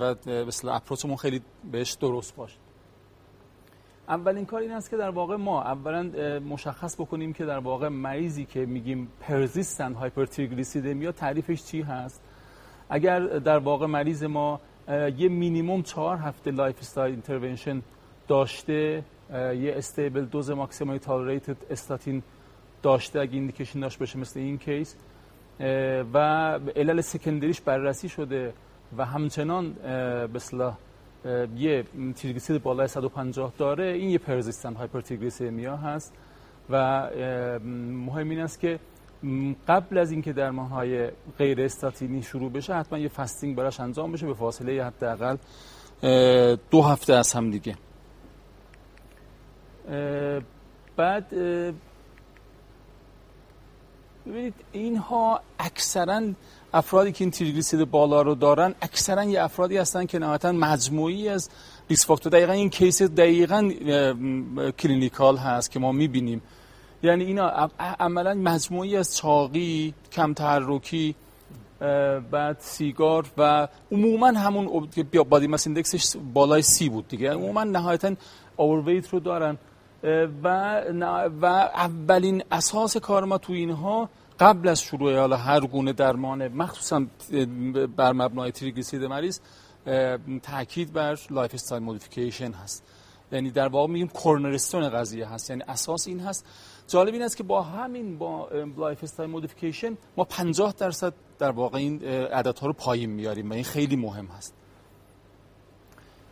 و 0.00 0.14
مثل 0.26 0.68
approach 0.68 1.03
مون 1.03 1.16
خیلی 1.16 1.40
بهش 1.72 1.92
درست 1.92 2.36
باشه. 2.36 2.56
اولین 4.08 4.46
کار 4.46 4.60
این 4.60 4.72
است 4.72 4.90
که 4.90 4.96
در 4.96 5.10
واقع 5.10 5.36
ما 5.36 5.62
اولا 5.62 6.02
مشخص 6.38 6.94
بکنیم 7.00 7.32
که 7.32 7.44
در 7.44 7.58
واقع 7.58 7.88
مریضی 7.88 8.44
که 8.44 8.66
میگیم 8.66 9.08
persistent 9.20 9.92
hypertriglyceridemia 9.92 11.12
تعریفش 11.12 11.64
چی 11.64 11.82
هست؟ 11.82 12.22
اگر 12.88 13.20
در 13.20 13.58
واقع 13.58 13.86
مریض 13.86 14.24
ما 14.24 14.60
یه 14.88 15.28
مینیموم 15.28 15.82
چهار 15.82 16.16
هفته 16.16 16.50
lifestyle 16.50 17.12
intervention 17.12 17.82
داشته 18.28 19.04
یه 19.32 19.72
stable 19.76 20.24
dose 20.24 20.50
maximally 20.50 20.98
tolerated 20.98 21.56
statin 21.70 22.22
داشته 22.82 23.20
اگه 23.20 23.34
indication 23.34 23.80
داشت 23.80 23.98
باشه 23.98 24.18
مثل 24.18 24.40
این 24.40 24.58
case 24.58 24.96
و 26.12 26.18
علل 26.76 27.00
secondary 27.00 27.49
ش 27.49 27.60
بررسی 27.60 28.08
شده. 28.08 28.52
و 28.96 29.04
همچنان 29.04 29.72
به 30.32 30.40
یه 31.56 31.84
تریگلیسیرید 32.16 32.62
بالای 32.62 32.88
150 32.88 33.52
داره. 33.58 33.84
این 33.84 34.10
یه 34.10 34.18
persistent 34.18 34.74
hypertriglyceridemia 34.74 35.76
هست. 35.76 36.14
و 36.70 37.10
مهم 38.06 38.30
این 38.30 38.40
است 38.40 38.60
که 38.60 38.78
قبل 39.68 39.98
از 39.98 40.10
اینکه 40.10 40.32
درمان 40.32 40.66
های 40.66 41.08
غیر 41.38 41.60
استاتینی 41.60 42.22
شروع 42.22 42.52
بشه 42.52 42.74
حتما 42.74 42.98
یه 42.98 43.08
fasting 43.08 43.56
براش 43.56 43.80
انجام 43.80 44.12
بشه. 44.12 44.26
به 44.26 44.34
فاصله 44.34 44.84
حداقل 44.84 45.36
دو 46.70 46.82
هفته 46.82 47.14
از 47.14 47.32
هم 47.32 47.50
دیگه. 47.50 47.76
بعد 50.96 51.28
ببینید 54.26 54.54
اینها 54.72 55.40
اکثرا 55.58 56.22
افرادی 56.74 57.12
که 57.12 57.24
این 57.24 57.30
تریگلیسیرید 57.30 57.90
بالا 57.90 58.22
رو 58.22 58.34
دارن 58.34 58.74
اکثرا 58.82 59.24
یه 59.24 59.42
افرادی 59.42 59.76
هستن 59.76 60.06
که 60.06 60.18
نهایتا 60.18 60.52
مجموعی 60.52 61.28
از 61.28 61.50
risk 61.90 62.06
factor 62.06 62.32
دقیقا 62.32 62.52
این 62.52 62.70
case 62.70 63.02
دقیقا 63.02 63.70
clinical 64.78 65.36
هست 65.36 65.70
که 65.70 65.78
ما 65.78 65.92
می‌بینیم. 65.92 66.42
یعنی 67.02 67.24
اینا 67.24 67.70
عملا 67.78 68.34
مجموعی 68.34 68.96
از 68.96 69.16
چاقی 69.16 69.94
کم 70.12 70.34
تحرکی 70.34 71.14
بعد 72.30 72.56
سیگار 72.60 73.26
و 73.38 73.68
عموما 73.92 74.26
همون 74.26 74.88
body 75.28 75.46
mass 75.46 75.66
index 75.66 76.02
ش 76.02 76.16
بالای 76.34 76.62
سی 76.62 76.88
بود 76.88 77.08
دیگه. 77.08 77.32
عموما 77.32 77.64
نهایتا 77.64 78.14
overweight 78.56 79.08
رو 79.08 79.20
دارن. 79.20 79.58
و 80.42 80.80
و 81.42 81.46
اولین 81.46 82.42
اساس 82.52 82.96
کار 82.96 83.24
ما 83.24 83.38
تو 83.38 83.52
اینها 83.52 84.08
قبل 84.40 84.68
از 84.68 84.82
شروع 84.82 85.18
حالا 85.18 85.36
هر 85.36 85.60
گونه 85.60 85.92
درمان 85.92 86.48
مخصوصا 86.48 87.06
بر 87.96 88.12
مبنای 88.12 88.52
تریگلیسیرید 88.52 89.06
مریض 89.06 89.40
تاکید 90.42 90.92
بر 90.92 91.18
lifestyle 91.30 91.82
modification 91.82 92.52
هست. 92.52 92.84
یعنی 93.32 93.50
در 93.50 93.68
واقع 93.68 93.92
میگیم 93.92 94.08
cornerstone 94.08 94.88
قضیه 94.88 95.28
هست. 95.28 95.50
یعنی 95.50 95.62
اساس 95.68 96.06
این 96.06 96.20
هست. 96.20 96.46
جالب 96.88 97.12
این 97.12 97.22
است 97.22 97.36
که 97.36 97.42
با 97.42 97.62
همین 97.62 98.18
با 98.18 98.48
lifestyle 98.76 99.30
modification 99.30 99.96
ما 100.16 100.24
50 100.24 100.74
درصد 100.78 101.12
در 101.38 101.50
واقع 101.50 101.78
این 101.78 102.04
عددها 102.08 102.66
رو 102.66 102.72
پایین 102.72 103.10
میاریم 103.10 103.50
و 103.50 103.54
این 103.54 103.64
خیلی 103.64 103.96
مهم 103.96 104.26
هست. 104.26 104.54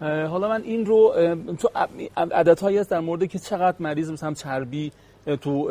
حالا 0.00 0.48
من 0.48 0.62
این 0.62 0.86
رو 0.86 1.14
تو 1.58 1.70
عددهایی 2.16 2.78
هست 2.78 2.90
در 2.90 3.00
مورد 3.00 3.26
که 3.26 3.38
چقدر 3.38 3.76
مریض 3.80 4.10
مثلا 4.10 4.34
چربی 4.34 4.92
تو 5.36 5.68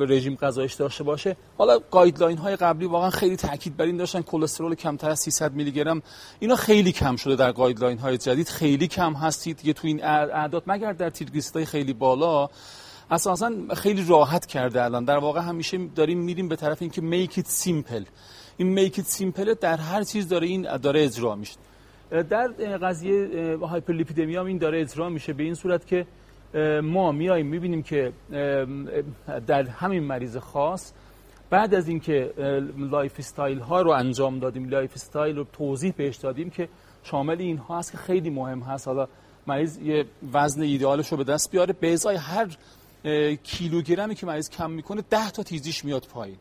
رژیم 0.00 0.36
غذایش 0.36 0.74
داشته 0.74 1.04
باشه. 1.04 1.36
حالا 1.58 1.78
guideline 1.90 2.38
های 2.38 2.56
قبلی 2.56 2.86
واقعا 2.86 3.10
خیلی 3.10 3.36
تاکید 3.36 3.76
بر 3.76 3.84
این 3.84 3.96
داشتن 3.96 4.22
کلسترول 4.22 4.74
کمتر 4.74 5.10
از 5.10 5.20
300 5.20 5.52
میلی 5.52 5.72
گرم 5.72 6.02
اینا 6.38 6.56
خیلی 6.56 6.92
کم 6.92 7.16
شده 7.16 7.36
در 7.36 7.52
guideline 7.52 7.98
های 7.98 8.18
جدید. 8.18 8.48
خیلی 8.48 8.88
کم 8.88 9.12
هستید 9.12 9.56
دیگه 9.56 9.72
تو 9.72 9.86
این 9.86 10.04
اعداد 10.04 10.62
مگر 10.66 10.92
در 10.92 11.10
تریگلیسیریدهای 11.10 11.64
خیلی 11.66 11.92
بالا. 11.92 12.48
اساسا 13.10 13.52
خیلی 13.74 14.04
راحت 14.08 14.46
کرده 14.46 14.84
الان. 14.84 15.04
در 15.04 15.18
واقع 15.18 15.40
همیشه 15.40 15.78
داریم 15.94 16.18
میریم 16.18 16.48
به 16.48 16.56
طرف 16.56 16.82
اینکه 16.82 17.00
make 17.00 17.32
it 17.36 17.46
simple 17.46 18.04
این 18.56 18.68
make 18.68 18.94
it 18.96 19.06
simple 19.06 19.54
در 19.54 19.76
هر 19.76 20.02
چیز 20.02 20.28
داره 20.28 20.46
این 20.46 20.76
داره 20.76 21.04
اجرا 21.04 21.34
میشه. 21.34 21.56
در 22.10 22.48
قضیه 22.82 23.56
هایپرلیپیدمی 23.62 24.36
هم 24.36 24.46
این 24.46 24.58
داره 24.58 24.80
اجرا 24.80 25.08
میشه. 25.08 25.32
به 25.32 25.42
این 25.42 25.54
صورت 25.54 25.86
که 25.86 26.06
ما 26.82 27.12
میاییم 27.12 27.46
می‌بینیم 27.46 27.82
که 27.82 28.12
در 29.46 29.62
همین 29.62 30.02
مریض 30.04 30.36
خاص 30.36 30.92
بعد 31.50 31.74
از 31.74 31.88
اینکه 31.88 32.32
lifestyle 32.78 33.58
ها 33.58 33.82
رو 33.82 33.90
انجام 33.90 34.38
دادیم 34.38 34.68
lifestyle 34.68 35.36
رو 35.36 35.44
توضیح 35.44 35.94
بهش 35.96 36.16
دادیم 36.16 36.50
که 36.50 36.68
شامل 37.02 37.40
اینها 37.40 37.78
هست 37.78 37.92
که 37.92 37.98
خیلی 37.98 38.30
مهم 38.30 38.60
هست. 38.60 38.88
حالا 38.88 39.08
مریض 39.46 39.78
یه 39.78 40.04
وزن 40.32 40.62
ایدئالش 40.62 41.08
رو 41.08 41.16
به 41.16 41.24
دست 41.24 41.50
بیاره 41.50 41.72
به 41.72 41.92
ازای 41.92 42.16
هر 42.16 42.56
کیلوگرمی 43.42 44.14
که 44.14 44.26
مریض 44.26 44.50
کم 44.50 44.70
می‌کنه 44.70 45.02
10 45.10 45.30
تا 45.30 45.42
TG 45.42 45.63
ش 45.63 45.84
میاد 45.84 46.06
پایین. 46.12 46.36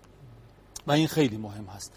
و 0.87 0.91
این 0.91 1.07
خیلی 1.07 1.37
مهم 1.37 1.65
هست. 1.65 1.93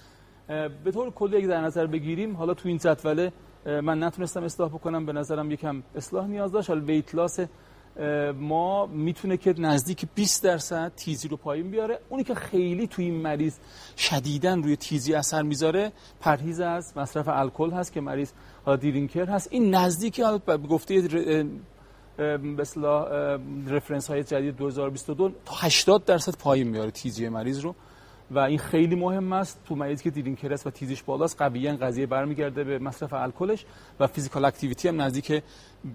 به 0.84 0.90
طور 0.92 1.10
کلی 1.10 1.36
اگه 1.36 1.46
در 1.46 1.60
نظر 1.60 1.86
بگیریم 1.86 2.36
حالا 2.36 2.54
تو 2.54 2.68
این 2.68 2.78
جدوله 2.78 3.32
من 3.66 4.02
نتونستم 4.02 4.42
اصلاح 4.42 4.68
بکنم 4.68 5.06
به 5.06 5.12
نظرم 5.12 5.50
یکم 5.50 5.82
اصلاح 5.94 6.26
نیاز 6.26 6.52
داشت. 6.52 6.70
حالا 6.70 6.84
ویت 6.84 7.14
لاس 7.14 7.40
ما 8.40 8.86
می‌تونه 8.86 9.36
که 9.36 9.54
نزدیک 9.58 10.04
20 10.14 10.44
درصد 10.44 10.92
تیزی 10.96 11.28
رو 11.28 11.36
پایین 11.36 11.70
بیاره. 11.70 11.98
اونی 12.08 12.24
که 12.24 12.34
خیلی 12.34 12.86
توی 12.86 13.04
این 13.04 13.14
مریض 13.14 13.56
شدیدن 13.98 14.62
روی 14.62 14.76
تیزی 14.76 15.14
اثر 15.14 15.42
می‌ذاره 15.42 15.92
پرهیز 16.20 16.60
از 16.60 16.96
مصرف 16.96 17.28
الکل 17.28 17.70
هست 17.70 17.92
که 17.92 18.00
مریض 18.00 18.32
حالا 18.64 18.76
دیرینکر 18.76 19.26
هست. 19.26 19.48
این 19.50 19.74
نزدیکی 19.74 20.22
حالا 20.22 20.38
به 20.38 20.56
گفته 20.56 20.94
اصطلاح 22.58 23.08
رفرنس 23.68 24.10
های 24.10 24.24
جدید 24.24 24.56
2022 24.56 25.30
تا 25.44 25.54
80 25.54 26.04
درصد 26.04 26.36
پایین 26.38 26.68
میاره 26.68 26.90
تیزی 26.90 27.28
مریض 27.28 27.60
رو. 27.60 27.74
و 28.30 28.38
این 28.38 28.58
خیلی 28.58 28.94
مهم 28.94 29.32
است 29.32 29.60
تو 29.68 29.74
مریضی 29.74 30.04
که 30.04 30.10
drinker 30.10 30.52
است 30.52 30.66
و 30.66 30.70
TG 30.70 30.86
ش 30.86 31.02
بالاست 31.02 31.38
قویا 31.38 31.76
قضیه 31.76 32.06
برمیگرده 32.06 32.64
به 32.64 32.78
مصرف 32.78 33.12
الکلش 33.12 33.64
و 34.00 34.06
physical 34.06 34.44
activity 34.44 34.88
هم 34.88 35.02
نزدیک 35.02 35.42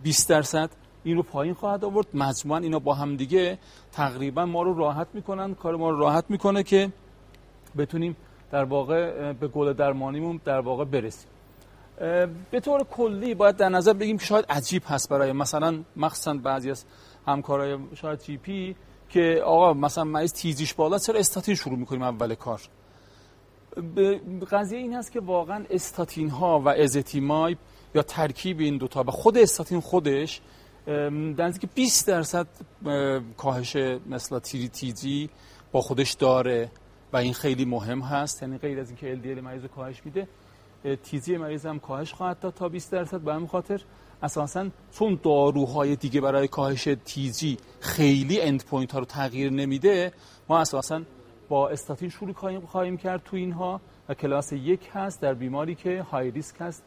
20 0.04 0.30
درصد. 0.30 0.70
این 1.04 1.18
رو 1.18 1.24
پایین 1.24 1.54
خواهد 1.54 1.86
آورد. 1.86 2.08
مجموعا 2.14 2.60
اینا 2.60 2.80
با 2.80 2.94
هم 2.94 3.16
دیگه 3.16 3.58
تقریبا 3.92 4.46
ما 4.46 4.64
رو 4.64 4.74
راحت 4.74 5.08
می‌کنن. 5.14 5.56
کار 5.56 5.76
ما 5.76 5.90
رو 5.90 6.00
راحت 6.00 6.26
می‌کنه 6.30 6.64
که 6.64 6.90
بتونیم 7.78 8.16
در 8.52 8.64
واقع 8.64 9.34
به 9.34 9.48
گل 9.48 9.74
درمانیمون 9.74 10.40
در 10.46 10.60
واقع 10.60 10.86
برسیم. 10.86 11.28
به 12.52 12.60
طور 12.64 12.84
کلی 12.84 13.34
باید 13.34 13.56
در 13.56 13.70
نظر 13.70 13.94
بگیم 13.94 14.18
که 14.18 14.26
شاید 14.26 14.46
عجیب 14.50 14.84
هست 14.86 15.10
برای 15.10 15.32
مثلا 15.32 15.84
مخصوصا 15.96 16.34
بعضی 16.34 16.72
از 16.72 16.86
همکارای 17.28 17.78
شاید 17.96 18.20
GP 18.20 18.76
که 19.10 19.42
آقا 19.46 19.74
مثلا 19.74 20.04
مریض 20.04 20.34
تیزیش 20.34 20.74
بالا 20.74 20.98
چرا 20.98 21.20
استاتین 21.20 21.56
شروع 21.56 21.78
می‌کنیم 21.78 22.02
اول 22.02 22.36
کار؟ 22.36 22.62
قضیه 24.52 24.80
این 24.80 24.94
هست 24.94 25.12
که 25.12 25.20
واقعا 25.20 25.66
استاتین 25.70 26.30
ها 26.30 26.60
و 26.60 26.70
ازتیمای 26.70 27.58
یا 27.96 28.02
ترکیب 28.02 28.60
این 28.60 28.78
دوتا 28.78 29.04
و 29.04 29.12
خود 29.12 29.38
استاتین 29.38 29.80
خودش 29.80 30.42
که 31.60 31.68
20 31.76 32.08
درصد 32.08 32.48
کاهش 33.38 33.76
مثلا 34.10 34.40
تیری 34.40 34.70
تیزی 34.70 35.30
با 35.72 35.82
خودش 35.82 36.12
داره 36.12 36.72
و 37.14 37.18
این 37.18 37.34
خیلی 37.34 37.66
مهم 37.66 38.02
هست. 38.02 38.42
یعنی 38.42 38.58
غیر 38.58 38.80
از 38.80 38.90
اینکه 38.90 39.20
LDL 39.24 39.44
مریض 39.44 39.66
کاهش 39.66 40.02
میده 40.06 40.28
تیزی 41.04 41.38
مریض 41.38 41.66
هم 41.66 41.80
کاهش 41.80 42.14
خواهد 42.14 42.40
داد 42.40 42.54
تا 42.54 42.70
20 42.70 42.92
درصد. 42.92 43.22
به 43.22 43.34
همین 43.34 43.48
خاطر 43.48 43.82
اساسا 44.24 44.70
چون 44.92 45.20
داروهای 45.24 45.96
دیگه 45.96 46.22
برای 46.22 46.48
کاهش 46.48 46.88
TG 47.06 47.58
خیلی 47.80 48.42
end 48.42 48.66
point 48.66 48.92
ها 48.92 49.00
رو 49.00 49.06
تغییر 49.06 49.52
نمیده 49.52 50.14
ما 50.50 50.60
اساسا 50.60 51.02
با 51.50 51.70
استاتین 51.70 52.10
شروع 52.10 52.34
خواهیم 52.68 52.98
کرد 52.98 53.24
تو 53.24 53.36
اینها. 53.36 53.82
و 54.12 54.14
کلاس 54.14 54.52
یک 54.52 54.90
هست 54.94 55.22
در 55.22 55.34
بیماری 55.34 55.76
که 55.76 56.02
high 56.02 56.32
risk 56.32 56.56
هست. 56.60 56.84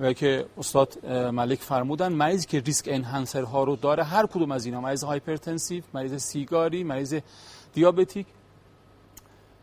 و 0.00 0.12
که 0.12 0.46
استاد 0.58 1.06
ملک 1.06 1.58
فرمودن 1.58 2.12
مریضی 2.12 2.46
که 2.46 2.60
risk 2.60 2.88
enhancer 2.92 3.42
ها 3.42 3.64
رو 3.64 3.76
داره 3.76 4.04
هر 4.04 4.26
کدوم 4.26 4.52
از 4.52 4.66
اینا 4.66 4.80
مریض 4.80 5.04
hypertensive 5.04 5.84
مریض 5.94 6.14
سیگاری 6.14 6.84
مریض 6.84 7.20
diabetic 7.74 8.26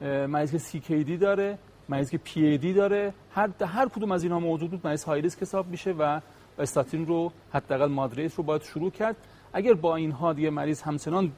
مریض 0.02 0.72
CKD 0.72 1.18
داره 1.18 1.58
مریض 1.90 2.10
که 2.10 2.18
پی 2.18 2.46
ای 2.46 2.58
دی 2.58 2.74
داره 2.74 3.14
هر 3.32 3.50
هر 3.66 3.88
کدوم 3.90 4.12
از 4.12 4.24
اینها 4.24 4.40
موجود 4.40 4.72
بود 4.72 4.88
مریض 4.88 5.04
high 5.04 5.22
risk 5.22 5.42
حساب 5.42 5.68
میشه 5.68 5.92
و 5.92 6.20
استاتین 6.60 7.06
رو 7.06 7.32
حداقل 7.54 7.88
مادریت 7.88 8.36
رو 8.36 8.44
باید 8.44 8.64
شروع 8.64 8.92
کرد. 8.92 9.16
اگر 9.54 9.74
با 9.74 9.96
اینها 9.96 10.34
دیگه 10.34 10.50
مریض 10.50 10.82
همچنان 10.82 11.32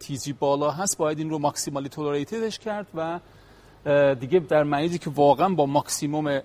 تیزی 0.00 0.32
بالا 0.32 0.70
هست 0.70 0.98
باید 0.98 1.18
این 1.18 1.30
رو 1.30 1.38
ماکسیمالی 1.38 1.88
تولیریتدش 1.88 2.58
کرد 2.58 2.86
و 2.94 3.20
دیگه 4.14 4.38
در 4.38 4.62
مریضی 4.62 4.98
که 4.98 5.10
واقعا 5.10 5.48
با 5.48 5.66
ماکسیموم 5.66 6.40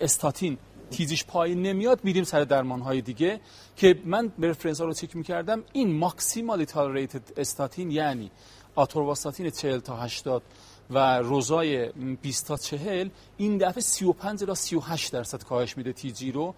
استاتین 0.00 0.58
تیزیش 0.90 1.24
پایین 1.24 1.62
نمیاد 1.62 2.00
میریم 2.04 2.24
سر 2.24 2.44
درمان 2.44 2.80
های 2.80 3.00
دیگه 3.00 3.40
که 3.76 3.98
من 4.04 4.32
رفرنس 4.38 4.80
ها 4.80 4.86
رو 4.86 4.92
چک 4.92 5.16
می‌کردم. 5.16 5.62
این 5.72 5.98
ماکسیمالی 5.98 6.64
تالریتد 6.64 7.22
استاتین 7.36 7.90
یعنی 7.90 8.30
آتورواستاتین 8.74 9.50
40 9.50 9.78
تا 9.78 9.96
80 9.96 10.42
و 10.90 11.18
روزای 11.18 11.92
20 12.22 12.46
تا 12.48 12.56
40 12.56 13.08
این 13.36 13.58
دفعه 13.58 13.80
35 13.80 14.44
تا 14.44 14.54
38 14.54 15.12
درصد 15.12 15.42
کاهش 15.42 15.76
میده 15.76 15.92
TG 15.92 16.32
رو 16.32 16.54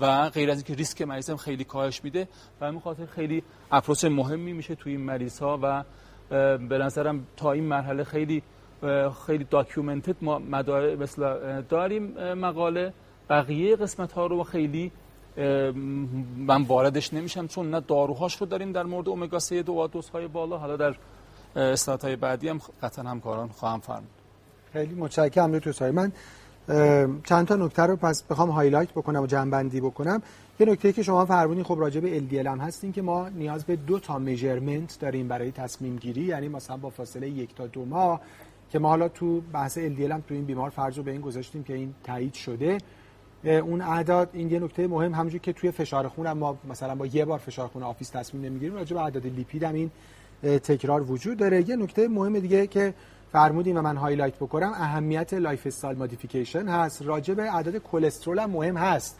و 0.00 0.30
غیر 0.30 0.50
از 0.50 0.56
اینکه 0.56 0.74
ریسک 0.74 1.02
مریض 1.02 1.30
هم 1.30 1.36
خیلی 1.36 1.64
کاهش 1.64 2.04
میده. 2.04 2.28
و 2.60 2.66
همین 2.66 2.80
خاطر 2.80 3.06
خیلی 3.06 3.42
approach 3.72 4.04
مهمی 4.04 4.52
میشه 4.52 4.74
توی 4.74 4.92
این 4.92 5.00
مریض 5.00 5.38
ها 5.38 5.58
و 5.62 5.84
به 6.58 6.78
نظرم 6.78 7.26
تا 7.36 7.52
این 7.52 7.64
مرحله 7.64 8.04
خیلی 8.04 8.42
خیلی 9.26 9.44
documented 9.50 10.16
ما 10.22 10.38
مدار 10.38 10.96
مثلا 10.96 11.60
داریم 11.60 12.34
مقاله. 12.34 12.92
بقیه 13.30 13.76
قسمت 13.76 14.12
ها 14.12 14.26
رو 14.26 14.42
خیلی 14.42 14.92
من 16.36 16.62
واردش 16.68 17.14
نمیشم 17.14 17.46
چون 17.46 17.70
نه 17.70 17.80
داروهاش 17.80 18.36
رو 18.36 18.46
داریم 18.46 18.72
در 18.72 18.82
مورد 18.82 19.08
اومگا 19.08 19.38
3 19.38 19.62
دو 19.62 19.86
دوز 19.86 20.08
های 20.08 20.28
بالا. 20.28 20.58
حالا 20.58 20.76
در 20.76 20.94
اسلاید 21.56 22.04
های 22.04 22.16
بعدی 22.16 22.48
هم 22.48 22.60
قطعا 22.82 23.04
همکاران 23.04 23.48
خواهند 23.48 23.80
فرمود. 23.80 24.08
خیلی 24.72 24.94
متشکرم 24.94 25.58
دکتر 25.58 25.90
من 25.90 26.12
چند 27.24 27.46
تا 27.46 27.56
نکته 27.56 27.82
رو 27.82 27.96
پس 27.96 28.22
بخوام 28.22 28.50
highlight 28.50 28.90
بکنم 28.90 29.22
و 29.22 29.26
جمع‌بندی 29.26 29.80
بکنم. 29.80 30.22
یه 30.60 30.66
نکته 30.66 30.92
که 30.92 31.02
شما 31.02 31.24
فرمودین 31.24 31.64
خب 31.64 31.76
راجع 31.78 32.00
به 32.00 32.20
LDL 32.20 32.46
هم 32.46 32.58
هستین 32.58 32.92
که 32.92 33.02
ما 33.02 33.28
نیاز 33.28 33.64
به 33.64 33.76
دو 33.76 33.98
تا 33.98 34.18
measurement 34.18 34.98
داریم 35.00 35.28
برای 35.28 35.52
تصمیم 35.52 35.96
گیری. 35.96 36.20
یعنی 36.20 36.48
مثلا 36.48 36.76
با 36.76 36.90
فاصله 36.90 37.28
یک 37.28 37.54
تا 37.54 37.66
دو 37.66 37.84
ماه 37.84 38.20
که 38.74 38.80
ما 38.80 38.88
حالا 38.88 39.08
تو 39.08 39.40
بحث 39.40 39.78
LDL 39.78 40.10
هم 40.10 40.20
تو 40.20 40.34
این 40.34 40.44
بیمار 40.44 40.70
فرض 40.70 40.96
رو 40.96 41.02
به 41.02 41.10
این 41.10 41.20
گذاشتیم 41.20 41.64
که 41.64 41.74
این 41.74 41.94
تایید 42.04 42.34
شده. 42.34 42.78
اون 43.44 43.80
اعداد 43.80 44.30
این 44.32 44.50
یه 44.50 44.58
نکته 44.58 44.86
مهم 44.86 45.14
همونجوری 45.14 45.38
که 45.38 45.52
توی 45.52 45.70
فشار 45.70 46.08
خون 46.08 46.32
ما 46.32 46.58
مثلا 46.68 46.94
با 46.94 47.06
یه 47.06 47.24
بار 47.24 47.38
فشار 47.38 47.68
خون 47.68 47.82
office 47.82 48.08
تصمیم 48.08 48.44
نمی‌گیریم 48.44 48.74
راجع 48.74 48.94
به 48.94 49.02
اعداد 49.02 49.26
لیپید 49.26 49.62
هم 49.62 49.74
این 49.74 49.90
تکرار 50.42 51.10
وجود 51.10 51.38
داره. 51.38 51.68
یه 51.68 51.76
نکته 51.76 52.08
مهم 52.08 52.38
دیگه 52.38 52.66
که 52.66 52.94
فرمودیم 53.32 53.76
و 53.76 53.80
من 53.82 53.96
highlight 53.96 54.36
بکنم 54.36 54.72
اهمیت 54.74 55.34
lifestyle 55.34 55.98
modification 55.98 56.68
هست. 56.68 57.02
راجع 57.02 57.34
به 57.34 57.54
اعداد 57.54 57.76
کلسترول 57.76 58.38
هم 58.38 58.50
مهم 58.50 58.76
هست. 58.76 59.18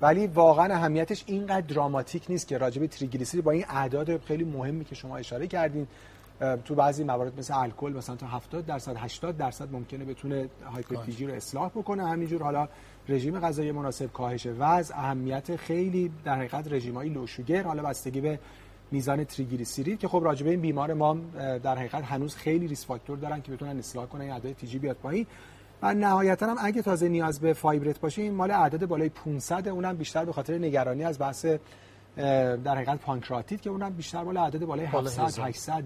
ولی 0.00 0.26
واقعا 0.26 0.74
اهمیتش 0.74 1.24
اینقدر 1.26 1.66
dramatic 1.66 2.22
نیست 2.28 2.48
که 2.48 2.58
راجع 2.58 2.80
به 2.80 2.86
تریگلیسیرید 2.86 3.44
با 3.44 3.50
این 3.50 3.64
اعداد 3.68 4.24
خیلی 4.24 4.44
مهمی 4.44 4.84
که 4.84 4.94
شما 4.94 5.16
اشاره 5.16 5.46
کردین 5.46 5.86
تو 6.64 6.74
بعضی 6.74 7.04
موارد 7.04 7.38
مثل 7.38 7.54
الکل 7.58 7.92
مثلا 7.92 8.16
تا 8.16 8.26
70 8.26 8.66
درصد 8.66 8.96
80 8.96 9.36
درصد 9.36 9.72
ممکنه 9.72 10.04
بتونه 10.04 10.48
hyper 10.72 11.11
TG 11.11 11.26
رو 11.26 11.34
اصلاح 11.34 11.68
بکنه. 11.68 12.08
همینجور 12.08 12.42
حالا 12.42 12.68
رژیم 13.08 13.40
غذایی 13.40 13.72
مناسب 13.72 14.12
کاهش 14.12 14.46
وزن 14.58 14.94
اهمیت 14.94 15.56
خیلی 15.56 16.10
در 16.24 16.36
حقیقت 16.36 16.72
رژیم‌های 16.72 17.08
low 17.08 17.28
sugar 17.28 17.62
حالا 17.62 17.82
بستگی 17.82 18.20
به 18.20 18.38
میزان 18.90 19.24
تریگلیسیرید 19.24 19.98
که 19.98 20.08
خب 20.08 20.20
راجع 20.24 20.40
به 20.40 20.50
این 20.50 20.60
بیمار 20.60 20.92
ما 20.92 21.18
در 21.62 21.78
حقیقت 21.78 22.04
هنوز 22.04 22.36
خیلی 22.36 22.68
risk 22.68 22.86
factor 22.86 23.18
دارن 23.18 23.42
که 23.42 23.52
بتونن 23.52 23.78
اصلاح 23.78 24.06
کنن 24.06 24.30
اعداد 24.30 24.52
TG 24.52 24.78
بیاد 24.78 24.96
پایین. 24.96 25.26
و 25.82 25.94
نهایتا 25.94 26.46
هم 26.46 26.56
اگه 26.60 26.82
تازه 26.82 27.08
نیاز 27.08 27.40
به 27.40 27.52
fibrate 27.52 28.00
باشه 28.00 28.22
این 28.22 28.34
مال 28.34 28.50
اعداد 28.50 28.86
بالای 28.86 29.08
500 29.08 29.68
اونم 29.68 29.96
بیشتر 29.96 30.24
به 30.24 30.32
خاطر 30.32 30.58
نگرانی 30.58 31.04
از 31.04 31.18
بحث 31.18 31.46
در 32.16 32.74
حقیقت 32.74 32.98
پانکراتیت 32.98 33.62
که 33.62 33.70
اونم 33.70 33.92
بیشتر 33.92 34.24
بالا 34.24 34.46
عدد 34.46 34.64
بالای 34.64 34.86
700 34.86 35.38
800 35.42 35.84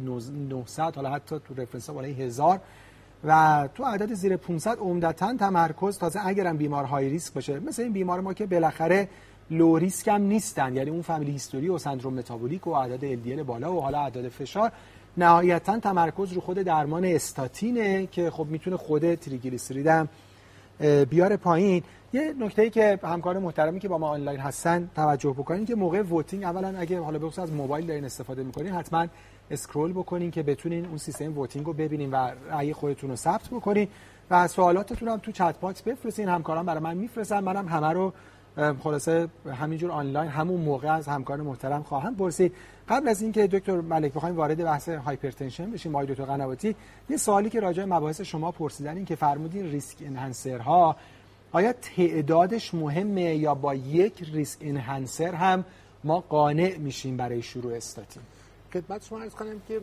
900 0.49 0.97
حالا 0.97 1.11
حتی 1.11 1.37
تو 1.49 1.55
رفرنس 1.63 1.91
بالای 1.91 2.13
1000 2.13 2.61
و 3.25 3.69
تو 3.75 3.85
عدد 3.85 4.15
زیر 4.15 4.37
500 4.37 4.79
عمدتا 4.79 5.37
تمرکز 5.37 5.99
تازه 5.99 6.27
اگرم 6.27 6.57
بیمار 6.57 6.85
high 6.85 7.09
risk 7.09 7.33
باشه 7.35 7.61
مثل 7.61 7.83
این 7.83 7.93
بیمار 7.93 8.21
ما 8.21 8.35
که 8.35 8.47
بالاخره 8.47 9.09
low 9.51 9.79
risk 9.79 10.09
هم 10.09 10.23
نیستن. 10.23 10.77
یعنی 10.77 10.91
اون 10.91 11.03
family 11.03 11.33
history 11.33 11.69
و 11.69 11.79
سندروم 11.79 12.15
متابولیک 12.15 12.67
و 12.67 12.75
عدد 12.75 13.15
LDL 13.15 13.41
بالا 13.41 13.75
و 13.75 13.81
حالا 13.81 14.07
عدد 14.07 14.29
فشار 14.29 14.73
نهایتا 15.17 15.79
تمرکز 15.79 16.33
رو 16.33 16.41
خود 16.41 16.59
درمان 16.59 17.05
استاتینه 17.05 18.07
که 18.07 18.31
خب 18.31 18.47
می‌تونه 18.47 18.77
خود 18.77 19.15
تریگلیسیرید 19.15 19.87
هم 19.87 20.09
بیاره 21.05 21.37
پایین. 21.37 21.83
یه 22.13 22.35
نکته 22.39 22.63
ای 22.63 22.71
که 22.71 22.99
همکار 23.03 23.39
محترمی 23.39 23.81
که 23.81 23.89
با 23.89 23.99
ما 23.99 24.09
آنلاین 24.09 24.41
هستن 24.41 24.91
توجه 24.97 25.31
بکنین 25.31 25.67
که 25.67 25.75
موقع 25.75 26.03
voting 26.03 26.45
اولا 26.45 26.79
اگه 26.79 27.01
حالا 27.01 27.19
به 27.19 27.41
از 27.41 27.53
موبایل 27.53 27.87
دارین 27.87 28.05
استفاده 28.05 28.43
می‌کنین 28.43 28.73
حتما 28.73 29.07
scroll 29.51 29.93
بکنین 29.93 30.31
که 30.31 30.43
بتونین 30.43 30.87
اون 30.87 30.97
سیستم 30.97 31.39
voting 31.39 31.67
رو 31.67 31.73
ببینین 31.73 32.11
و 32.11 32.31
رأی 32.51 32.73
خودتون 32.73 33.11
رو 33.11 33.17
ثبت 33.17 33.49
بکنین 33.49 33.89
و 34.31 34.49
سوالاتتون 34.49 35.09
هم 35.09 35.19
تو 35.19 35.33
chat 35.33 35.61
box 35.61 35.83
بفرستین. 35.83 36.29
همکاران 36.29 36.67
برای 36.67 36.81
من 36.81 36.97
میفرستن 36.97 37.41
منم 37.41 37.69
همه 37.69 37.89
رو 37.89 38.13
خلاصه 38.83 39.29
همینجور 39.61 39.91
آنلاین 39.91 40.31
همون 40.31 40.61
موقع 40.61 40.93
از 40.93 41.09
همکار 41.09 41.41
محترم 41.41 41.83
خواهم 41.83 42.17
پرسید. 42.17 42.55
قبل 42.89 43.09
از 43.09 43.23
اینکه 43.23 43.47
دکتر 43.47 43.81
ملک 43.81 44.13
بخوایم 44.13 44.37
وارد 44.37 44.65
بحث 44.65 44.89
hypertension 44.89 45.71
بشیم 45.71 45.93
با 45.93 46.05
دکتر 46.05 46.25
قنواتی 46.25 46.77
یه 47.11 47.17
سوالی 47.17 47.51
که 47.51 47.61
راجع 47.61 47.85
مباحث 47.85 48.21
شما 48.21 48.51
پرسیدن 48.51 48.97
این 48.97 49.05
که 49.05 49.15
فرمودین 49.15 49.71
risk 49.71 49.97
enhancer 50.01 50.86
ها 50.86 50.97
آیا 51.53 51.73
تعدادش 51.73 52.75
مهمه 52.75 53.35
یا 53.35 53.55
با 53.55 53.75
یک 53.75 54.23
risk 54.33 54.59
enhancer 54.61 55.35
هم 55.35 55.65
ما 56.05 56.21
قانع 56.21 56.77
میشیم 56.77 57.17
برای 57.17 57.43
شروع 57.43 57.75
استاتین؟ 57.75 58.23
خدمت 58.73 59.05
شما 59.05 59.21
عرض 59.21 59.33
کنم 59.33 59.61
که 59.69 59.81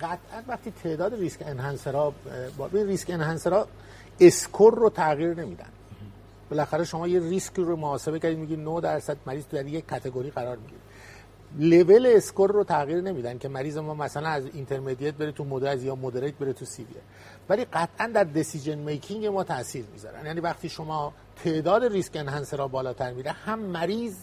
قطعا 0.00 0.42
وقتی 0.48 0.70
تعداد 0.82 1.14
risk 1.14 1.42
enhancer 1.46 2.06
ها 2.06 2.14
با 2.56 2.66
risk 2.72 3.10
enhancer 3.10 3.60
ها 3.60 3.66
score 4.20 4.74
رو 4.74 4.90
تغییر 4.90 5.34
نمیدن. 5.34 5.68
بالاخره 6.50 6.84
شما 6.84 7.08
یه 7.08 7.20
ریسک 7.20 7.54
رو 7.54 7.76
محاسبه 7.76 8.18
کردید 8.18 8.38
میگید 8.38 8.58
9 8.58 8.80
درصد 8.80 9.16
مریض 9.26 9.44
در 9.46 9.66
یک 9.66 9.86
category 9.86 10.30
قرار 10.30 10.56
می‌گیره. 10.56 10.80
level 11.58 12.12
score 12.16 12.50
رو 12.50 12.64
تغییر 12.64 13.00
نمیدن 13.00 13.38
که 13.38 13.48
مریض 13.48 13.76
ما 13.76 13.94
مثلا 13.94 14.28
از 14.28 14.44
intermediate 14.52 15.14
بره 15.14 15.32
تو 15.32 15.44
moderate 15.44 15.84
یا 15.84 15.94
moderate 15.94 16.34
بره 16.34 16.52
تو 16.52 16.64
severe 16.64 16.96
ولی 17.48 17.64
قطعا 17.64 18.06
در 18.06 18.24
decision 18.24 18.78
making 18.78 19.26
ما 19.26 19.44
تاثیر 19.44 19.84
می‌ذارن. 19.92 20.26
یعنی 20.26 20.40
وقتی 20.40 20.68
شما 20.68 21.12
تعداد 21.44 21.84
risk 21.84 22.16
enhancer 22.16 22.56
را 22.56 22.68
بالاتر 22.68 23.12
میره 23.12 23.30
هم 23.30 23.58
مریض 23.58 24.14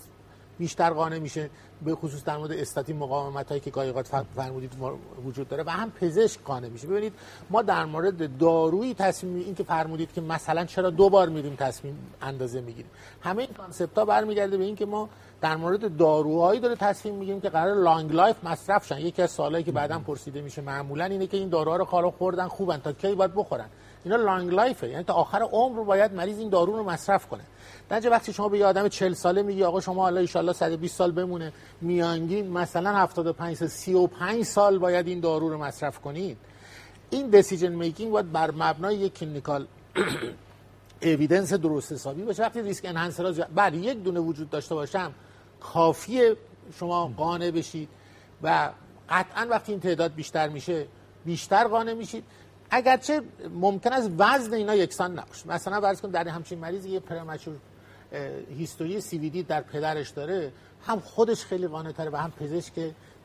بیشتر 0.59 0.89
قانع 0.89 1.19
میشه 1.19 1.49
به 1.85 1.95
خصوص 1.95 2.23
در 2.23 2.37
مورد 2.37 2.51
استاتین 2.51 2.97
مقاومت 2.97 3.49
هایی 3.49 3.61
که 3.61 3.69
گاهی 3.71 3.93
فرمودید 4.35 4.71
وجود 5.25 5.47
داره 5.47 5.63
و 5.63 5.69
هم 5.69 5.91
پزشک 5.91 6.43
قانع 6.43 6.67
میشه. 6.67 6.87
ببینید 6.87 7.13
ما 7.49 7.61
در 7.61 7.85
مورد 7.85 8.37
دارویی 8.37 8.93
تصمیم 8.93 9.35
این 9.35 9.55
که 9.55 9.63
فرمودید 9.63 10.13
که 10.13 10.21
مثلا 10.21 10.65
چرا 10.65 10.89
دو 10.89 11.09
بار 11.09 11.29
میریم 11.29 11.55
تصمیم 11.55 11.97
اندازه 12.21 12.61
می‌گیریم. 12.61 12.91
همه 13.21 13.41
این 13.41 13.53
concept 13.53 13.97
ها 13.97 14.05
برمیگرده 14.05 14.57
به 14.57 14.63
اینکه 14.63 14.85
ما 14.85 15.09
در 15.41 15.55
مورد 15.55 15.97
داروهایی 15.97 16.59
داره 16.59 16.75
تصمیم 16.75 17.15
می‌گیریم 17.15 17.41
که 17.41 17.49
قرار 17.49 17.75
long 17.75 18.13
life 18.13 18.43
مصرف 18.43 18.85
شن. 18.85 18.99
یکی 18.99 19.21
از 19.21 19.31
سوالایی 19.31 19.63
که 19.63 19.71
بعدا 19.71 19.99
پرسیده 19.99 20.41
میشه 20.41 20.61
معمولا 20.61 21.05
اینه 21.05 21.27
که 21.27 21.37
این 21.37 21.49
داروها 21.49 21.77
رو 21.77 21.85
کارو 21.85 22.11
خوردن 22.11 22.47
خوبن 22.47 22.77
تا 22.77 22.91
کی 22.91 23.15
باید 23.15 23.35
بخورن؟ 23.35 23.69
اینا 24.03 24.15
long 24.15 24.53
life 24.53 24.82
ه 24.82 24.89
یعنی 24.89 25.03
تا 25.03 25.13
آخر 25.13 25.41
عمر 25.41 25.77
رو 25.77 25.85
باید 25.85 26.13
مریض 26.13 26.39
این 26.39 26.49
دارو 26.49 26.77
رو 26.77 26.83
مصرف 26.83 27.27
کنه. 27.27 27.43
در 27.89 28.09
وقتی 28.09 28.33
شما 28.33 28.49
به 28.49 28.57
یه 28.57 28.65
آدم 28.65 28.87
40 28.87 29.13
ساله 29.13 29.41
میگی 29.41 29.63
آقا 29.63 29.79
شما 29.79 30.01
حالا 30.01 30.19
ان 30.19 30.25
شاء 30.25 30.53
120 30.53 30.95
سال 30.95 31.11
بمونه 31.11 31.53
میانگین 31.81 32.49
مثلا 32.49 32.95
75 32.95 33.57
تا 33.57 33.67
35 33.67 34.43
سال 34.43 34.77
باید 34.77 35.07
این 35.07 35.19
دارو 35.19 35.49
رو 35.49 35.57
مصرف 35.57 35.99
کنید. 35.99 36.37
این 37.09 37.29
decision 37.29 37.71
making 37.71 38.11
باید 38.11 38.31
بر 38.31 38.51
مبنای 38.51 38.95
یک 38.95 39.13
clinical 39.13 39.67
evidence 41.01 41.53
درست 41.53 41.91
حسابی 41.91 42.21
باشه. 42.21 42.43
وقتی 42.43 42.61
risk 42.61 42.85
enhancer 42.85 43.47
بله 43.55 43.77
یک 43.77 44.03
دونه 44.03 44.19
وجود 44.19 44.49
داشته 44.49 44.75
باشم 44.75 45.11
کافیه 45.59 46.35
شما 46.79 47.07
قانع 47.17 47.51
بشید 47.51 47.89
و 48.43 48.69
قطعا 49.09 49.47
وقتی 49.49 49.71
این 49.71 49.81
تعداد 49.81 50.13
بیشتر 50.13 50.49
میشه 50.49 50.85
بیشتر 51.25 51.67
قانع 51.67 51.93
میشید. 51.93 52.23
اگرچه 52.71 53.21
ممکن 53.53 53.93
است 53.93 54.11
وزن 54.17 54.53
اینا 54.53 54.75
یکسان 54.75 55.19
نباشه. 55.19 55.47
مثلا 55.47 55.81
فرض 55.81 56.01
کن 56.01 56.09
در 56.09 56.27
همچین 56.27 56.59
مریض 56.59 56.85
یه 56.85 56.99
premature 56.99 57.55
history 58.57 59.01
CVD 59.01 59.43
در 59.43 59.61
پدرش 59.61 60.09
داره 60.09 60.51
هم 60.87 60.99
خودش 60.99 61.45
خیلی 61.45 61.67
قانع 61.67 61.91
تره 61.91 62.09
و 62.09 62.15
هم 62.15 62.31
پزشک 62.31 62.73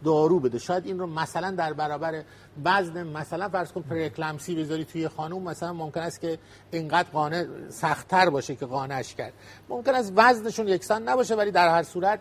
دارو 0.05 0.41
بده. 0.41 0.59
شاید 0.59 0.87
این 0.87 0.99
رو 0.99 1.07
مثلا 1.07 1.51
در 1.51 1.73
برابر 1.73 2.23
وزن 2.65 3.07
مثلا 3.07 3.49
فرض 3.49 3.73
کن 3.73 3.83
پره‌اکلامپسی 3.83 4.55
بذاری 4.55 4.85
توی 4.85 5.09
خانوم 5.09 5.43
مثلا 5.43 5.73
ممکن 5.73 6.01
است 6.01 6.21
که 6.21 6.39
اینقدر 6.71 7.09
قانع 7.13 7.45
سختتر 7.69 8.31
باشه 8.31 8.55
که 8.55 8.67
قانعش 8.67 9.15
کرد. 9.15 9.33
ممکن 9.69 9.95
است 9.95 10.13
وزنشون 10.17 10.69
یکسان 10.69 11.09
نباشه 11.09 11.35
ولی 11.35 11.51
در 11.51 11.69
هر 11.69 11.83
صورت 11.83 12.21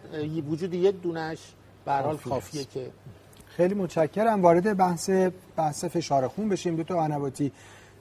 وجود 0.50 0.74
یک 0.74 1.02
دونش 1.02 1.40
به 1.86 1.92
حال 1.92 2.18
کافیه 2.18 2.64
که 2.64 2.92
خیلی 3.48 3.74
متشکرم. 3.74 4.42
وارد 4.42 4.78
بحث 4.78 5.10
بحث 5.58 5.86
فشار 5.86 6.28
خون 6.28 6.50
بشیم. 6.50 6.76
دو 6.76 6.84
تا 6.84 7.04
عنواتی 7.04 7.52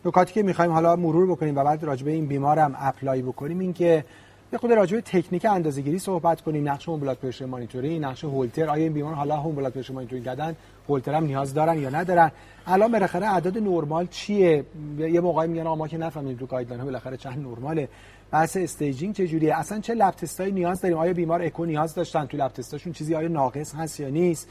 نکاتی 0.05 0.33
که 0.33 0.43
می‌خوایم 0.43 0.73
حالا 0.73 0.97
مرور 0.97 1.27
بکنیم 1.27 1.57
و 1.57 1.65
بعد 1.65 1.85
راجبه 1.85 2.11
این 2.11 2.27
بیمارم 2.27 2.77
apply 2.79 3.23
بکنیم 3.23 3.59
این 3.59 3.73
که 3.73 4.05
یه 4.53 4.59
خورده 4.59 4.73
راجع 4.73 4.97
به 4.97 5.03
تکنیک 5.03 5.45
اندازه‌گیری 5.45 5.99
صحبت 5.99 6.41
کنیم. 6.41 6.69
نقش 6.69 6.89
home 6.89 7.01
blood 7.01 7.17
pressure 7.17 7.45
monitoring 7.45 8.05
نقش 8.05 8.25
هولتر. 8.25 8.69
آیا 8.69 8.85
این 8.85 8.93
بیمار 8.93 9.15
حالا 9.15 9.37
home 9.37 9.53
blood 9.53 9.73
pressure 9.73 9.93
monitoring 9.93 10.27
دادن 10.27 10.57
هولتر 10.89 11.15
هم 11.15 11.25
نیاز 11.25 11.55
دارن 11.55 11.79
یا 11.79 11.91
ندارن؟ 11.91 12.31
الان 12.67 12.93
بالاخره 12.93 13.27
عدد 13.27 13.59
نرمال 13.59 14.07
چیه؟ 14.07 14.65
یه 14.99 15.21
موقعی 15.21 15.49
میگن 15.49 15.63
ما 15.63 15.89
که 15.89 15.99
نفهمیم 15.99 16.37
تو 16.37 16.47
guideline 16.47 16.81
ها 16.81 16.87
بالاخره 16.87 17.17
چند 17.17 17.47
نرماله. 17.47 17.89
بحث 18.31 18.57
staging 18.57 19.15
چه 19.15 19.27
جوریه 19.27 19.59
اصلا 19.59 19.81
چه 19.81 19.95
lab 19.95 20.11
test 20.11 20.39
ایی 20.39 20.53
نیاز 20.53 20.81
داریم؟ 20.81 20.99
آیا 20.99 21.13
بیمار 21.13 21.43
اکو 21.43 21.65
نیاز 21.65 21.95
داشتن 21.95 22.27
تو 22.27 22.37
lab 22.37 22.53
test 22.53 22.71
اشون؟ 22.71 22.93
چیزی 22.93 23.15
آیا 23.15 23.29
ناقص 23.29 23.75
هست 23.75 24.01
یا 24.01 24.09
نیست؟ 24.09 24.49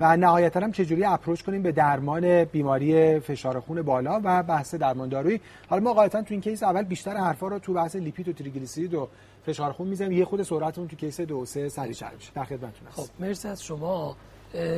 و 0.00 0.16
نهایتا 0.16 0.60
هم 0.60 0.72
چجوری 0.72 1.04
approach 1.04 1.42
کنیم 1.42 1.62
به 1.62 1.72
درمان 1.72 2.44
بیماری 2.44 3.20
فشار 3.20 3.60
خون 3.60 3.82
بالا 3.82 4.20
و 4.24 4.42
بحث 4.42 4.74
درمان 4.74 5.08
دارویی؟ 5.08 5.40
حالا 5.68 5.82
ما 5.82 5.92
قاعدتا 5.92 6.22
تو 6.22 6.34
این 6.34 6.40
case 6.40 6.62
اول 6.62 6.82
بیشتر 6.82 7.16
حرفا 7.16 7.48
رو 7.48 7.58
تو 7.58 7.72
بحث 7.72 7.96
لیپید 7.96 8.28
و 8.28 8.32
تریگلیسیرید 8.32 8.94
و 8.94 9.08
فشار 9.46 9.72
خون 9.72 9.88
می‌زنیم 9.88 10.12
یه 10.12 10.24
خورده 10.24 10.42
سرعتمون 10.42 10.88
تو 10.88 10.96
case 10.96 11.20
دو 11.20 11.44
سه 11.44 11.68
سریعتر 11.68 12.10
میشه. 12.18 12.30
در 12.34 12.44
خدمتتون 12.44 12.88
خب 12.90 13.06
مرسی 13.18 13.48
از 13.48 13.62
شما. 13.62 14.16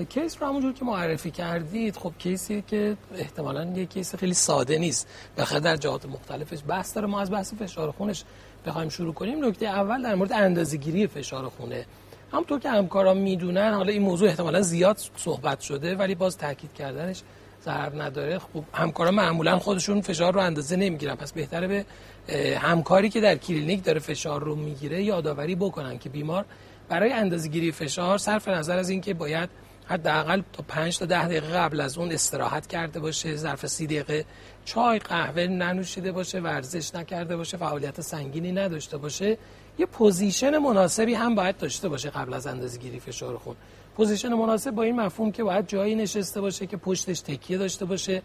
case 0.08 0.36
رو 0.42 0.48
همونجور 0.48 0.72
که 0.72 0.84
معرفی 0.84 1.30
کردید 1.30 1.96
خب 1.96 2.12
case 2.18 2.53
ی 2.53 2.62
که 2.66 2.96
احتمالا 3.14 3.64
یه 3.64 3.86
case 3.86 4.14
خیلی 4.14 4.34
ساده 4.34 4.78
نیست. 4.78 5.08
بخاطر 5.38 5.60
در 5.60 5.76
جهات 5.76 6.06
مختلفش 6.06 6.58
بحث 6.68 6.94
داره. 6.94 7.06
ما 7.06 7.20
از 7.20 7.30
بحث 7.30 7.54
فشار 7.54 7.90
خونش 7.90 8.24
بخوایم 8.66 8.88
شروع 8.88 9.14
کنیم. 9.14 9.44
نکته 9.44 9.66
اول 9.66 10.02
در 10.02 10.14
مورد 10.14 10.32
اندازه‌گیری 10.32 11.06
فشار 11.06 11.48
خونه. 11.48 11.86
همونطور 12.32 12.60
که 12.60 12.70
همکاران 12.70 13.18
می‌دونن 13.18 13.74
حالا 13.74 13.92
این 13.92 14.02
موضوع 14.02 14.28
احتمالا 14.28 14.62
زیاد 14.62 14.98
صحبت 15.16 15.60
شده 15.60 15.96
ولی 15.96 16.14
باز 16.14 16.36
تاکید 16.36 16.72
کردنش 16.72 17.22
ضرر 17.66 18.02
نداره. 18.02 18.38
خب 18.38 18.64
همکاران 18.72 19.14
معمولا 19.14 19.58
خودشون 19.58 20.00
فشار 20.00 20.34
رو 20.34 20.40
اندازه 20.40 20.76
نمی‌گیرن. 20.76 21.14
پس 21.14 21.32
بهتره 21.32 21.66
به 21.66 22.58
همکاری 22.58 23.08
که 23.08 23.20
در 23.20 23.36
کلینیک 23.36 23.84
داره 23.84 24.00
فشار 24.00 24.42
رو 24.42 24.54
می‌گیره 24.56 25.02
یادآوری 25.02 25.54
بکنن 25.54 25.98
که 25.98 26.08
بیمار 26.08 26.44
برای 26.88 27.12
اندازه‌گیری 27.12 27.72
فشار 27.72 28.18
صرف 28.18 28.48
نظر 28.48 28.78
از 28.78 28.90
اینکه 28.90 29.14
باید 29.14 29.50
حداقل 29.88 30.42
تا 30.52 30.62
5 30.68 30.98
تا 30.98 31.06
10 31.06 31.24
دقیقه 31.24 31.48
قبل 31.48 31.80
از 31.80 31.98
اون 31.98 32.12
استراحت 32.12 32.66
کرده 32.66 33.00
باشه 33.00 33.36
ظرف 33.36 33.66
30 33.66 33.86
دقیقه 33.86 34.24
چای 34.64 34.98
قهوه 34.98 35.46
ننوشیده 35.46 36.12
باشه 36.12 36.40
ورزش 36.40 36.94
نکرده 36.94 37.36
باشه 37.36 37.56
فعالیت 37.56 38.00
سنگینی 38.00 38.52
نداشته 38.52 38.96
باشه 38.96 39.38
یه 39.78 39.86
position 39.86 40.58
مناسبی 40.58 41.14
هم 41.14 41.34
باید 41.34 41.56
داشته 41.56 41.88
باشه 41.88 42.10
قبل 42.10 42.34
از 42.34 42.46
اندازه‌گیری 42.46 43.00
فشار 43.00 43.36
خون 43.38 43.56
position 43.96 44.34
مناسب 44.34 44.70
با 44.70 44.82
این 44.82 45.00
مفهوم 45.00 45.32
که 45.32 45.44
باید 45.44 45.68
جایی 45.68 45.94
نشسته 45.94 46.40
باشه 46.40 46.66
که 46.66 46.76
پشتش 46.76 47.20
تکیه 47.20 47.58
داشته 47.58 47.84
باشه. 47.84 48.22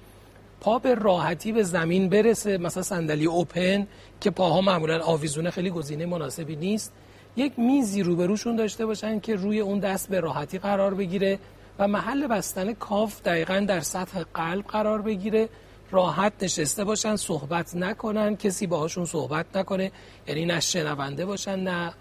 پا 0.61 0.79
به 0.79 0.95
راحتی 0.95 1.51
به 1.51 1.63
زمین 1.63 2.09
برسه 2.09 2.57
مثلا 2.57 2.83
صندلی 2.83 3.25
اوپن 3.25 3.87
که 4.21 4.29
پاها 4.29 4.61
معمولا 4.61 5.03
آویزونه 5.03 5.49
خیلی 5.49 5.69
گزینه 5.69 6.05
مناسبی 6.05 6.55
نیست. 6.55 6.93
یک 7.35 7.59
میزی 7.59 8.03
روبروشون 8.03 8.55
داشته 8.55 8.85
باشن 8.85 9.19
که 9.19 9.35
روی 9.35 9.59
اون 9.59 9.79
دست 9.79 10.09
به 10.09 10.19
راحتی 10.19 10.57
قرار 10.57 10.93
بگیره 10.93 11.39
و 11.79 11.87
محل 11.87 12.27
بستن 12.27 12.73
cuff 12.73 13.21
دقیقا 13.21 13.65
در 13.67 13.79
سطح 13.79 14.23
قلب 14.33 14.65
قرار 14.65 15.01
بگیره. 15.01 15.49
راحت 15.91 16.33
نشسته 16.41 16.83
باشن 16.83 17.15
صحبت 17.15 17.75
نکنن 17.75 18.35
کسی 18.35 18.67
باهاشون 18.67 19.05
صحبت 19.05 19.45
نکنه. 19.55 19.91
یعنی 20.27 20.45
نه 20.45 20.59
شنونده 20.59 21.25
باشن 21.25 21.59
نه 21.59 21.93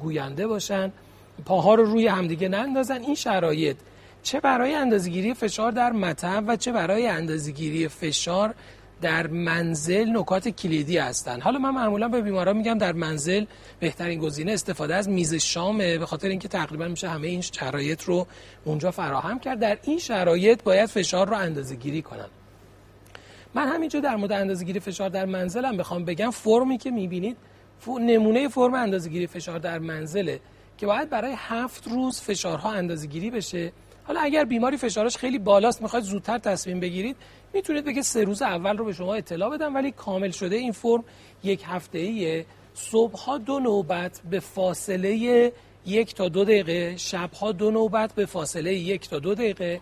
گوینده 0.00 0.46
باشن. 0.46 0.92
پاها 1.44 1.74
رو 1.74 1.84
روی 1.84 2.06
همدیگه 2.06 2.48
نندازن. 2.48 3.02
این 3.02 3.14
شرایط 3.14 3.76
چه 4.22 4.40
برای 4.40 4.74
اندازگیری 4.74 5.34
فشار 5.34 5.72
در 5.72 5.92
مطب 5.92 6.44
و 6.46 6.56
چه 6.56 6.72
برای 6.72 7.06
اندازگیری 7.06 7.88
فشار 7.88 8.54
در 9.00 9.26
منزل 9.26 10.16
نکات 10.16 10.48
کلیدی 10.48 10.98
هستن. 10.98 11.40
حالا 11.40 11.58
من 11.58 11.70
معمولا 11.70 12.08
به 12.08 12.20
بیماران 12.20 12.56
میگم 12.56 12.78
در 12.78 12.92
منزل 12.92 13.44
بهترین 13.80 14.18
گزینه 14.18 14.52
استفاده 14.52 14.94
از 14.94 15.08
میز 15.08 15.34
شامه 15.34 15.98
به 15.98 16.06
خاطر 16.06 16.28
اینکه 16.28 16.48
تقریبا 16.48 16.88
میشه 16.88 17.08
همه 17.08 17.28
این 17.28 17.40
شرایط 17.40 18.02
رو 18.02 18.26
اونجا 18.64 18.90
فراهم 18.90 19.38
کرد. 19.38 19.58
در 19.58 19.78
این 19.82 19.98
شرایط 19.98 20.62
باید 20.62 20.86
فشار 20.86 21.28
رو 21.28 21.36
اندازه 21.36 21.74
گیری 21.74 22.02
کنن. 22.02 22.28
من 23.54 23.68
همینجا 23.68 24.00
در 24.00 24.16
مورد 24.16 24.32
اندازه 24.32 24.64
گیری 24.64 24.80
فشار 24.80 25.08
در 25.10 25.24
منزلم 25.24 25.76
بخوام 25.76 26.04
بگم 26.04 26.30
فرمی 26.30 26.78
که 26.78 26.90
می‌بینید 26.90 27.36
نمونه 28.00 28.48
فرم 28.48 28.74
اندازه 28.74 29.10
گیری 29.10 29.26
فشار 29.26 29.58
در 29.58 29.78
منزله. 29.78 30.40
که 30.80 30.86
باید 30.86 31.10
برای 31.10 31.34
هفت 31.36 31.88
روز 31.88 32.20
فشارها 32.20 32.72
اندازه 32.72 33.06
گیری 33.06 33.30
بشه. 33.30 33.72
حالا 34.04 34.20
اگر 34.20 34.44
بیماری 34.44 34.76
فشارش 34.76 35.16
خیلی 35.16 35.38
بالاست 35.38 35.82
می‌خواید 35.82 36.04
زودتر 36.04 36.38
تصمیم 36.38 36.80
بگیرید 36.80 37.16
می‌تونید 37.54 37.84
بگه 37.84 38.02
سه 38.02 38.24
روز 38.24 38.42
اول 38.42 38.76
رو 38.76 38.84
به 38.84 38.92
شما 38.92 39.14
اطلاع 39.14 39.50
بدم 39.50 39.74
ولی 39.74 39.90
کامل 39.90 40.30
شده 40.30 40.56
این 40.56 40.72
فرم 40.72 41.04
یک 41.44 41.62
هفته 41.66 41.98
ایه 41.98 42.46
صبح 42.74 43.38
دو 43.38 43.60
نوبت 43.60 44.20
به 44.30 44.40
فاصله 44.40 45.16
یک 45.86 46.14
تا 46.14 46.28
دو 46.28 46.44
دقیقه 46.44 46.96
شبها 46.96 47.52
دو 47.52 47.70
نوبت 47.70 48.14
به 48.14 48.26
فاصله 48.26 48.74
یک 48.74 49.08
تا 49.08 49.18
دو 49.18 49.34
دقیقه 49.34 49.80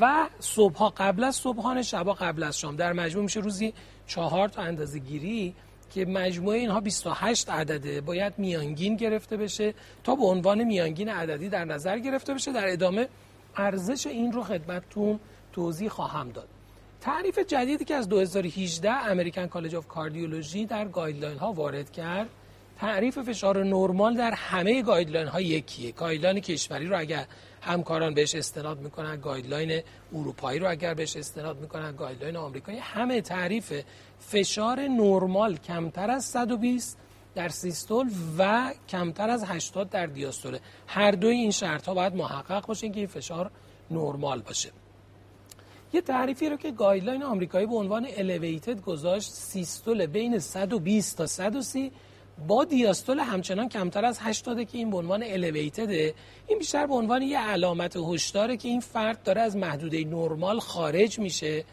و 0.00 0.28
صبحها 0.38 0.92
قبل 0.96 1.24
از 1.24 1.36
صبحانه 1.36 1.82
شبها 1.82 2.12
قبل 2.12 2.42
از 2.42 2.58
شام. 2.58 2.76
در 2.76 2.92
مجموع 2.92 3.24
میشه 3.24 3.40
روزی 3.40 3.74
چهار 4.06 4.48
تا 4.48 4.62
اندازه 4.62 4.98
گیری 4.98 5.54
که 5.90 6.04
مجموعه 6.04 6.58
اینها 6.58 6.80
28 6.80 7.50
عدده 7.50 8.00
باید 8.00 8.32
میانگین 8.38 8.96
گرفته 8.96 9.36
بشه 9.36 9.74
تا 10.04 10.14
به 10.14 10.24
عنوان 10.24 10.64
میانگین 10.64 11.08
عددی 11.08 11.48
در 11.48 11.64
نظر 11.64 11.98
گرفته 11.98 12.34
بشه. 12.34 12.52
در 12.52 12.72
ادامه 12.72 13.08
ارزش 13.56 14.06
این 14.06 14.32
رو 14.32 14.42
خدمتتون 14.42 15.20
توضیح 15.52 15.88
خواهم 15.88 16.28
داد. 16.28 16.48
تعریف 17.00 17.38
جدیدی 17.38 17.84
که 17.84 17.94
از 17.94 18.08
2018 18.08 18.90
American 18.90 19.46
College 19.46 19.74
of 19.74 19.88
Cardiology 19.88 20.66
در 20.66 20.84
guideline 20.88 21.38
ها 21.38 21.52
وارد 21.52 21.92
کرد 21.92 22.28
تعریف 22.78 23.18
فشار 23.18 23.64
نرمال 23.64 24.16
در 24.16 24.30
همه 24.30 24.82
guideline 24.82 25.28
ها 25.28 25.40
یکیه. 25.40 25.92
guideline 25.92 26.40
کشوری 26.40 26.86
رو 26.86 26.98
اگر 26.98 27.26
همکاران 27.60 28.14
بهش 28.14 28.34
استناد 28.34 28.80
می‌کنن 28.80 29.20
guideline 29.20 29.82
اروپایی 30.12 30.58
رو 30.58 30.70
اگر 30.70 30.94
بهش 30.94 31.16
استناد 31.16 31.60
می‌کنن 31.60 31.96
guideline 31.96 32.36
آمریکایی. 32.36 32.78
همه 32.78 33.20
تعریف 33.20 33.72
فشار 34.20 34.80
نرمال 34.80 35.56
کمتر 35.56 36.10
از 36.10 36.24
120 36.24 36.98
در 37.34 37.48
سیستول 37.48 38.10
و 38.38 38.72
کمتر 38.88 39.30
از 39.30 39.44
80 39.44 39.90
در 39.90 40.06
دیاستوله 40.06 40.60
هر 40.86 41.10
دوی 41.10 41.34
این 41.34 41.50
شرط 41.50 41.86
ها 41.86 41.94
باید 41.94 42.14
محقق 42.14 42.66
باشه 42.66 42.88
که 42.88 42.98
این 42.98 43.06
فشار 43.06 43.50
نرمال 43.90 44.42
باشه. 44.42 44.70
یه 45.92 46.00
تعریفی 46.00 46.48
رو 46.48 46.56
که 46.56 46.70
guideline 46.70 47.22
آمریکایی 47.22 47.66
به 47.66 47.74
عنوان 47.74 48.06
elevated 48.16 48.80
گذاشت 48.80 49.30
سیستول 49.30 50.06
بین 50.06 50.38
120 50.38 51.16
تا 51.16 51.26
130 51.26 51.92
با 52.48 52.64
دیاستول 52.64 53.18
همچنان 53.18 53.68
کمتر 53.68 54.04
از 54.04 54.18
80 54.20 54.62
که 54.62 54.78
این 54.78 54.90
به 54.90 54.96
عنوان 54.96 55.22
elevated 55.22 56.04
ه 56.04 56.14
این 56.46 56.58
بیشتر 56.58 56.86
به 56.86 56.94
عنوان 56.94 57.22
یه 57.22 57.38
علامت 57.38 57.96
هشداره 57.96 58.56
که 58.56 58.68
این 58.68 58.80
فرد 58.80 59.22
داره 59.22 59.40
از 59.40 59.56
محدوده 59.56 60.04
نرمال 60.04 60.58
خارج 60.58 61.18
میشه 61.18 61.64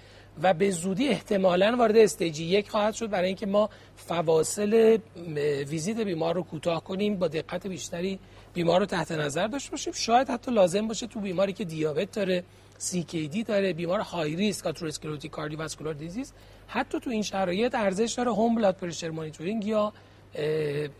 و 0.43 0.53
به 0.53 0.71
زودی 0.71 1.07
احتمالا 1.07 1.75
وارد 1.77 1.97
stage 1.97 2.36
ی 2.36 2.43
یک 2.45 2.69
خواهد 2.69 2.93
شد 2.93 3.09
برای 3.09 3.27
اینکه 3.27 3.45
ما 3.45 3.69
فواصل 3.95 4.97
ویزیت 5.69 5.99
بیمار 5.99 6.35
رو 6.35 6.43
کوتاه 6.43 6.83
کنیم 6.83 7.15
با 7.15 7.27
دقت 7.27 7.67
بیشتری 7.67 8.19
بیمار 8.53 8.79
رو 8.79 8.85
تحت 8.85 9.11
نظر 9.11 9.47
داشته 9.47 9.71
باشیم. 9.71 9.93
شاید 9.93 10.29
حتی 10.29 10.51
لازم 10.51 10.87
باشه 10.87 11.07
تو 11.07 11.19
بیماری 11.19 11.53
که 11.53 11.65
دیابت 11.65 12.11
داره 12.11 12.43
CKD 12.79 13.43
داره 13.45 13.73
بیمار 13.73 13.99
های 13.99 14.35
ریسک 14.35 14.67
atherosclerotic 14.67 15.31
cardiovascular 15.31 15.93
disease 15.93 16.33
حتی 16.67 16.99
تو 16.99 17.09
این 17.09 17.21
شرایط 17.21 17.75
ارزش 17.75 18.13
داره 18.17 18.31
home 18.31 18.55
blood 18.55 18.75
pressure 18.75 19.09
monitoring 19.09 19.65
یا 19.65 19.93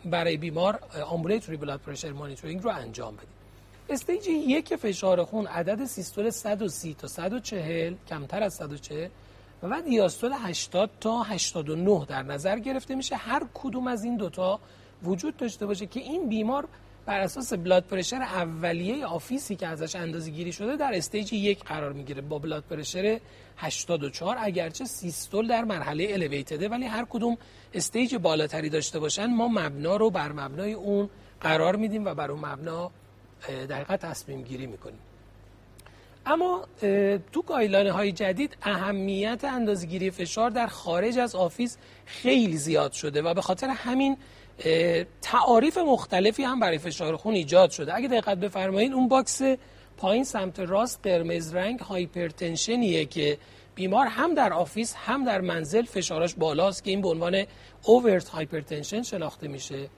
برای 0.06 0.38
بیمار 0.38 0.80
ambulatory 1.06 1.58
blood 1.58 1.80
pressure 1.80 2.12
monitoring 2.12 2.64
رو 2.64 2.70
انجام 2.70 3.16
بدیم. 3.16 3.28
stage 3.90 4.28
یک 4.28 4.76
فشار 4.76 5.24
خون 5.24 5.48
عدد 5.48 5.86
سیستول 5.86 6.30
130 6.30 6.94
تا 6.94 7.08
140 7.08 7.94
کمتر 8.10 8.44
از 8.44 8.54
140 8.54 9.10
و 9.64 9.82
دیاستول 9.82 10.32
80 10.34 10.90
تا 11.00 11.24
89 11.24 12.06
در 12.06 12.24
نظر 12.24 12.60
گرفته 12.60 12.96
میشه. 12.96 13.16
هر 13.16 13.44
کدوم 13.54 13.88
از 13.88 14.04
این 14.04 14.18
دوتا 14.18 14.60
وجود 15.04 15.38
داشته 15.38 15.66
باشه 15.66 15.86
که 15.86 16.00
این 16.00 16.30
بیمار 16.30 16.68
بر 17.06 17.20
اساس 17.20 17.54
blood 17.54 17.84
pressure 17.84 18.22
اولیه 18.22 19.06
office 19.06 19.49
ی 19.49 19.56
که 19.56 19.68
ازش 19.68 19.96
اندازه 19.96 20.32
گیری 20.32 20.52
شده 20.52 20.76
در 20.76 20.92
stage 20.94 21.34
یک 21.34 21.64
قرار 21.64 21.94
می‌گیره. 21.94 22.22
با 22.22 22.40
blood 22.40 22.64
pressure 22.70 23.20
84 23.58 24.38
اگرچه 24.40 24.86
سیستول 24.86 25.48
در 25.48 25.64
مرحله 25.64 26.08
elevated 26.10 26.63
ه 26.63 26.70
ولی 26.70 26.86
هر 26.86 27.06
کدوم 27.10 27.38
stage 27.74 28.16
بالاتری 28.16 28.70
داشته 28.70 29.00
باشن 29.00 29.26
ما 29.26 29.48
مبنا 29.48 29.96
رو 29.96 30.10
بر 30.10 30.32
مبنای 30.32 30.74
اون 30.74 31.10
قرار 31.42 31.76
میدیم 31.76 32.06
و 32.06 32.14
بر 32.14 32.32
اون 32.32 32.46
مبنا 32.46 32.92
دقیقا 33.70 33.98
تصمیم 33.98 34.42
گیری 34.42 34.68
می‌کنیم. 34.68 35.00
اما 36.26 36.68
تو 37.32 37.42
guideline 37.48 37.92
های 37.92 38.12
جدید 38.12 38.58
اهمیت 38.62 39.44
اندازه‌گیری 39.44 40.12
فشار 40.12 40.50
در 40.50 40.68
خارج 40.68 41.18
از 41.18 41.36
office 41.36 41.78
خیلی 42.06 42.58
زیاد 42.58 42.92
شده 42.92 43.22
و 43.22 43.34
به 43.34 43.42
خاطر 43.42 43.68
همین 43.68 44.18
تعاریف 45.22 45.78
مختلفی 45.78 46.44
هم 46.44 46.60
برای 46.60 46.78
فشار 46.78 47.16
خون 47.16 47.34
ایجاد 47.34 47.70
شده. 47.70 47.96
اگه 47.96 48.08
دقت 48.08 48.38
بفرمایید 48.38 48.94
اون 48.94 49.08
box 49.08 49.42
پایین 49.98 50.24
سمت 50.24 50.60
راست 50.60 51.00
قرمز 51.04 51.56
رنگ 51.56 51.80
hypertension 51.80 52.88
یه 52.88 53.06
که 53.06 53.38
بیمار 53.76 54.08
هم 54.08 54.34
در 54.34 54.54
office 54.54 54.96
هم 54.98 55.26
در 55.26 55.42
منزل 55.42 55.86
فشارش 55.86 56.36
بالاست 56.36 56.84
که 56.84 56.90
این 56.90 57.02
به 57.02 57.10
عنوان 57.10 57.46
overt 57.86 58.30
hypertension 58.30 59.02
شناخته 59.02 59.48
میشه. 59.48 59.90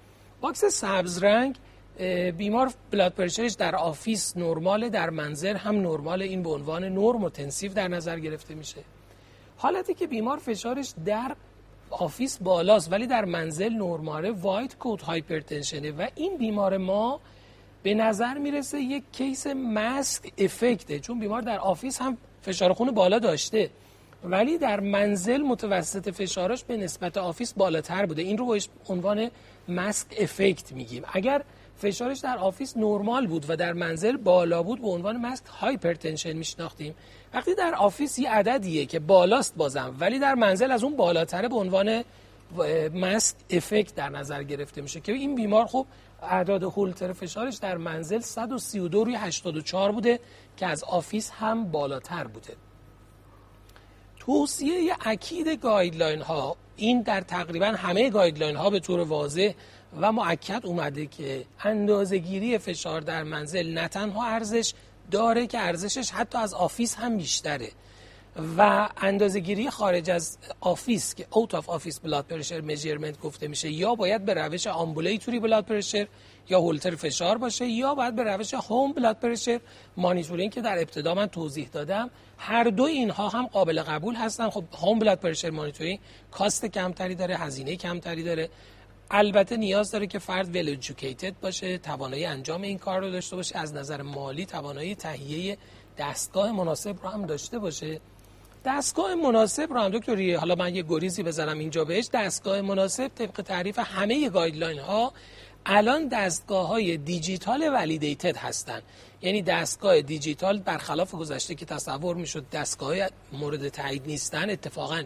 box 0.41 0.65
سبز 0.65 1.23
رنگ 1.23 1.55
بیمار 2.37 2.71
blood 2.91 3.11
pressure 3.11 3.45
ش 3.45 3.53
در 3.53 3.75
office 3.75 4.37
نرمال 4.37 4.89
در 4.89 5.09
منزل 5.09 5.55
هم 5.55 5.75
نرمال 5.75 6.21
این 6.21 6.43
به 6.43 6.49
عنوان 6.49 6.83
normotensive 6.83 7.73
در 7.73 7.87
نظر 7.87 8.19
گرفته 8.19 8.55
میشه. 8.55 8.81
حالتی 9.57 9.93
که 9.93 10.07
بیمار 10.07 10.37
فشارش 10.37 10.93
در 11.05 11.35
office 11.89 12.37
بالاست 12.37 12.91
ولی 12.91 13.07
در 13.07 13.25
منزل 13.25 13.73
نرماله 13.73 14.31
white 14.31 14.77
coat 14.77 15.01
hypertension 15.01 15.84
ه 15.84 15.91
و 15.91 16.07
این 16.15 16.37
بیمار 16.37 16.77
ما 16.77 17.19
به 17.83 17.93
نظر 17.93 18.37
می‌رسه 18.37 18.79
یک 18.81 19.03
case 19.11 19.47
mask 19.47 20.31
effect 20.37 20.90
ه 20.90 20.99
چون 20.99 21.19
بیمار 21.19 21.41
در 21.41 21.59
office 21.59 22.01
هم 22.01 22.17
فشار 22.41 22.73
خون 22.73 22.91
بالا 22.91 23.19
داشته. 23.19 23.69
ولی 24.23 24.57
در 24.57 24.79
منزل 24.79 25.41
متوسط 25.41 26.09
فشارش 26.09 26.63
به 26.63 26.77
نسبت 26.77 27.17
office 27.17 27.53
بالاتر 27.53 28.05
بوده. 28.05 28.21
این 28.21 28.37
رو 28.37 28.45
با 28.45 28.57
عنوان 28.89 29.31
mask 29.67 30.07
effect 30.19 30.71
میگیم. 30.71 31.03
اگر 31.13 31.43
فشارش 31.77 32.19
در 32.19 32.37
office 32.37 32.77
نرمال 32.77 33.27
بود 33.27 33.45
و 33.47 33.55
در 33.55 33.73
منزل 33.73 34.17
بالا 34.17 34.63
بود 34.63 34.81
به 34.81 34.87
عنوان 34.87 35.17
masked 35.17 35.45
hypertension 35.45 36.33
میشناختیم. 36.33 36.95
وقتی 37.33 37.55
در 37.55 37.75
office 37.75 38.19
یه 38.19 38.29
عددیه 38.29 38.85
که 38.85 38.99
بالاست 38.99 39.55
بازم 39.55 39.95
ولی 39.99 40.19
در 40.19 40.35
منزل 40.35 40.71
از 40.71 40.83
اون 40.83 40.95
بالاتره 40.95 41.47
به 41.47 41.55
عنوان 41.55 42.03
mask 42.93 43.35
effect 43.49 43.95
در 43.95 44.09
نظر 44.09 44.43
گرفته 44.43 44.81
میشه 44.81 44.99
که 44.99 45.11
این 45.11 45.35
بیمار 45.35 45.65
خب 45.65 45.85
اعداد 46.21 46.63
هولتر 46.63 47.13
فشارش 47.13 47.55
در 47.55 47.77
منزل 47.77 48.19
132 48.19 49.03
روی 49.03 49.15
84 49.15 49.91
بوده 49.91 50.19
که 50.57 50.67
از 50.67 50.83
office 50.83 51.31
هم 51.31 51.71
بالاتر 51.71 52.27
بوده. 52.27 52.55
توصیه 54.19 54.95
اکید 55.01 55.47
guideline 55.47 56.21
ها 56.21 56.55
این 56.75 57.01
در 57.01 57.21
تقریبا 57.21 57.65
همه 57.65 58.09
guideline 58.09 58.55
ها 58.55 58.69
به 58.69 58.79
طور 58.79 58.99
واضح 58.99 59.51
و 60.01 60.11
مؤکد 60.11 60.61
اومده 60.65 61.05
که 61.05 61.45
اندازهگیری 61.63 62.57
فشار 62.57 63.01
در 63.01 63.23
منزل 63.23 63.73
نه 63.73 63.87
تنها 63.87 64.25
ارزش 64.25 64.73
داره 65.11 65.47
که 65.47 65.59
ارزشش 65.59 66.11
حتی 66.11 66.37
از 66.37 66.53
office 66.53 66.95
هم 66.95 67.17
بیشتره. 67.17 67.71
و 68.57 68.89
اندازهگیری 68.97 69.69
خارج 69.69 70.09
از 70.09 70.37
آفیس 70.61 71.15
که 71.15 71.27
out 71.31 71.55
of 71.55 71.69
office 71.69 71.99
blood 71.99 72.25
pressure 72.25 72.61
measurement 72.61 73.19
گفته 73.19 73.47
میشه 73.47 73.71
یا 73.71 73.95
باید 73.95 74.25
به 74.25 74.33
روش 74.33 74.67
ambulatory 74.67 75.39
blood 75.39 75.65
pressure 75.65 76.07
یا 76.49 76.59
هولتر 76.59 76.95
فشار 76.95 77.37
باشه 77.37 77.65
یا 77.65 77.95
باید 77.95 78.15
به 78.15 78.23
روش 78.23 78.53
home 78.53 78.93
blood 78.93 79.19
pressure 79.19 79.59
monitoring 79.97 80.51
که 80.51 80.61
در 80.61 80.77
ابتدا 80.77 81.13
من 81.13 81.27
توضیح 81.27 81.69
دادم. 81.71 82.09
هر 82.37 82.63
دو 82.63 82.83
اینها 82.83 83.29
هم 83.29 83.47
قابل 83.47 83.81
قبول 83.81 84.15
هستن. 84.15 84.49
خب 84.49 84.63
home 84.81 84.99
blood 84.99 85.19
pressure 85.19 85.49
monitoring 85.49 85.99
cost 86.31 86.65
کمتری 86.65 87.15
داره 87.15 87.37
هزینه 87.37 87.75
کمتری 87.75 88.23
داره. 88.23 88.49
البته 89.11 89.57
نیاز 89.57 89.91
داره 89.91 90.07
که 90.07 90.19
فرد 90.19 90.55
well 90.55 90.77
باشه 91.41 91.77
توانایی 91.77 92.25
انجام 92.25 92.61
این 92.61 92.77
کار 92.77 92.99
رو 92.99 93.11
داشته 93.11 93.35
باشه. 93.35 93.57
از 93.57 93.73
نظر 93.73 94.01
مالی 94.01 94.45
توانایی 94.45 94.95
تهیه 94.95 95.57
دستگاه 95.97 96.51
مناسب 96.51 96.95
رو 97.03 97.09
هم 97.09 97.25
داشته 97.25 97.59
باشه. 97.59 97.99
دستگاه 98.65 99.15
مناسب 99.15 99.73
رو 99.73 99.79
هم 99.79 99.89
دکتری 99.89 100.33
حالا 100.33 100.55
من 100.55 100.75
یه 100.75 100.83
گریزی 100.89 101.23
بزنم 101.23 101.59
اینجا 101.59 101.85
بهش. 101.85 102.09
دستگاه 102.13 102.61
مناسب 102.61 103.07
طبق 103.07 103.41
تعریف 103.41 103.79
همه 103.79 104.29
guideline 104.29 104.79
ها 104.79 105.13
الان 105.65 106.07
دستگاه 106.07 106.67
های 106.67 106.97
دیجیتال 106.97 107.69
ولیدیتد 107.73 108.37
هستن. 108.37 108.81
یعنی 109.21 109.41
دستگاه 109.41 110.01
دیجیتال 110.01 110.59
برخلاف 110.59 111.15
گذشته 111.15 111.55
که 111.55 111.65
تصور 111.65 112.15
می‌شد 112.15 112.49
دستگاه 112.49 112.95
مورد 113.33 113.69
تایید 113.69 114.03
نیستن 114.07 114.49
اتفاقا 114.49 115.03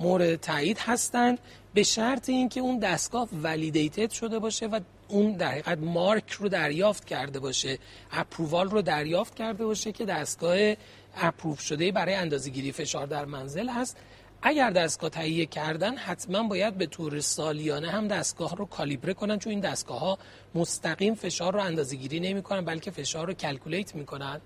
مورد 0.00 0.36
تایید 0.36 0.78
هستند 0.78 1.38
به 1.74 1.82
شرط 1.82 2.28
اینکه 2.28 2.60
اون 2.60 2.78
دستگاه 2.78 3.28
ولیدیتد 3.42 4.10
شده 4.10 4.38
باشه 4.38 4.66
و 4.66 4.80
اون 5.08 5.32
در 5.32 5.50
حقیقت 5.50 5.78
مارک 5.78 6.30
رو 6.30 6.48
دریافت 6.48 7.04
کرده 7.04 7.40
باشه 7.40 7.78
اپرووال 8.12 8.70
رو 8.70 8.82
دریافت 8.82 9.34
کرده 9.34 9.64
باشه 9.64 9.92
که 9.92 10.04
دستگاه 10.04 10.74
اپروف 11.16 11.60
شده 11.60 11.92
برای 11.92 12.14
اندازه‌گیری 12.14 12.72
فشار 12.72 13.06
در 13.06 13.24
منزل 13.24 13.68
هست 13.68 13.96
اگر 14.42 14.70
دستگاه 14.70 15.10
تهیه 15.10 15.46
کردن 15.46 15.96
حتما 15.96 16.42
باید 16.42 16.74
به 16.74 16.86
طور 16.86 17.20
سالیانه 17.20 17.90
هم 17.90 18.08
دستگاه 18.08 18.56
رو 18.56 18.64
کالیبره 18.64 19.14
کنن 19.14 19.38
چون 19.38 19.50
این 19.50 19.60
دستگاه 19.60 20.00
ها 20.00 20.18
مستقیم 20.54 21.14
فشار 21.14 21.52
رو 21.52 21.60
اندازه 21.60 21.96
گیری 21.96 22.20
نمی 22.20 22.42
کنن 22.42 22.64
بلکه 22.64 22.90
فشار 22.90 23.26
رو 23.26 23.32
calculate 23.32 23.94
می‌کنن 23.94 24.40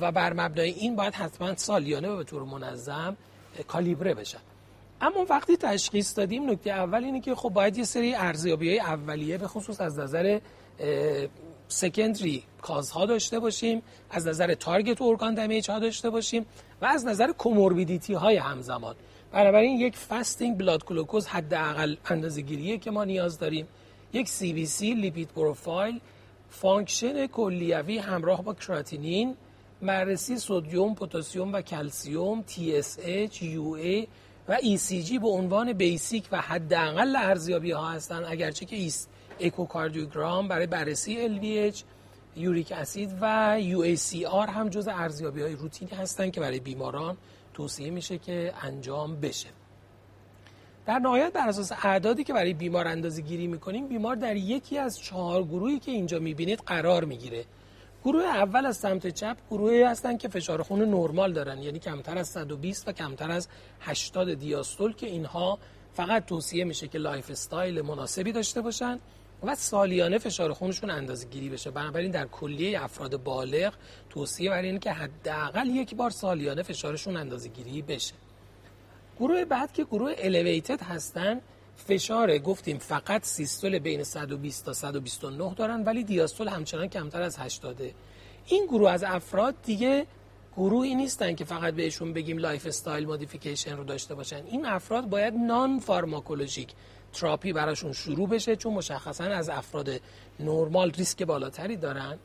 و 0.00 0.12
بر 0.12 0.32
مبنای 0.32 0.70
این 0.70 0.96
باید 0.96 1.14
حتما 1.14 1.56
سالیانه 1.56 2.08
و 2.08 2.16
به 2.16 2.24
طور 2.24 2.44
منظم 2.44 3.16
کالیبره 3.68 4.14
بشن. 4.14 4.38
اما 5.00 5.26
وقتی 5.30 5.56
تشخیص 5.56 6.18
دادیم 6.18 6.50
نکته 6.50 6.70
اول 6.70 7.04
اینه 7.04 7.20
که 7.20 7.34
خب 7.34 7.48
باید 7.48 7.78
یه 7.78 7.84
سری 7.84 8.14
ارزیابی 8.14 8.68
های 8.68 8.80
اولیه 8.80 9.38
به 9.38 9.48
خصوص 9.48 9.80
از 9.80 9.98
نظر 9.98 10.40
secondary 11.70 12.42
cause 12.62 12.99
ها 12.99 13.06
داشته 13.06 13.38
باشیم 13.38 13.82
از 14.10 14.26
نظر 14.26 14.54
target 14.54 15.02
organ 15.02 15.34
damage 15.34 15.70
ها 15.70 15.78
داشته 15.78 16.10
باشیم 16.10 16.46
و 16.82 16.84
از 16.86 17.04
نظر 17.04 17.32
comorbidity 17.32 18.14
های 18.14 18.36
همزمان. 18.36 18.94
بنابراین 19.32 19.80
یک 19.80 19.96
fasting 19.96 20.58
blood 20.58 20.84
glucose 20.84 21.26
حداقل 21.26 21.96
اندازه‌گیریه 22.06 22.78
که 22.78 22.90
ما 22.90 23.04
نیاز 23.04 23.38
داریم. 23.38 23.68
یک 24.12 24.28
CBC 24.28 24.94
lipid 24.94 25.28
profile 25.28 26.00
function 26.50 27.26
کلیوی 27.26 27.98
همراه 27.98 28.42
با 28.42 28.54
کراتینین 28.54 29.36
بررسی 29.82 30.36
سدیم، 30.36 30.94
پتاسیم 30.94 31.52
و 31.52 31.60
calcium، 31.60 32.44
TSH, 32.48 33.34
UA 33.34 34.06
و 34.48 34.56
ECG 34.56 35.18
به 35.20 35.28
عنوان 35.28 35.72
basic 35.72 36.24
و 36.32 36.40
حداقل 36.40 37.16
ارزیابی 37.16 37.70
ها 37.70 37.88
هستند 37.88 38.24
اگرچه 38.28 38.66
که 38.66 38.76
echocardiogram 39.40 40.48
برای 40.48 40.66
بررسی 40.66 41.38
LVH 41.38 41.76
uric 42.36 42.72
acid 42.72 43.18
و 43.20 43.56
UACR 43.60 44.48
هم 44.48 44.68
جز 44.68 44.88
ارزیابی 44.88 45.42
های 45.42 45.54
روتینی 45.54 45.90
هستند 45.90 46.32
که 46.32 46.40
برای 46.40 46.60
بیماران 46.60 47.16
توصیه 47.54 47.90
میشه 47.90 48.18
که 48.18 48.54
انجام 48.62 49.16
بشه. 49.20 49.48
در 50.86 50.98
نهایت 50.98 51.32
بر 51.32 51.48
اساس 51.48 51.72
اعدادی 51.72 52.24
که 52.24 52.32
برای 52.32 52.54
بیمار 52.54 52.88
اندازه 52.88 53.22
گیری 53.22 53.46
می‌کنیم 53.46 53.88
بیمار 53.88 54.16
در 54.16 54.36
یکی 54.36 54.78
از 54.78 55.00
چهار 55.00 55.44
گروهی 55.44 55.78
که 55.78 55.90
اینجا 55.90 56.18
می‌بینید 56.18 56.58
قرار 56.66 57.04
می‌گیره. 57.04 57.44
گروه 58.04 58.24
اول 58.24 58.66
از 58.66 58.76
سمت 58.76 59.06
چپ 59.06 59.36
گروهی 59.50 59.82
هستن 59.82 60.16
که 60.16 60.28
فشار 60.28 60.62
خون 60.62 60.82
نرمال 60.82 61.32
دارن 61.32 61.62
یعنی 61.62 61.78
کمتر 61.78 62.18
از 62.18 62.28
120 62.28 62.88
و 62.88 62.92
کمتر 62.92 63.30
از 63.30 63.48
80 63.80 64.34
دیاستول 64.34 64.92
که 64.92 65.06
اینها 65.06 65.58
فقط 65.92 66.26
توصیه 66.26 66.64
میشه 66.64 66.88
که 66.88 66.98
lifestyle 66.98 67.82
مناسبی 67.82 68.32
داشته 68.32 68.60
باشن. 68.60 68.98
و 69.42 69.54
سالیانه 69.54 70.18
فشار 70.18 70.52
خونشون 70.52 70.90
اندازه 70.90 71.26
گیری 71.26 71.48
بشه. 71.48 71.70
بنابراین 71.70 72.10
در 72.10 72.26
کلیه 72.26 72.84
افراد 72.84 73.22
بالغ 73.22 73.74
توصیه 74.10 74.50
برای 74.50 74.66
اینه 74.66 74.78
که 74.78 74.92
حداقل 74.92 75.66
یک 75.66 75.94
بار 75.94 76.10
سالیانه 76.10 76.62
فشارشون 76.62 77.16
اندازه 77.16 77.48
گیری 77.48 77.82
بشه. 77.82 78.14
گروه 79.18 79.44
بعد 79.44 79.72
که 79.72 79.84
گروه 79.84 80.14
elevated 80.18 80.82
هستن 80.82 81.40
فشار 81.76 82.38
گفتیم 82.38 82.78
فقط 82.78 83.24
سیستول 83.24 83.78
بین 83.78 84.04
120 84.04 84.64
تا 84.64 84.72
129 84.72 85.54
دارن 85.54 85.84
ولی 85.84 86.04
دیاستول 86.04 86.48
همچنان 86.48 86.86
کمتر 86.86 87.22
از 87.22 87.38
80 87.38 87.82
این 88.46 88.66
گروه 88.66 88.90
از 88.90 89.04
افراد 89.04 89.54
دیگه 89.62 90.06
گروهی 90.60 90.94
نیستن 90.94 91.34
که 91.34 91.44
فقط 91.44 91.74
بهشون 91.74 92.12
بگیم 92.12 92.38
lifestyle 92.38 93.06
modification 93.06 93.76
رو 93.76 93.84
داشته 93.84 94.14
باشن. 94.14 94.42
این 94.46 94.66
افراد 94.66 95.08
باید 95.08 95.34
non-pharmacologic 95.34 96.68
therapy 97.12 97.52
براشون 97.52 97.92
شروع 97.92 98.28
بشه 98.28 98.56
چون 98.56 98.72
مشخصا 98.74 99.24
از 99.24 99.48
افراد 99.48 99.88
نرمال 100.40 100.90
ریسک 100.90 101.22
بالاتری 101.22 101.76
دارن. 101.76 102.18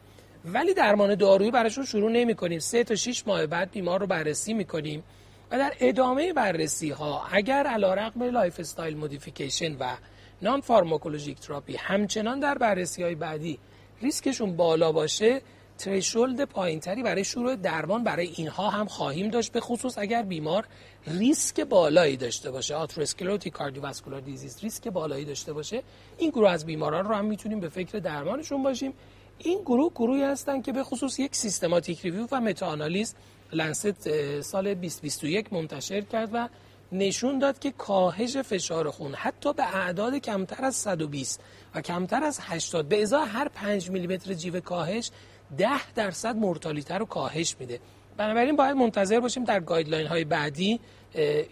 ولی 0.45 0.73
درمان 0.73 1.15
دارویی 1.15 1.51
براشون 1.51 1.85
شروع 1.85 2.11
نمی 2.11 2.35
کنیم 2.35 2.59
سه 2.59 2.83
تا 2.83 2.95
6 2.95 3.27
ماه 3.27 3.45
بعد 3.47 3.71
بیمار 3.71 3.99
رو 3.99 4.07
بررسی 4.07 4.53
می 4.53 4.65
کنیم 4.65 5.03
و 5.51 5.57
در 5.57 5.73
ادامه 5.79 6.33
بررسی 6.33 6.89
ها 6.89 7.23
اگر 7.31 7.67
علیرغم 7.67 8.23
lifestyle 8.23 8.97
modification 8.97 9.75
و 9.79 9.97
non-pharmacologic 10.41 11.39
therapy 11.39 11.75
همچنان 11.75 12.39
در 12.39 12.57
بررسی 12.57 13.03
های 13.03 13.15
بعدی 13.15 13.59
ریسکشون 14.01 14.55
بالا 14.55 14.91
باشه 14.91 15.41
threshold 15.77 16.43
پایینتری 16.43 17.03
برای 17.03 17.23
شروع 17.23 17.55
درمان 17.55 18.03
برای 18.03 18.27
اینها 18.27 18.69
هم 18.69 18.85
خواهیم 18.85 19.29
داشت 19.29 19.51
به 19.51 19.59
خصوص 19.59 19.97
اگر 19.97 20.21
بیمار 20.21 20.65
ریسک 21.07 21.59
بالایی 21.59 22.17
داشته 22.17 22.51
باشه. 22.51 22.75
atherosclerotic 22.75 23.53
cardiovascular 23.53 24.21
disease 24.21 24.59
ریسک 24.63 24.87
بالایی 24.87 25.25
داشته 25.25 25.53
باشه. 25.53 25.83
این 26.17 26.29
گروه 26.29 26.49
از 26.49 26.65
بیماران 26.65 27.05
رو 27.05 27.15
هم 27.15 27.25
می‌تونیم 27.25 27.59
به 27.59 27.69
فکر 27.69 27.99
درمانشون 27.99 28.63
باشیم. 28.63 28.93
این 29.37 29.61
گروه 29.61 29.91
گروهی 29.95 30.23
هستن 30.23 30.61
که 30.61 30.71
به 30.71 30.83
خصوص 30.83 31.19
یک 31.19 31.35
systematic 31.35 32.01
review 32.01 32.27
و 32.31 32.41
متاآنالیز 32.41 33.15
Lancet 33.53 34.41
سال 34.41 34.73
2021 34.73 35.53
منتشر 35.53 36.01
کرد 36.01 36.29
و 36.33 36.49
نشون 36.91 37.39
داد 37.39 37.59
که 37.59 37.71
کاهش 37.71 38.37
فشار 38.37 38.91
خون 38.91 39.13
حتی 39.13 39.53
به 39.53 39.75
اعداد 39.75 40.15
کمتر 40.15 40.65
از 40.65 40.75
120 40.75 41.41
و 41.75 41.81
کمتر 41.81 42.23
از 42.23 42.39
80 42.41 42.87
به 42.87 43.01
ازای 43.01 43.25
هر 43.25 43.47
5 43.47 43.89
میلیمتر 43.89 44.33
جیوه 44.33 44.59
کاهش 44.59 45.11
10 45.57 45.93
درصد 45.93 46.35
mortality 46.35 46.95
رو 46.97 47.05
کاهش 47.05 47.55
میده. 47.59 47.79
بنابراین 48.17 48.55
باید 48.55 48.75
منتظر 48.75 49.19
باشیم 49.19 49.43
در 49.43 49.59
guideline 49.59 50.07
های 50.07 50.23
بعدی 50.23 50.79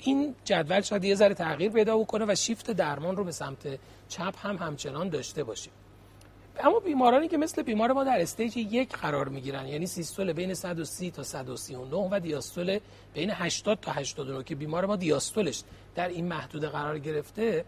این 0.04 0.36
جدول 0.46 0.82
شاید 0.82 1.04
یه 1.04 1.16
ذره 1.16 1.34
تغییر 1.34 1.72
پیدا 1.72 1.98
بکنه 1.98 2.26
و 2.28 2.36
شیفت 2.36 2.72
درمان 2.72 3.16
رو 3.16 3.24
به 3.24 3.32
سمت 3.32 3.80
چپ 4.10 4.34
هم 4.38 4.56
همچنان 4.56 5.10
داشته 5.10 5.44
باشیم. 5.44 5.74
اما 6.60 6.80
بیمارانی 6.80 7.28
که 7.28 7.38
مثل 7.38 7.62
بیمار 7.62 7.92
ما 7.92 8.04
در 8.04 8.22
stage 8.22 8.58
یک 8.58 8.90
قرار 8.90 9.30
می‌گیرن 9.30 9.68
یعنی 9.68 9.86
سیستول 9.86 10.34
بین 10.34 10.54
130 10.54 11.12
تا 11.12 11.24
139 11.24 12.10
و 12.12 12.20
دیاستول 12.20 12.80
بین 13.14 13.32
80 13.32 13.80
تا 13.80 13.92
89 13.92 14.44
که 14.44 14.56
بیمار 14.56 14.86
ما 14.86 14.96
دیاستولش 14.96 15.64
در 15.96 16.08
این 16.08 16.28
محدوده 16.28 16.70
قرار 16.70 17.00
گرفته 17.00 17.66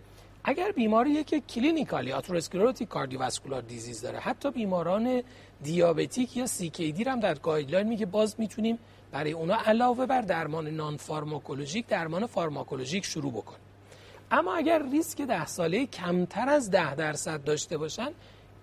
اگر 0.48 0.72
بیماری 0.72 1.24
که 1.24 1.40
clinically 1.40 2.12
atherosclerotic 2.12 2.88
cardiovascular 2.88 3.62
disease 3.62 4.02
داره 4.02 4.20
حتی 4.20 4.52
بیماران 4.52 5.24
diabetic 5.64 6.38
یا 6.38 6.48
CKD 6.48 7.04
هم 7.04 7.20
در 7.20 7.34
guideline 7.34 7.88
میگه 7.88 8.06
باز 8.06 8.36
می‌تونیم 8.38 8.80
برای 9.12 9.32
اونا 9.32 9.58
علاوه 9.66 10.06
بر 10.06 10.22
درمان 10.22 10.68
non-pharmacologic 10.68 11.88
درمان 11.88 12.26
pharmacologic 12.26 13.06
شروع 13.06 13.32
بکنیم. 13.32 13.60
اما 14.32 14.56
اگر 14.56 14.90
ریسک 14.92 15.22
ده 15.22 15.46
ساله 15.46 15.86
کمتر 15.86 16.50
از 16.50 16.72
ده 16.72 16.96
درصد 16.96 17.44
داشته 17.44 17.78
باشن 17.78 18.12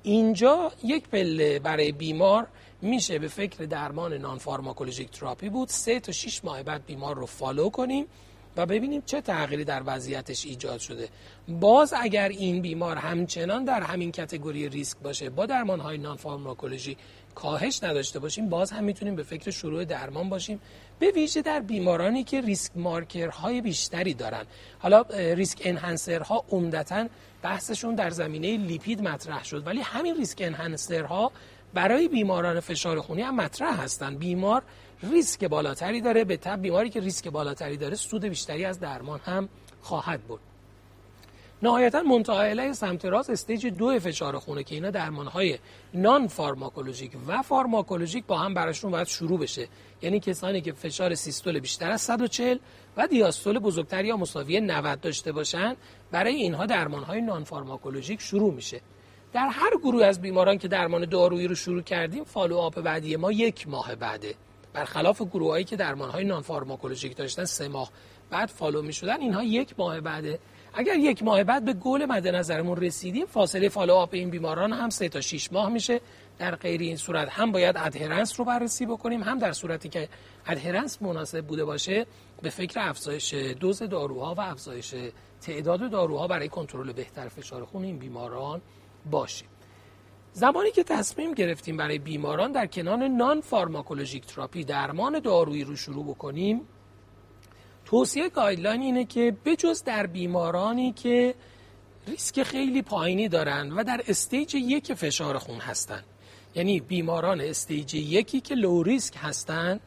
اینجا 0.03 0.73
یک 0.85 1.09
پله 1.09 1.59
برای 1.59 1.93
بیمار 1.93 2.47
میشه. 2.83 3.19
به 3.19 3.29
فکر 3.29 3.65
درمان 3.65 4.13
non-pharmacologic 4.13 5.11
therapy 5.11 5.49
بود 5.49 5.69
سه 5.69 6.01
تا 6.01 6.13
6 6.13 6.45
ماه 6.45 6.63
بعد 6.63 6.87
بیمار 6.87 7.17
رو 7.17 7.27
follow 7.27 7.71
کنیم. 7.71 8.07
و 8.57 8.67
ببینیم 8.67 9.03
چه 9.07 9.21
تغییری 9.21 9.65
در 9.65 9.83
وضعیتش 9.87 10.45
ایجاد 10.47 10.81
شده. 10.81 11.09
باز 11.49 11.95
اگر 12.01 12.29
این 12.29 12.63
بیمار 12.63 12.97
همچنان 12.97 13.65
در 13.65 13.81
همین 13.83 14.13
category 14.13 14.69
ریسک 14.69 14.99
باشه 14.99 15.31
با 15.31 15.47
درمان 15.47 15.81
های 15.81 15.99
non-pharmacology 15.99 16.97
کاهش 17.35 17.83
نداشته 17.83 18.19
باشیم 18.19 18.49
باز 18.49 18.71
هم 18.71 18.85
می‌تونیم 18.85 19.17
به 19.17 19.23
فکر 19.23 19.51
شروع 19.51 19.85
درمان 19.85 20.29
باشیم. 20.29 20.61
به 20.99 21.11
ویژه 21.11 21.43
در 21.43 21.61
بیمارانی 21.61 22.25
که 22.25 22.41
risk 22.41 22.73
marker 22.77 23.40
های 23.40 23.61
بیشتری 23.61 24.15
دارن. 24.15 24.45
حالا 24.79 25.05
risk 25.11 25.59
enhancer 25.65 26.36
ها 26.36 26.45
عمدتا 26.51 27.07
بحثشون 27.43 27.95
در 27.95 28.11
زمینه 28.11 28.57
لیپید 28.57 29.03
مطرح 29.03 29.45
شد. 29.45 29.67
ولی 29.67 29.81
همین 29.81 30.17
risk 30.17 30.43
enhancer 30.43 31.23
ها 31.23 31.33
برای 31.75 32.09
بیماران 32.09 32.61
فشار 32.61 33.01
خونی 33.01 33.23
هم 33.23 33.37
مطرح 33.37 33.83
هستن. 33.83 34.17
بیمار 34.17 34.63
ریسک 35.03 35.45
بالاتری 35.45 36.01
داره 36.01 36.25
به 36.25 36.37
تبع 36.37 36.63
بیماری 36.63 36.91
که 36.91 37.01
ریسک 37.01 37.29
بالاتری 37.29 37.77
داره 37.77 37.95
سود 37.95 38.25
بیشتری 38.25 38.65
از 38.65 38.81
درمان 38.81 39.21
هم 39.25 39.49
خواهد 39.81 40.21
بود 40.21 40.41
نهایتا 41.63 42.03
منتهای 42.03 42.75
سمت 42.75 43.05
راست 43.05 43.31
stage 43.31 43.67
دو 43.67 43.99
فشار 43.99 44.39
خونه 44.39 44.63
که 44.63 44.75
اینا 44.75 44.91
درمان 44.91 45.27
های 45.27 45.59
non-pharmacologic 45.95 47.13
و 47.27 47.43
pharmacologic 47.43 48.27
با 48.27 48.39
هم 48.39 48.55
براشون 48.55 48.91
باید 48.91 49.07
شروع 49.07 49.39
بشه. 49.39 49.69
یعنی 50.03 50.21
کسانی 50.21 50.61
که 50.61 50.73
فشار 50.73 51.15
سیستول 51.15 51.61
بیشتر 51.61 51.91
از 51.91 52.01
140 52.01 52.59
و 52.97 53.07
دیاستول 53.07 53.59
بزرگتر 53.59 54.05
یا 54.05 54.17
مساوی 54.17 54.61
90 54.61 55.01
داشته 55.01 55.33
باشن 55.33 55.77
برای 56.11 56.35
اینها 56.35 56.67
درمان 56.67 57.03
های 57.03 57.21
non-pharmacologic 57.21 58.21
شروع 58.21 58.55
میشه. 58.55 58.81
در 59.33 59.49
هر 59.49 59.77
گروه 59.83 60.05
از 60.05 60.21
بیماران 60.21 60.59
که 60.59 60.69
درمان 60.69 61.05
دارویی 61.05 61.47
رو 61.47 61.55
شروع 61.55 61.83
کردیم 61.83 62.25
follow-up 62.25 62.79
بعدی 62.79 63.17
ما 63.17 63.33
یک 63.33 63.69
ماه 63.69 63.95
بعده. 63.95 64.35
برخلاف 64.75 65.23
گروهایی 65.23 65.65
که 65.65 65.77
درمان 65.77 66.11
های 66.11 66.25
non-pharmacologic 66.25 67.17
داشتن 67.17 67.45
سه 67.45 67.69
ماه 67.69 67.91
بعد 68.31 68.49
follow 68.49 68.83
می 68.83 68.93
شدن 68.93 69.21
اینها 69.21 69.43
یک 69.43 69.75
ماه 69.79 70.01
بعده. 70.01 70.39
اگر 70.75 70.95
یک 70.95 71.23
ماه 71.23 71.45
بعد 71.45 71.65
به 71.65 71.73
گل 71.73 72.05
مد 72.05 72.29
نظرمون 72.29 72.77
رسیدیم 72.77 73.27
فاصله 73.27 73.69
follow-up 73.69 74.15
این 74.15 74.31
بیماران 74.31 74.73
هم 74.73 74.91
سه 74.91 75.09
تا 75.09 75.21
6 75.21 75.53
ماه 75.53 75.71
میشه. 75.71 76.01
در 76.39 76.57
غیر 76.57 76.81
این 76.81 76.97
صورت 76.97 77.29
هم 77.29 77.53
باید 77.53 77.77
adherence 77.79 78.41
رو 78.41 78.45
بررسی 78.45 78.87
بکنیم 78.87 79.23
هم 79.23 79.39
در 79.39 79.53
صورتی 79.53 79.89
که 79.89 80.09
adherence 80.47 81.03
مناسب 81.03 81.47
بوده 81.47 81.65
باشه 81.65 82.07
به 82.43 82.51
فکر 82.51 82.81
افزایش 82.81 83.35
دوز 83.35 83.83
داروها 83.83 84.35
و 84.35 84.41
افزایش 84.41 84.95
تعداد 85.41 85.91
داروها 85.91 86.27
برای 86.27 86.49
کنترل 86.49 86.93
بهتر 86.93 87.29
فشار 87.29 87.65
خون 87.65 87.85
این 87.85 87.99
بیماران 87.99 88.61
باشیم. 89.11 89.49
زمانی 90.33 90.71
که 90.71 90.85
تصمیم 90.85 91.35
گرفتیم 91.35 91.77
برای 91.77 91.99
بیماران 91.99 92.53
در 92.53 92.67
کنار 92.67 93.09
non-pharmacologic 93.09 94.27
therapy 94.27 94.65
درمان 94.65 95.19
دارویی 95.19 95.65
رو 95.65 95.77
شروع 95.77 96.05
بکنیم 96.05 96.61
توصیه 97.85 98.29
guideline 98.29 98.83
اینه 98.83 99.05
که 99.05 99.37
بجز 99.45 99.83
در 99.83 100.07
بیمارانی 100.07 100.93
که 100.93 101.35
ریسک 102.07 102.43
خیلی 102.43 102.83
پایینی 102.83 103.29
دارن 103.29 103.73
و 103.73 103.85
در 103.85 104.03
stage 104.09 104.55
یک 104.55 104.95
فشار 104.95 105.39
خون 105.39 105.59
هستن 105.59 106.03
یعنی 106.55 106.81
بیماران 106.81 107.41
stage 107.41 107.95
یکی 107.95 108.41
که 108.41 108.55
low 108.55 108.83
risk 108.83 109.15
هستن 109.19 109.81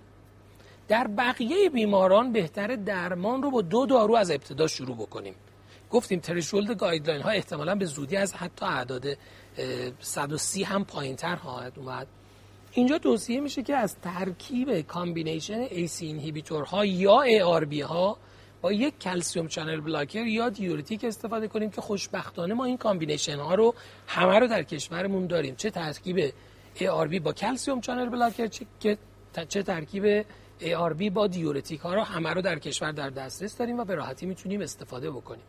در 0.87 1.07
بقیه 1.07 1.69
بیماران 1.69 2.31
بهتر 2.31 2.75
درمان 2.75 3.43
رو 3.43 3.51
با 3.51 3.61
دو 3.61 3.85
دارو 3.85 4.15
از 4.15 4.31
ابتدا 4.31 4.67
شروع 4.67 4.95
بکنیم. 4.95 5.35
گفتیم 5.91 6.19
threshold 6.19 6.77
guideline 6.77 7.21
ها 7.21 7.29
احتمالا 7.29 7.75
به 7.75 7.85
زودی 7.85 8.17
از 8.17 8.33
حتی 8.33 8.65
اعداد 8.65 9.17
130 9.99 10.63
هم 10.63 10.85
پایین 10.85 11.15
تر 11.15 11.35
خواهد 11.35 11.79
اومد. 11.79 12.07
اینجا 12.71 12.97
توصیه 12.97 13.39
میشه 13.39 13.63
که 13.63 13.75
از 13.75 13.95
ترکیب 13.95 14.81
combination 14.81 15.59
ACE 15.59 16.05
inhibitor 16.05 16.63
ها 16.63 16.85
یا 16.85 17.59
ARB 17.59 17.81
ها 17.81 18.17
با 18.61 18.71
یک 18.71 18.99
calcium 18.99 19.47
channel 19.47 19.81
blocker 19.81 20.25
یا 20.25 20.49
diuretic 20.49 21.03
استفاده 21.03 21.47
کنیم 21.47 21.69
که 21.69 21.81
خوشبختانه 21.81 22.53
ما 22.53 22.65
این 22.65 22.77
combination 22.77 23.39
ها 23.39 23.55
رو 23.55 23.75
همه 24.07 24.39
رو 24.39 24.47
در 24.47 24.63
کشورمون 24.63 25.27
داریم. 25.27 25.55
چه 25.55 25.69
ترکیب 25.69 26.33
ARB 27.09 27.19
با 27.19 27.33
calcium 27.33 27.81
channel 27.81 28.09
blocker 28.09 28.47
چه 28.47 28.97
چه 29.49 29.63
ترکیب 29.63 30.25
ARB 30.97 31.09
با 31.09 31.27
diuretic 31.27 31.79
ها 31.79 31.93
رو 31.93 32.01
همه 32.01 32.29
رو 32.29 32.41
در 32.41 32.59
کشور 32.59 32.91
در 32.91 33.09
دسترس 33.09 33.57
داریم 33.57 33.79
و 33.79 33.83
به 33.83 33.95
راحتی 33.95 34.25
می‌تونیم 34.25 34.61
استفاده 34.61 35.11
بکنیم. 35.11 35.43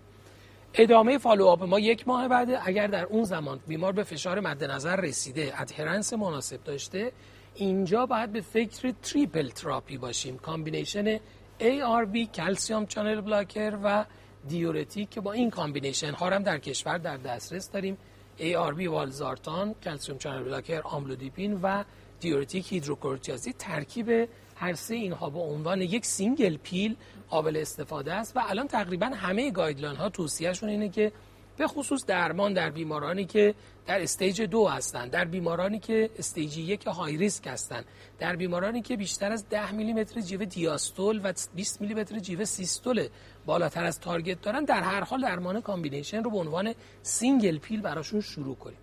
ادامه 0.79 1.19
follow-up 1.19 1.63
ما 1.63 1.79
یک 1.79 2.09
ماه 2.09 2.29
بعد 2.29 2.49
اگر 2.65 2.87
در 2.87 3.05
اون 3.05 3.25
زمان 3.25 3.61
بیمار 3.67 3.93
به 3.93 4.03
فشار 4.03 4.41
مد 4.41 4.65
نظر 4.65 4.97
رسیده 4.97 5.53
adherence 5.61 6.13
مناسب 6.13 6.65
داشته 6.65 7.13
اینجا 7.55 8.07
باید 8.07 8.33
به 8.33 8.41
فکر 8.41 8.95
triple 9.03 9.49
therapy 9.49 9.99
باشیم. 9.99 10.39
combination 10.39 11.17
ARB 11.61 12.31
calcium 12.35 12.87
channel 12.87 13.21
blocker 13.21 13.79
و 13.85 14.05
diuretic 14.49 15.11
که 15.11 15.21
با 15.21 15.33
این 15.33 15.51
combination 15.51 16.13
ها 16.13 16.31
هم 16.31 16.43
در 16.43 16.59
کشور 16.59 16.99
در 16.99 17.17
دسترس 17.17 17.71
داریم. 17.71 17.99
ARB 18.39 18.87
والسارتان 18.87 19.75
calcium 19.85 20.19
channel 20.19 20.43
blocker 20.43 20.81
آملودیپین 20.85 21.61
و 21.63 21.85
diuretic 22.21 22.73
هیدروکلروتیازید 22.73 23.53
ترکیب 23.53 24.29
هر 24.57 24.75
سه 24.75 24.95
اینها 24.95 25.31
به 25.31 25.39
عنوان 25.39 25.81
یک 25.81 26.07
single 26.07 26.57
pill 26.57 26.97
قابل 27.31 27.57
استفاده 27.57 28.13
است 28.13 28.37
و 28.37 28.41
الان 28.49 28.69
تقریبا 28.69 29.07
همه 29.07 29.51
guideline 29.51 29.97
ها 29.97 30.09
توصیهشون 30.09 30.69
اینه 30.69 30.89
که 30.89 31.13
به 31.57 31.67
خصوص 31.67 32.07
درمان 32.07 32.53
در 32.53 32.71
بیمارانی 32.71 33.25
که 33.25 33.55
در 33.87 34.03
stage 34.03 34.43
دو 34.43 34.69
هستند 34.69 35.11
در 35.11 35.25
بیمارانی 35.25 35.79
که 35.79 36.11
stage 36.19 36.59
یک 36.59 36.87
high 36.87 37.17
risk 37.17 37.47
هستند 37.47 37.85
در 38.19 38.37
بیمارانی 38.37 38.83
که 38.83 38.97
بیشتر 38.97 39.33
از 39.33 39.49
10 39.49 39.73
میلیمتر 39.73 40.21
جیوه 40.21 40.45
دیاستول 40.45 41.21
و 41.25 41.33
20 41.55 41.81
میلیمتر 41.81 42.19
جیوه 42.19 42.45
سیستول 42.45 43.09
بالاتر 43.47 43.85
از 43.85 44.01
target 44.01 44.43
دارن 44.43 44.65
در 44.65 44.83
هر 44.83 45.05
حال 45.05 45.23
درمان 45.23 45.61
combination 45.61 46.23
رو 46.23 46.31
به 46.31 46.39
عنوان 46.39 46.75
single 47.03 47.59
pill 47.59 47.81
براشون 47.81 48.21
شروع 48.21 48.57
کنیم. 48.57 48.79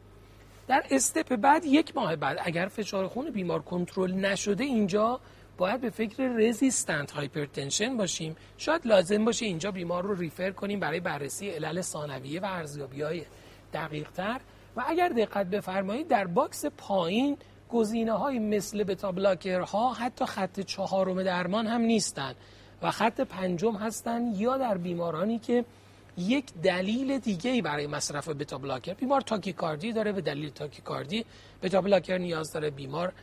در 0.68 0.84
step 0.92 1.36
بعد 1.36 1.66
یک 1.66 1.96
ماه 1.96 2.16
بعد 2.16 2.38
اگر 2.42 2.68
فشار 2.68 3.08
خون 3.08 3.32
بیمار 3.32 3.62
کنترل 3.62 4.14
نشده 4.14 4.64
اینجا 4.64 5.20
باید 5.58 5.82
به 5.82 5.90
فکر 5.90 6.24
resistant 6.24 7.12
hypertension 7.12 7.98
باشیم. 7.98 8.36
شاید 8.58 8.88
لازم 8.88 9.26
باشه 9.26 9.46
اینجا 9.46 9.72
بیمار 9.72 10.04
رو 10.04 10.16
refer 10.16 10.52
کنیم 10.52 10.80
برای 10.80 11.00
بررسی 11.00 11.50
علل 11.50 11.82
ثانویه 11.82 12.40
و 12.40 12.46
ارزیابی 12.46 13.02
های 13.02 13.26
دقیق 13.74 14.12
تر 14.12 14.42
و 14.76 14.84
اگر 14.88 15.10
دقت 15.10 15.48
بفرمایید 15.48 16.08
در 16.08 16.28
box 16.28 16.66
پایین 16.66 17.38
گزینه 17.70 18.12
های 18.12 18.40
مثل 18.40 18.84
بتا 18.84 19.14
ها 19.66 19.94
حتی 19.94 20.26
خط 20.26 20.60
چهارم 20.60 21.24
درمان 21.24 21.68
هم 21.68 21.82
نیستند 21.82 22.36
و 22.82 22.92
خط 22.92 23.22
پنجم 23.22 23.76
هستند 23.76 24.42
یا 24.42 24.58
در 24.58 24.78
بیمارانی 24.78 25.40
که 25.40 25.66
یک 26.18 26.54
دلیل 26.64 27.20
دیگه 27.20 27.62
برای 27.62 27.88
مصرف 27.88 28.30
beta 28.30 28.58
blocker 28.58 28.94
بیمار 28.94 29.22
tachycardی 29.22 29.94
داره 29.94 30.12
به 30.12 30.22
دلیل 30.22 30.50
tachycardی 30.50 31.26
beta 31.62 31.82
blocker 31.82 32.18
نیاز 32.18 32.54
داره 32.54 32.70
بیمار 32.70 33.14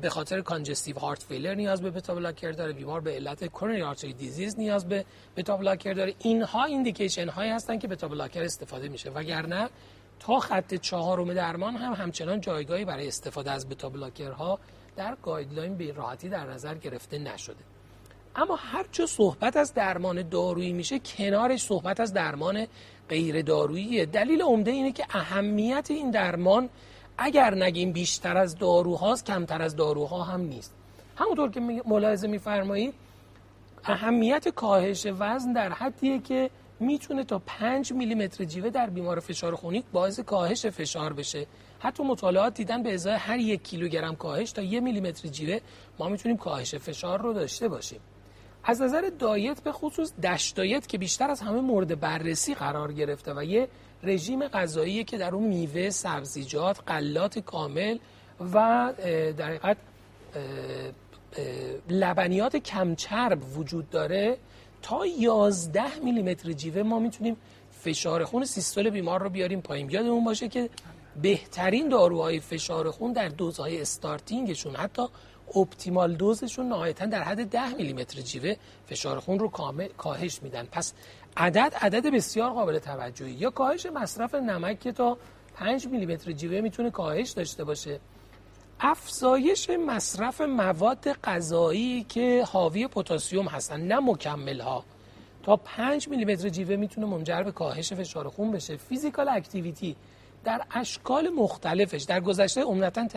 به 0.00 0.10
خاطر 0.10 0.40
congestive 0.40 0.98
heart 0.98 1.22
failure 1.22 1.54
نیاز 1.54 1.82
به 1.82 1.90
beta 1.90 2.14
blocker 2.14 2.52
داره 2.52 2.72
بیمار 2.72 3.00
به 3.00 3.10
علت 3.10 3.46
coronary 3.46 3.82
artery 3.82 4.12
disease 4.12 4.58
نیاز 4.58 4.88
به 4.88 5.04
beta 5.36 5.56
blocker 5.56 5.92
داره. 5.92 6.14
اینها 6.18 6.64
indication 6.64 7.28
هایی 7.28 7.50
هستن 7.50 7.78
که 7.78 7.88
beta 7.88 8.08
blocker 8.08 8.42
استفاده 8.42 8.88
میشه. 8.88 9.10
وگرنه 9.10 9.68
تا 10.20 10.38
خط 10.38 10.74
چهارم 10.74 11.34
درمان 11.34 11.76
هم 11.76 11.92
همچنان 11.92 12.40
جایگاهی 12.40 12.84
برای 12.84 13.08
استفاده 13.08 13.50
از 13.50 13.68
beta 13.68 13.88
blocker 13.88 14.49
ها 14.49 14.58
در 14.96 15.16
گایدلاین 15.22 15.76
به 15.76 15.92
راحتی 15.92 16.28
در 16.28 16.46
نظر 16.46 16.74
گرفته 16.74 17.18
نشده. 17.18 17.64
اما 18.36 18.56
هر 18.56 18.86
چه 18.92 19.06
صحبت 19.06 19.56
از 19.56 19.74
درمان 19.74 20.28
دارویی 20.28 20.72
میشه 20.72 20.98
کنارش 20.98 21.62
صحبت 21.62 22.00
از 22.00 22.12
درمان 22.12 22.66
غیر 23.08 23.42
دارویی 23.42 24.06
دلیل 24.06 24.42
عمده 24.42 24.70
اینه 24.70 24.92
که 24.92 25.04
اهمیت 25.10 25.86
این 25.90 26.10
درمان 26.10 26.70
اگر 27.18 27.54
نگیم 27.54 27.92
بیشتر 27.92 28.36
از 28.36 28.58
داروهاست 28.58 29.26
کمتر 29.26 29.62
از 29.62 29.76
داروها 29.76 30.22
هم 30.22 30.40
نیست. 30.40 30.72
همونطور 31.16 31.50
که 31.50 31.60
ملاحظه 31.86 32.26
میفرمایید 32.26 32.94
اهمیت 33.84 34.48
کاهش 34.48 35.06
وزن 35.18 35.52
در 35.52 35.72
حدیه 35.72 36.18
که 36.18 36.50
می‌تونه 36.80 37.24
تا 37.24 37.38
5 37.38 37.92
میلیمتر 37.92 38.44
جیوه 38.44 38.70
در 38.70 38.90
بیمار 38.90 39.20
فشار 39.20 39.54
خونی 39.54 39.84
باعث 39.92 40.20
کاهش 40.20 40.66
فشار 40.66 41.12
بشه. 41.12 41.46
حتی 41.78 42.02
مطالعات 42.02 42.54
دیدن 42.54 42.82
به 42.82 42.94
ازای 42.94 43.14
هر 43.14 43.38
یک 43.38 43.62
کیلوگرم 43.62 44.16
کاهش 44.16 44.52
تا 44.52 44.62
یک 44.62 44.82
میلیمتر 44.82 45.28
جیوه 45.28 45.58
ما 45.98 46.08
می‌تونیم 46.08 46.36
کاهش 46.36 46.74
فشار 46.74 47.20
رو 47.20 47.32
داشته 47.32 47.68
باشیم. 47.68 48.00
از 48.66 48.82
نظر 48.82 49.10
دایت 49.18 49.60
به 49.60 49.72
خصوص 49.72 50.12
دش 50.22 50.50
دایت 50.50 50.86
که 50.86 50.98
بیشتر 50.98 51.30
از 51.30 51.40
همه 51.40 51.60
مورد 51.60 52.00
بررسی 52.00 52.54
قرار 52.54 52.92
گرفته 52.92 53.34
و 53.34 53.44
یه 53.44 53.68
رژیم 54.02 54.48
غذایی 54.48 55.04
که 55.04 55.18
در 55.18 55.34
اون 55.34 55.44
میوه، 55.44 55.90
سبزیجات، 55.90 56.80
غلات 56.88 57.38
کامل 57.38 57.98
و 58.54 58.92
در 59.36 59.46
حقیقت 59.46 59.76
لبنیات 61.88 62.56
کمچرب 62.56 63.58
وجود 63.58 63.90
داره. 63.90 64.38
تا 64.82 65.06
11 65.06 65.82
میلیمتر 66.04 66.52
جیوه 66.52 66.82
ما 66.82 66.98
می‌تونیم 66.98 67.36
فشار 67.80 68.24
خون 68.24 68.44
سیستول 68.44 68.90
بیمار 68.90 69.22
رو 69.22 69.30
بیاریم 69.30 69.60
پایین. 69.60 69.90
یادمون 69.90 70.24
باشه 70.24 70.48
که 70.48 70.70
بهترین 71.22 71.88
داروهای 71.88 72.40
فشار 72.40 72.90
خون 72.90 73.12
در 73.12 73.28
دوزهای 73.28 73.80
استارتینگشون 73.80 74.76
حتی 74.76 75.02
اپتیمال 75.56 76.14
دوزشون 76.14 76.68
نهایتا 76.68 77.06
در 77.06 77.22
حد 77.22 77.50
10 77.50 77.74
میلیمتر 77.74 78.20
جیوه 78.20 78.56
فشار 78.86 79.20
خون 79.20 79.38
رو 79.38 79.48
کاهش 79.96 80.42
میدن. 80.42 80.68
پس 80.72 80.92
عدد 81.36 81.74
عدد 81.80 82.06
بسیار 82.06 82.50
قابل 82.50 82.78
توجهی. 82.78 83.32
یا 83.32 83.50
کاهش 83.50 83.86
مصرف 83.86 84.34
نمک 84.34 84.80
که 84.80 84.92
تا 84.92 85.18
5 85.54 85.86
میلیمتر 85.86 86.32
جیوه 86.32 86.60
می‌تونه 86.60 86.90
کاهش 86.90 87.30
داشته 87.30 87.64
باشه. 87.64 88.00
افزایش 88.80 89.70
مصرف 89.70 90.40
مواد 90.40 91.12
غذایی 91.12 92.06
که 92.08 92.44
حاوی 92.52 92.88
پتاسیم 92.88 93.48
هستن 93.48 93.80
نه 93.80 94.00
مکمل 94.00 94.60
ها 94.60 94.84
تا 95.42 95.56
5 95.56 96.08
میلیمتر 96.08 96.48
جیوه 96.48 96.76
می‌تونه 96.76 97.06
منجر 97.06 97.42
به 97.42 97.52
کاهش 97.52 97.92
فشار 97.92 98.28
خون 98.28 98.52
بشه. 98.52 98.76
physical 98.76 99.28
activity 99.28 99.96
در 100.44 100.62
اشکال 100.70 101.28
مختلفش. 101.28 102.02
در 102.02 102.20
گذشته 102.20 102.62
عمدتا 102.62 103.08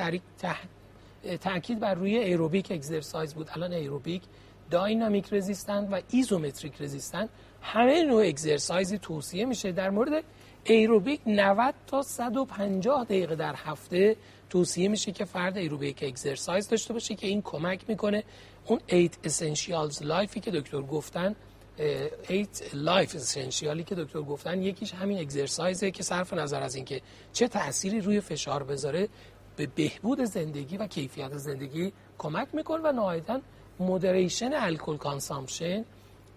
تاکید 1.36 1.80
بر 1.80 1.94
روی 1.94 2.18
aerobic 2.18 2.72
exercise 2.72 3.34
بود. 3.34 3.50
الان 3.54 3.74
aerobic 3.74 4.22
dynamic 4.70 5.34
resistant 5.34 5.88
و 5.92 6.02
isometric 6.12 6.74
resistant. 6.82 7.30
همه 7.62 8.04
نوع 8.04 8.28
exercise 8.28 8.90
ی 8.90 8.98
توصیه 8.98 9.46
میشه. 9.46 9.72
در 9.72 9.90
مورد 9.90 10.24
aerobic 10.64 11.22
90 11.26 11.74
تا 11.88 12.02
150 12.02 13.04
دقیقه 13.04 13.36
در 13.36 13.56
هفته 13.56 14.16
توصیه 14.50 14.88
میشه 14.88 15.12
که 15.12 15.26
فرد 15.26 15.58
aerobic 15.58 16.04
exercise 16.04 16.68
داشته 16.68 16.94
باشه 16.94 17.16
که 17.16 17.28
این 17.28 17.42
کمک 17.42 17.82
می‌کنه. 17.88 18.24
اون 18.66 18.80
8 18.90 19.12
essentials 19.24 20.04
life 20.04 20.32
ی 20.32 20.40
که 20.40 20.52
دکتر 20.52 20.82
گفتن 20.82 21.36
8 22.30 22.50
life 22.74 23.16
essential 23.16 23.77
ی 23.77 23.84
که 23.84 23.96
دکتر 23.96 24.22
گفتن 24.22 24.62
یکیش 24.62 24.94
همین 24.94 25.20
exercise 25.20 25.84
ه 25.84 25.92
که 25.92 26.04
صرف 26.04 26.34
نظر 26.34 26.62
از 26.62 26.76
اینکه 26.76 27.02
چه 27.34 27.48
تأثیری 27.48 28.02
روی 28.02 28.22
فشار 28.22 28.64
بذاره. 28.64 29.10
به 29.58 29.68
بهبود 29.76 30.22
زندگی 30.22 30.78
و 30.78 30.88
کیفیت 30.88 31.38
زندگی 31.38 31.94
کمک 32.18 32.48
می‌کنه 32.54 32.82
و 32.84 32.92
نهایتا 32.92 33.40
moderation 33.80 34.54
alcohol 34.54 34.98
consumption 34.98 35.86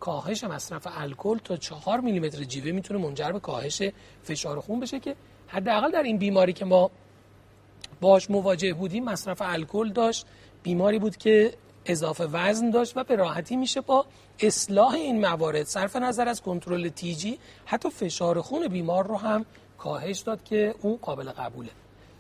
کاهش 0.01 0.45
مصرف 0.45 0.87
الکل 0.91 1.39
تا 1.39 1.57
چهار 1.57 2.01
میلیمتر 2.01 2.45
جیوه 2.45 2.71
می‌تونه 2.71 3.01
منجر 3.01 3.33
به 3.33 3.41
کاهش 3.41 3.83
فشار 4.23 4.61
خون 4.61 4.81
بشه 4.81 5.01
که 5.01 5.17
حداقل 5.47 5.91
در 5.91 6.03
این 6.03 6.19
بیماری 6.19 6.53
که 6.53 6.65
ما 6.65 6.91
باش 8.01 8.31
مواجه 8.31 8.75
بودیم 8.75 9.05
مصرف 9.05 9.43
الکل 9.43 9.93
داشت 9.93 10.27
بیماری 10.63 10.99
بود 10.99 11.17
که 11.17 11.55
اضافه 11.87 12.25
وزن 12.25 12.71
داشت 12.71 12.97
و 12.97 13.05
به 13.05 13.17
راحتی 13.17 13.57
میشه 13.57 13.81
با 13.81 14.07
اصلاح 14.41 14.95
این 14.95 15.27
موارد. 15.27 15.67
صرف 15.67 15.97
نظر 15.97 16.29
از 16.29 16.43
کنترل 16.43 16.89
تیجی 16.89 17.39
حتی 17.65 17.91
فشار 17.91 18.41
خون 18.41 18.69
بیمار 18.69 19.07
رو 19.07 19.17
هم 19.17 19.47
کاهش 19.79 20.19
داد 20.19 20.45
که 20.45 20.75
اون 20.83 20.97
قابل 20.97 21.31
قبوله. 21.31 21.71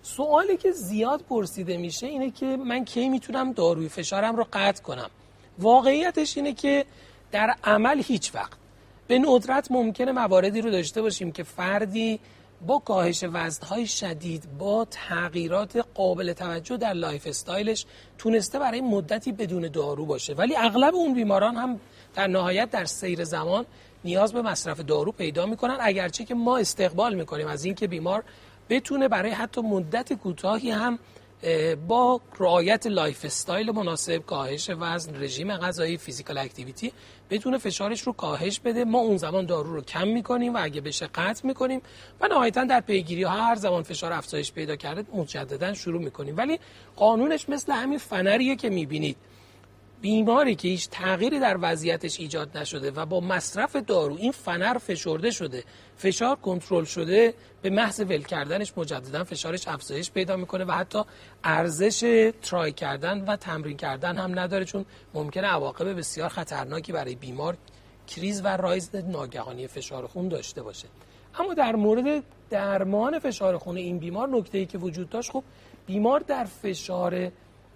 سوالی 0.03 0.57
که 0.57 0.73
زیاد 0.73 1.23
پرسیده 1.23 1.77
میشه 1.77 2.07
اینه 2.07 2.31
که 2.31 2.47
من 2.47 2.85
کی 2.85 3.09
می‌تونم 3.09 3.53
داروی 3.53 3.89
فشارم 3.89 4.37
رو 4.37 4.47
قطع 4.53 4.83
کنم؟ 4.83 5.11
واقعیتش 5.59 6.37
اینه 6.37 6.53
که 6.53 6.85
در 7.33 7.55
عمل 7.65 8.03
هیچ 8.03 8.35
وقت. 8.35 8.59
به 9.07 9.19
ندرت 9.19 9.71
ممکنه 9.71 10.13
مواردی 10.13 10.61
رو 10.61 10.71
داشته 10.71 11.03
باشیم 11.03 11.33
که 11.33 11.43
فردی 11.43 12.21
با 12.67 12.79
کاهش 12.79 13.25
وزنهای 13.33 13.87
شدید 13.87 14.59
با 14.59 14.87
تغییرات 14.91 15.87
قابل 15.95 16.33
توجه 16.33 16.77
در 16.77 16.93
lifestyle 16.93 17.27
ش 17.27 17.87
تونسته 18.19 18.59
برای 18.59 18.81
مدتی 18.81 19.33
بدون 19.33 19.69
دارو 19.69 20.07
باشه. 20.07 20.35
ولی 20.35 20.57
اغلب 20.57 20.95
اون 20.95 21.15
بیماران 21.15 21.57
هم 21.57 21.81
در 22.15 22.27
نهایت 22.27 22.71
در 22.71 22.85
سیر 22.85 23.25
زمان 23.25 23.67
نیاز 24.05 24.33
به 24.33 24.43
مصرف 24.43 24.81
دارو 24.81 25.13
پیدا 25.13 25.47
می‌کنن. 25.47 25.79
اگرچه 25.81 26.25
که 26.25 26.35
ما 26.35 26.59
استقبال 26.59 27.15
می‌کنیم 27.15 27.47
از 27.47 27.65
اینکه 27.65 27.87
بیمار 27.87 28.25
بتونه 28.71 29.09
برای 29.09 29.31
حتی 29.31 29.61
مدت 29.61 30.13
کوتاهی 30.13 30.71
هم 30.71 30.99
با 31.89 32.21
رعایت 32.39 32.87
lifestyle 32.87 33.71
مناسب 33.71 34.17
کاهش 34.17 34.71
وزن 34.79 35.23
رژیم 35.23 35.57
غذایی 35.57 35.97
physical 35.97 36.39
activity 36.39 36.93
بتونه 37.31 37.59
فشارش 37.59 38.01
رو 38.01 38.13
کاهش 38.13 38.61
بده. 38.61 38.85
ما 38.85 38.99
اون 38.99 39.17
زمان 39.17 39.47
دارو 39.47 39.75
رو 39.75 39.83
کم 39.83 40.09
می‌کنیم 40.09 40.55
و 40.55 40.59
اگه 40.63 40.81
بشه 40.81 41.07
قطع 41.07 41.47
می‌کنیم 41.47 41.83
و 42.21 42.29
نهایتا 42.29 42.65
در 42.65 42.81
پیگیری 42.81 43.23
ها 43.23 43.31
هر 43.31 43.55
زمان 43.55 43.83
فشار 43.83 44.13
افزایش 44.13 44.53
پیدا 44.53 44.77
کرده 44.77 45.05
مجددا 45.17 45.75
شروع 45.75 46.03
می‌کنیم. 46.03 46.37
ولی 46.37 46.59
قانونش 46.97 47.49
مثل 47.49 47.73
همین 47.73 47.99
فنریه 47.99 48.57
که 48.57 48.71
می‌بینید. 48.71 49.17
بیماری 50.01 50.55
که 50.55 50.69
هیچ 50.69 50.89
تغییری 50.89 51.41
در 51.41 51.59
وضعیتش 51.61 52.21
ایجاد 52.21 52.59
نشده 52.59 52.91
و 52.91 53.07
با 53.07 53.21
مصرف 53.21 53.77
دارو 53.77 54.17
این 54.17 54.33
فنر 54.33 54.79
فشرده 54.79 55.31
شده 55.31 55.65
فشار 55.97 56.37
کنترل 56.37 56.85
شده 56.85 57.35
به 57.63 57.71
محض 57.71 58.01
ول 58.01 58.23
کردنش 58.23 58.73
مجددا 58.77 59.25
فشارش 59.25 59.69
افزایش 59.69 60.11
پیدا 60.11 60.37
می‌کنه 60.37 60.65
و 60.65 60.73
حتی 60.73 61.03
ارزش 61.45 62.31
ترای 62.43 62.73
کردن 62.73 63.25
و 63.25 63.37
تمرین 63.37 63.77
کردن 63.77 64.17
هم 64.17 64.39
نداره 64.39 64.65
چون 64.65 64.85
ممکنه 65.15 65.47
عواقب 65.47 65.99
بسیار 65.99 66.29
خطرناکی 66.29 66.93
برای 66.93 67.15
بیمار 67.15 67.57
کریز 68.07 68.45
و 68.45 68.57
rise 68.57 68.91
ناگهانی 68.95 69.67
فشار 69.67 70.07
خون 70.07 70.29
داشته 70.29 70.63
باشه. 70.63 70.89
اما 71.39 71.55
در 71.55 71.77
مورد 71.77 72.23
درمان 72.51 73.19
فشار 73.19 73.59
خون 73.59 73.77
این 73.77 73.99
بیمار 73.99 74.29
نکته 74.29 74.59
ای 74.59 74.67
که 74.67 74.79
وجود 74.79 75.11
داشت 75.11 75.31
خب 75.31 75.45
بیمار 75.87 76.21
در 76.21 76.45
فشار 76.45 77.31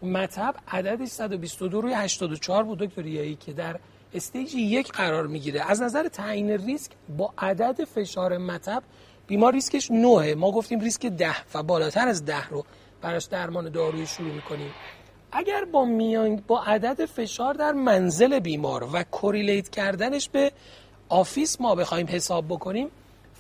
مطب 0.05 0.55
عددش 0.69 1.09
122 1.09 1.81
روی 1.81 1.95
84 1.95 2.65
بود 2.65 2.79
دکتر 2.79 3.07
یایی 3.07 3.35
که 3.37 3.53
در 3.53 3.77
stage 4.15 4.55
یک 4.55 4.93
قرار 4.93 5.27
می‌گیره. 5.27 5.71
از 5.71 5.83
نظر 5.83 6.09
تعیین 6.09 6.51
ریسک 6.51 6.91
با 7.17 7.35
عدد 7.39 7.85
فشار 7.85 8.39
مطب 8.39 8.83
بیمار 9.27 9.53
ریسکش 9.53 9.91
9 9.91 10.35
ما 10.35 10.51
گفتیم 10.51 10.81
ریسک 10.81 11.07
10 11.07 11.31
و 11.55 11.63
بالاتر 11.63 12.09
از 12.09 12.25
10 12.25 12.49
رو 12.49 12.65
براش 13.03 13.25
درمان 13.25 13.69
دارویی 13.69 14.07
شروع 14.07 14.33
می‌کنیم. 14.33 14.71
اگر 15.33 15.65
با 15.65 15.85
میان 15.85 16.37
با 16.37 16.63
عدد 16.63 17.05
فشار 17.05 17.55
در 17.55 17.73
منزل 17.73 18.39
بیمار 18.39 18.89
و 18.93 19.03
correlate 19.03 19.69
کردنش 19.69 20.29
به 20.29 20.53
office 21.09 21.61
ما 21.61 21.75
بخوایم 21.75 22.07
حساب 22.11 22.45
بکنیم 22.49 22.89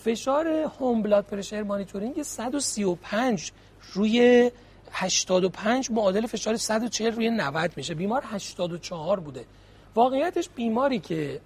فشار 0.04 0.46
home 0.46 1.02
blood 1.02 1.24
pressure 1.24 1.62
monitoring 1.62 2.22
135 2.22 3.52
روی 3.92 4.50
85 4.95 5.90
معادل 5.90 6.26
فشار 6.26 6.57
140 6.57 7.14
روی 7.14 7.30
90 7.30 7.72
میشه. 7.76 7.95
بیمار 7.95 8.22
84 8.26 9.20
بوده. 9.20 9.45
واقعیتش 9.95 10.49
بیماری 10.57 10.99
که 10.99 11.40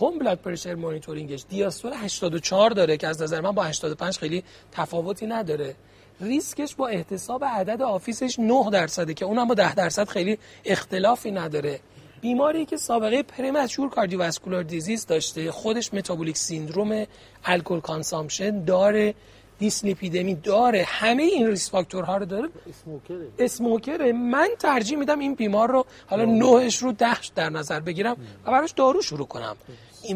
home 0.00 0.18
blood 0.18 0.38
pressure 0.38 0.74
monitoring 0.74 1.32
ش 1.32 1.44
دیاستول 1.48 1.92
84 1.92 2.70
داره 2.70 2.96
که 2.96 3.08
از 3.08 3.22
نظر 3.22 3.40
من 3.40 3.52
با 3.52 3.62
85 3.62 4.18
خیلی 4.18 4.44
تفاوتی 4.72 5.26
نداره. 5.26 5.74
ریسکش 6.20 6.74
با 6.74 6.88
احتساب 6.88 7.44
عدد 7.44 7.82
office 7.82 8.24
ش 8.24 8.38
9 8.38 8.70
درصده 8.72 9.14
که 9.14 9.24
اونم 9.24 9.48
با 9.48 9.54
10 9.54 9.74
درصد 9.74 10.08
خیلی 10.08 10.38
اختلافی 10.64 11.30
نداره. 11.30 11.80
بیماری 12.20 12.66
که 12.66 12.76
سابقه 12.76 13.22
premature 13.22 13.90
cardiovascular 13.90 14.62
disease 14.62 15.06
داشته 15.06 15.52
خودش 15.52 15.94
metabolic 15.94 16.36
syndrome 16.36 17.06
alcohol 17.44 17.80
consumption 17.80 18.64
داره. 18.64 19.14
دیسلیپیدمی 19.60 20.34
داره. 20.34 20.84
همه 20.88 21.22
این 21.22 21.46
risk 21.46 21.70
factor 21.70 22.09
ها 22.09 22.16
رو 22.16 22.26
داره. 22.26 22.48
smoker 22.68 23.28
ه. 23.38 23.53
smoker 23.53 23.97
ه. 23.97 24.12
من 24.12 24.48
ترجیح 24.58 24.98
میدم 24.98 25.18
این 25.18 25.34
بیمار 25.34 25.70
رو 25.70 25.86
حالا 26.06 26.24
نهش 26.24 26.76
رو 26.76 26.92
ده 26.92 27.32
در 27.34 27.50
نظر 27.50 27.80
بگیرم 27.80 28.16
و 28.46 28.50
براش 28.50 28.72
دارو 28.72 29.02
شروع 29.02 29.26
کنم. 29.26 29.56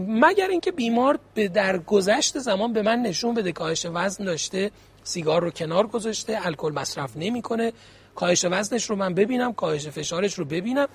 مگر 0.09 0.49
اینکه 0.49 0.73
بیمار 0.73 1.19
به 1.35 1.49
در 1.49 1.79
گذشت 1.79 2.39
زمان 2.39 2.73
به 2.73 2.83
من 2.83 2.99
نشون 3.03 3.35
بده 3.35 3.53
کاهش 3.53 3.87
وزن 3.95 4.25
داشته 4.25 4.71
سیگار 5.05 5.43
رو 5.43 5.51
کنار 5.51 5.87
گذاشته 5.87 6.47
الکل 6.47 6.73
مصرف 6.73 7.17
نمی‌کنه. 7.17 7.73
کاهش 8.15 8.45
وزنش 8.51 8.91
رو 8.91 8.97
من 8.97 9.15
ببینم 9.15 9.53
کاهش 9.53 9.87
فشارش 9.87 10.35
رو 10.35 10.45
ببینم. 10.45 10.89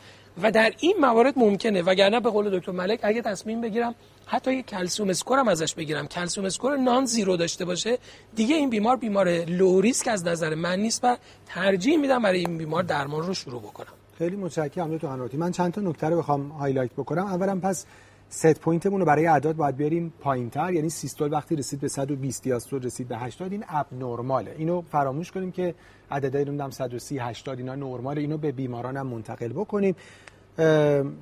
و 0.43 0.51
در 0.51 0.73
این 0.79 0.97
موارد 1.01 1.33
ممکنه 1.39 1.81
وگرنه 1.81 2.19
به 2.19 2.29
قول 2.29 2.59
دکتر 2.59 2.71
ملک 2.71 2.99
اگه 3.03 3.21
تصمیم 3.21 3.61
بگیرم 3.61 3.95
حتی 4.25 4.53
یک 4.53 4.65
calcium 4.65 5.09
score 5.09 5.39
هم 5.39 5.47
ازش 5.47 5.73
بگیرم. 5.75 6.07
calcium 6.07 6.45
score 6.45 6.77
non-zero 6.77 7.37
داشته 7.37 7.65
باشه 7.65 7.97
دیگه 8.35 8.55
این 8.55 8.69
بیمار 8.69 8.95
بیمار 8.95 9.29
low 9.45 9.81
risk 9.81 10.07
از 10.07 10.27
نظر 10.27 10.55
من 10.55 10.79
نیست 10.79 10.99
و 11.03 11.17
ترجیح 11.45 11.97
میدم 11.97 12.21
برای 12.21 12.39
این 12.39 12.57
بیمار 12.57 12.83
درمان 12.83 13.27
رو 13.27 13.33
شروع 13.33 13.61
بکنم. 13.61 13.93
خیلی 14.17 14.35
متشکرم 14.35 14.95
دکتر 14.95 15.07
انواتی 15.07 15.37
من 15.37 15.51
چند 15.51 15.73
تا 15.73 15.81
نکته 15.81 16.09
رو 16.09 16.17
بخوام 16.17 16.49
highlight 16.49 16.91
بکنم. 16.91 17.25
اولا 17.25 17.59
پس 17.59 17.85
set 18.29 18.59
point 18.59 18.84
مون 18.84 18.99
رو 18.99 19.05
برای 19.05 19.27
اعداد 19.27 19.55
باید 19.55 19.77
بیاریم 19.77 20.13
پایینتر. 20.19 20.73
یعنی 20.73 20.89
سیستول 20.89 21.33
وقتی 21.33 21.55
رسید 21.55 21.79
به 21.79 21.87
120 21.87 22.43
دیاستول 22.43 22.83
رسید 22.83 23.07
به 23.07 23.17
80 23.17 23.51
این 23.51 23.63
abnormal 23.67 23.87
ه 23.93 24.55
اینو 24.57 24.81
فراموش 24.81 25.31
کنیم 25.31 25.51
که 25.51 25.75
عددهای 26.11 26.45
نمی‌دونم 26.45 26.69
130 26.69 27.19
80 27.19 27.57
اینا 27.57 27.75
نرماله. 27.75 28.21
اینو 28.21 28.37
به 28.37 28.51
بیماران 28.51 28.97
هم 28.97 29.07
منتقل 29.07 29.47
بکنیم. 29.47 29.95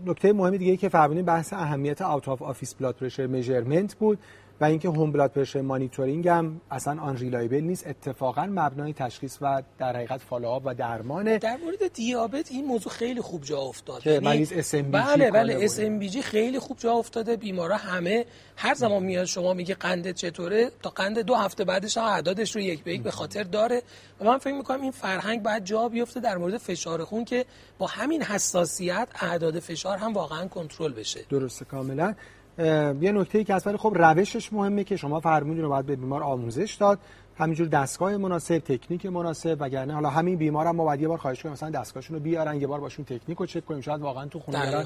نکته 0.05 0.33
مهمی 0.33 0.57
دیگه 0.57 0.71
ای 0.71 0.77
که 0.77 0.89
فرمودین 0.89 1.25
بحث 1.25 1.53
اهمیت 1.53 2.01
out 2.01 2.27
of 2.27 2.41
office 2.41 2.73
blood 2.73 2.95
pressure 2.95 3.27
measurement 3.27 3.95
بود. 3.95 4.19
و 4.61 4.65
اینکه 4.65 4.89
home 4.89 5.11
blood 5.11 5.31
pressure 5.31 5.61
monitoring 5.61 6.27
هم 6.27 6.61
اصلا 6.71 7.01
unreliable 7.01 7.57
نیست. 7.57 7.87
اتفاقا 7.87 8.45
مبنای 8.45 8.93
تشخیص 8.93 9.37
و 9.41 9.63
در 9.79 9.95
حقیقت 9.95 10.21
follow-up 10.21 10.61
و 10.65 10.73
درمانه 10.73 11.37
در 11.37 11.57
مورد 11.57 11.93
دیابت 11.93 12.51
این 12.51 12.65
موضوع 12.65 12.93
خیلی 12.93 13.21
خوب 13.21 13.43
جا 13.43 13.59
افتاد. 13.59 14.01
که 14.01 14.09
یعنی 14.11 14.25
مریض 14.25 14.53
SM 14.55 14.91
بله 14.91 15.31
بله 15.31 15.57
SMBG 15.61 16.21
خیلی 16.21 16.59
خوب 16.59 16.77
جا 16.77 16.93
افتاده. 16.93 17.35
بیمارا 17.35 17.77
همه 17.77 18.25
هر 18.55 18.73
زمان 18.73 19.03
میاد 19.03 19.25
شما 19.25 19.53
میگه 19.53 19.75
قند 19.75 20.11
چطوره؟ 20.11 20.71
تا 20.83 20.89
قند 20.89 21.19
دو 21.19 21.35
هفته 21.35 21.63
بعدش 21.63 21.97
اعدادش 21.97 22.55
رو 22.55 22.61
یک 22.61 22.83
به 22.83 22.93
یک 22.93 23.03
به 23.03 23.11
خاطر 23.11 23.43
داره. 23.43 23.81
و 24.19 24.25
من 24.25 24.37
فکر 24.37 24.53
می‌کنم 24.53 24.81
این 24.81 24.91
فرهنگ 24.91 25.43
باید 25.43 25.65
جا 25.65 25.89
بیفته 25.89 26.19
در 26.19 26.37
مورد 26.37 26.57
فشار 26.57 27.03
خون 27.03 27.25
که 27.25 27.45
با 27.77 27.87
همین 27.87 28.23
حساسیت 28.23 29.07
اعداد 29.21 29.59
فشار 29.59 29.97
هم 29.97 30.13
واقعا 30.13 30.47
کنترل 30.47 30.93
بشه. 30.93 31.19
درسته 31.29 31.65
کاملا. 31.65 32.15
یه 32.57 33.11
نکته 33.11 33.37
ای 33.37 33.43
که 33.43 33.53
اصلا 33.53 33.77
خب 33.77 33.93
روشش 33.95 34.53
مهمه 34.53 34.83
که 34.83 34.95
شما 34.95 35.19
فرمودین 35.19 35.63
رو 35.63 35.69
باید 35.69 35.85
به 35.85 35.95
بیمار 35.95 36.23
آموزش 36.23 36.77
داد. 36.79 36.99
همینجور 37.37 37.67
دستگاه 37.67 38.17
مناسب 38.17 38.57
تکنیک 38.57 39.05
مناسب 39.05 39.57
وگرنه 39.59 39.93
حالا 39.93 40.09
همین 40.09 40.37
بیمار 40.37 40.67
هم 40.67 40.75
ما 40.75 40.83
باید 40.83 41.01
یه 41.01 41.07
بار 41.07 41.17
خواهش 41.17 41.43
کنیم 41.43 41.53
مثلا 41.53 41.69
دستگاهشون 41.69 42.15
رو 42.15 42.23
بیارن 42.23 42.61
یه 42.61 42.67
بار 42.67 42.79
باشون 42.79 43.05
تکنیک 43.05 43.37
رو 43.37 43.45
چک 43.45 43.65
کنیم. 43.65 43.81
شاید 43.81 44.01
واقعا 44.01 44.25
تو 44.25 44.39
خونه 44.39 44.71
دارن 44.71 44.85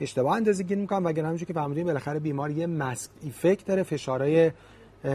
اشتباه 0.00 0.36
اندازه 0.36 0.62
گیری 0.62 0.80
می‌کنن 0.80 1.04
وگرنه 1.04 1.28
همونجوری 1.28 1.46
که 1.46 1.52
فرمودین 1.52 1.84
بالاخره 1.84 2.18
بیمار 2.18 2.50
یه 2.50 2.66
masked 2.66 3.10
effect 3.22 3.66
داره. 3.66 3.82
فشارهای 3.82 4.50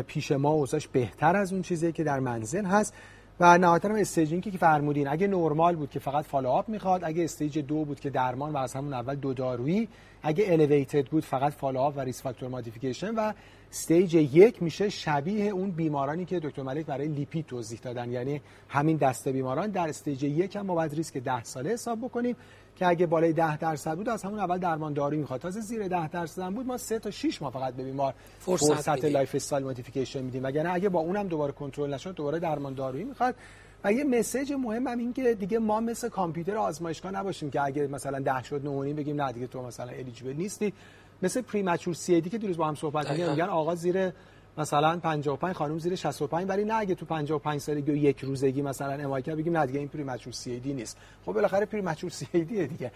پیش 0.08 0.32
ما 0.32 0.50
اوضاعش 0.50 0.88
بهتر 0.88 1.36
از 1.36 1.54
اون 1.54 1.62
چیزی 1.62 1.91
که 1.91 2.04
در 2.04 2.20
منزل 2.20 2.66
هست. 2.66 2.93
و 3.39 3.58
نهایتا 3.58 3.89
هم 3.89 3.95
staging 3.96 4.44
که 4.43 4.58
فرمودین. 4.58 5.08
اگه 5.08 5.28
نرمال 5.28 5.76
بود 5.76 5.89
که 5.89 6.00
فقط 6.00 6.26
follow-up 6.26 6.70
می‌خواد 6.70 7.04
اگه 7.04 7.24
stage 7.24 7.60
دو 7.60 7.86
بود 7.86 8.00
که 8.00 8.10
درمان 8.10 8.54
و 8.54 8.58
از 8.58 8.74
همون 8.74 8.93
اول 8.93 9.16
دو 9.16 9.34
دارویی 9.34 9.88
اگه 10.24 10.46
elevated 10.48 11.08
بود 11.08 11.24
فقط 11.24 11.54
follow-up 11.54 11.98
و 11.98 12.00
risk 12.00 12.22
factor 12.22 12.50
modification 12.50 13.16
و 13.16 13.34
stage 13.72 14.14
یک 14.14 14.64
میشه 14.64 14.90
شبیه 14.90 15.46
اون 15.46 15.72
بیمارانی 15.72 16.26
که 16.26 16.40
دکتر 16.40 16.62
ملک 16.62 16.86
برای 16.86 17.08
lipid 17.08 17.46
توضیح 17.46 17.80
دادن. 17.80 18.12
یعنی 18.12 18.42
همین 18.70 18.98
دسته 18.98 19.32
بیماران 19.32 19.70
در 19.70 19.90
stage 19.90 20.24
یک 20.24 20.56
هم 20.56 20.66
ما 20.66 20.76
باید 20.76 20.94
ریسک 20.94 21.18
10 21.18 21.44
ساله 21.44 21.70
حساب 21.70 22.00
بکنیم 22.00 22.36
که 22.76 22.88
اگه 22.88 23.06
بالای 23.06 23.34
10 23.34 23.58
درصد 23.58 23.96
بود 23.96 24.10
از 24.10 24.24
همون 24.24 24.40
اول 24.40 24.58
درمان 24.58 24.94
دارویی 24.94 25.18
می‌خواد. 25.18 25.40
تازه 25.42 25.62
زیر 25.62 25.88
10 25.88 26.08
درصد 26.08 26.42
هم 26.42 26.54
بود 26.54 26.66
ما 26.66 26.78
3 26.78 27.00
تا 27.00 27.12
6 27.12 27.42
ماه 27.42 27.52
فقط 27.52 27.74
به 27.74 27.84
بیمار 27.84 28.14
فرصت, 28.40 28.74
فرصت 28.74 29.06
lifestyle 29.06 29.64
modification 29.64 30.22
میدیم. 30.22 30.44
وگرنه 30.44 30.74
اگه 30.74 30.90
با 30.90 31.00
اونم 31.00 31.28
دوباره 31.28 31.52
کنترل 31.52 31.94
نشد 31.94 32.16
دوباره 32.16 32.40
درمان 32.40 32.74
دارویی 32.74 33.04
می‌خواد. 33.04 33.36
و 33.84 33.94
یه 33.94 34.04
message 34.04 34.54
مهم 34.54 34.88
هم 34.88 34.98
این 34.98 35.14
که 35.14 35.36
دیگه 35.36 35.60
ما 35.60 35.80
مثل 35.80 36.10
کامپیوتر 36.10 36.58
آزمایشگاه 36.58 37.12
نباشیم 37.12 37.52
که 37.52 37.62
اگه 37.62 37.88
مثلا 37.88 38.20
10 38.20 38.44
شد 38.44 38.66
9 38.66 38.94
بگیم 38.94 39.22
نه 39.22 39.32
دیگه 39.32 39.48
تو 39.48 39.62
مثلا 39.62 39.92
eligible 39.92 40.34
نیستی. 40.34 40.74
مثل 41.22 41.42
premature 41.42 41.94
CAD 41.94 42.30
که 42.30 42.38
دیروز 42.38 42.58
با 42.58 42.68
هم 42.68 42.76
صحبت 42.76 43.06
کردیم 43.06 43.30
میگن 43.30 43.44
آقا 43.46 43.76
زیر 43.76 44.12
مثلا 44.58 45.00
55 45.00 45.56
خانم 45.56 45.80
زیر 45.80 45.96
65 45.96 46.50
ولی 46.50 46.66
نه 46.66 46.74
اگه 46.74 46.96
تو 46.96 47.06
55 47.06 47.62
سالگی 47.62 47.92
و 47.92 47.96
یک 47.96 48.20
روزگی 48.20 48.62
مثلا 48.62 48.94
MI 48.94 49.22
ه 49.22 49.36
بگیم 49.36 49.58
نه 49.58 49.66
دیگه 49.66 49.80
این 49.80 49.88
premature 49.88 50.34
CAD 50.34 50.74
نیست. 50.74 50.98
خب 51.26 51.34
بالاخره 51.34 51.66
premature 51.66 52.10
CAD 52.10 52.68
دیگه. 52.68 52.92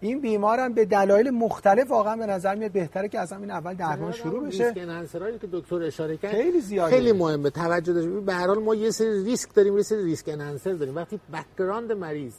این 0.00 0.20
بیمارم 0.20 0.74
به 0.74 0.84
دلایل 0.84 1.30
مختلف 1.30 1.90
واقعا 1.90 2.16
به 2.16 2.26
نظر 2.26 2.54
میاد 2.54 2.72
بهتره 2.72 3.08
که 3.08 3.18
از 3.18 3.32
همین 3.32 3.50
اول 3.50 3.74
درمان 3.74 4.12
شروع 4.12 4.46
بشه. 4.46 4.72
ریسک 4.74 5.40
که 5.40 5.48
دکتر 5.52 5.82
اشاره 5.82 6.16
کرد 6.16 6.30
خیلی 6.30 6.60
زیاده. 6.60 6.90
خیلی 6.96 7.12
مهمه. 7.12 7.50
توجه 7.50 7.92
داشته 7.92 8.10
به 8.10 8.34
هر 8.34 8.46
حال 8.46 8.58
ما 8.58 8.74
یه 8.74 8.90
سری 8.90 9.24
ریسک 9.24 9.54
داریم 9.54 9.76
یه 9.76 9.82
سری 9.82 10.04
risk 10.04 10.28
enhancer 10.28 10.72
داریم. 10.72 10.96
وقتی 10.96 11.20
background 11.32 11.92
مریض 11.92 12.34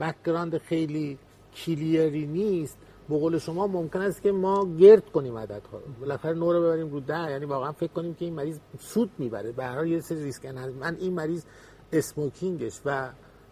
background 0.00 0.58
خیلی 0.58 1.18
clear 1.54 2.14
ی 2.14 2.26
نیست 2.26 2.76
به 3.08 3.18
قول 3.18 3.38
شما 3.38 3.66
ممکن 3.66 4.00
است 4.00 4.22
که 4.22 4.32
ما 4.32 4.76
گرد 4.76 5.10
کنیم 5.10 5.38
عدد 5.38 5.62
ها 5.72 5.78
رو. 5.78 5.84
بالاخره 6.00 6.34
نه 6.34 6.54
رو 6.54 6.62
ببریم 6.62 6.90
رو 6.90 7.00
ده. 7.00 7.30
یعنی 7.30 7.44
واقعا 7.44 7.72
فکر 7.72 7.92
کنیم 7.92 8.14
که 8.14 8.24
این 8.24 8.34
مریض 8.34 8.58
سود 8.78 9.10
می‌بره. 9.18 9.52
به 9.52 9.64
هر 9.64 9.74
حال 9.74 9.88
یه 9.88 10.00
سری 10.00 10.24
risk 10.24 10.44
enhancer 10.44 10.78
من 10.78 10.96
این 11.00 11.12
مریض 11.12 11.44
smoking 11.92 12.60
ش 12.60 12.80
و 12.84 13.08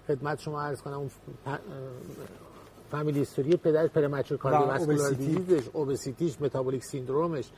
خدمت 0.09 0.41
شما 0.41 0.63
عرض 0.63 0.83
کنم 0.83 0.99
اون 0.99 1.11
family 2.91 3.19
history 3.19 3.57
پدرش 3.57 3.91
premature 3.91 4.39
cardiovascular 4.39 5.11
disease 5.11 5.56
ش 5.56 5.69
obesity 5.73 6.26
ش 6.26 6.41
metabolic 6.41 6.85
syndrome 6.85 7.38
ش 7.38 7.51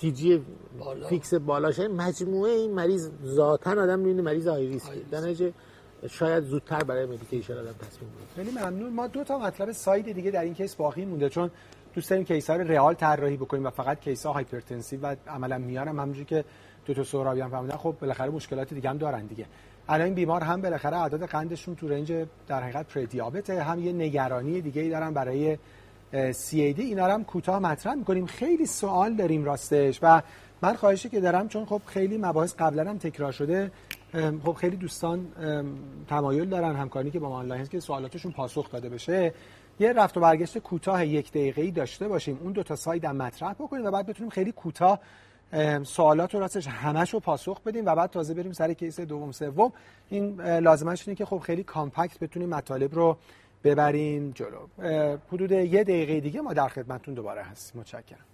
TG 0.00 0.42
بالا. 0.78 1.06
فیکس 1.08 1.34
بالاش 1.34 1.78
یعنی 1.78 1.94
مجموعه 1.94 2.52
این 2.52 2.74
مریض 2.74 3.10
ذاتا 3.24 3.70
آدم 3.70 3.98
می‌بینه 3.98 4.22
مریض 4.22 4.48
high 4.48 4.66
risk 4.66 4.92
در 5.10 5.20
نتیجه 5.20 5.52
شاید 6.06 6.44
زودتر 6.44 6.84
برای 6.84 7.06
medication 7.06 7.52
آدم 7.52 7.72
تصمیم 7.72 8.10
بگیره. 8.10 8.28
خیلی 8.36 8.50
ممنون. 8.50 8.92
ما 8.92 9.06
دو 9.06 9.24
تا 9.24 9.38
مطلب 9.38 9.72
side 9.72 10.12
دیگه 10.12 10.30
در 10.30 10.42
این 10.42 10.54
case 10.54 10.74
باقی 10.74 11.04
مونده 11.04 11.28
چون 11.28 11.50
دوست 11.94 12.10
داریم 12.10 12.24
case 12.24 12.50
ها 12.50 12.56
رو 12.56 12.68
real 12.68 12.94
طراحی 12.94 13.36
بکنیم 13.36 13.66
و 13.66 13.70
فقط 13.70 14.00
case 14.00 14.26
ها 14.26 14.32
hypertensive 14.32 15.00
و 15.02 15.16
عملا 15.26 15.58
میانم 15.58 16.00
همونجوری 16.00 16.24
که 16.24 16.44
دکتر 16.86 17.04
سهرابی 17.04 17.40
هم 17.40 17.50
فهمیدن 17.50 17.76
خب 17.76 17.94
بالاخره 18.00 18.30
مشکلات 18.30 18.74
دیگه 18.74 18.90
هم 18.90 18.98
دارن 18.98 19.26
دیگه. 19.26 19.46
الان 19.88 20.04
این 20.04 20.14
بیمار 20.14 20.42
هم 20.42 20.60
بالاخره 20.60 20.96
اعداد 20.96 21.24
قندشون 21.24 21.74
تو 21.74 21.88
range 21.88 22.12
در 22.48 22.62
حقیقت 22.62 22.86
prediabetes 22.86 23.56
ه 23.56 23.62
هم 23.62 23.84
یه 23.84 23.92
نگرانی 23.92 24.60
دیگه 24.60 24.82
ای 24.82 24.90
دارن 24.90 25.14
برای 25.14 25.58
CAD 26.32 26.82
اینا 26.82 27.06
رو 27.06 27.12
هم 27.12 27.24
کوتاه 27.24 27.58
مطرح 27.58 27.94
می‌کنیم. 27.94 28.26
خیلی 28.26 28.66
سوال 28.66 29.14
داریم 29.14 29.44
راستش 29.44 29.98
و 30.02 30.22
من 30.62 30.74
خواهشی 30.74 31.08
که 31.08 31.20
دارم 31.20 31.48
چون 31.48 31.64
خب 31.64 31.80
خیلی 31.86 32.18
مباحث 32.18 32.54
قبلا 32.58 32.90
هم 32.90 32.98
تکرار 32.98 33.32
شده 33.32 33.70
خب 34.44 34.52
خیلی 34.52 34.76
دوستان 34.76 35.26
تمایل 36.08 36.48
دارن 36.48 36.76
همکاری 36.76 37.10
که 37.10 37.18
با 37.18 37.28
ما 37.28 37.36
آنلاین 37.36 37.66
که 37.66 37.80
سوالاتشون 37.80 38.32
پاسخ 38.32 38.70
داده 38.70 38.88
بشه. 38.88 39.34
یه 39.80 39.92
رفت 39.92 40.16
و 40.16 40.20
برگشت 40.20 40.58
کوتاه 40.58 41.06
یک 41.06 41.30
دقیقه‌ای 41.30 41.70
داشته 41.70 42.08
باشیم. 42.08 42.38
اون 42.42 42.52
دو 42.52 42.62
تا 42.62 42.76
side 42.76 43.04
هم 43.04 43.16
مطرح 43.16 43.52
بکنیم 43.52 43.84
و 43.84 43.90
بعد 43.90 44.06
بتونیم 44.06 44.30
خیلی 44.30 44.52
کوتاه 44.52 45.00
سوالات 45.82 46.34
رو 46.34 46.40
راستش 46.40 46.66
همش 46.66 47.14
رو 47.14 47.20
پاسخ 47.20 47.60
بدیم 47.60 47.86
و 47.86 47.94
بعد 47.94 48.10
تازه 48.10 48.34
بریم 48.34 48.52
سر 48.52 48.72
case 48.72 49.00
دوم 49.00 49.32
سوم. 49.32 49.72
این 50.08 50.40
لازمش 50.40 51.08
اینه 51.08 51.16
که 51.16 51.24
خب 51.24 51.38
خیلی 51.38 51.62
compact 51.62 52.18
بتونیم 52.18 52.48
مطالب 52.48 52.94
رو 52.94 53.16
ببریم 53.64 54.30
جلو. 54.30 54.66
حدود 55.32 55.50
یه 55.50 55.84
دقیقه 55.84 56.20
دیگه 56.20 56.40
ما 56.40 56.52
در 56.52 56.68
خدمتتون 56.68 57.14
دوباره 57.14 57.42
هستیم. 57.42 57.80
متشکرم. 57.80 58.24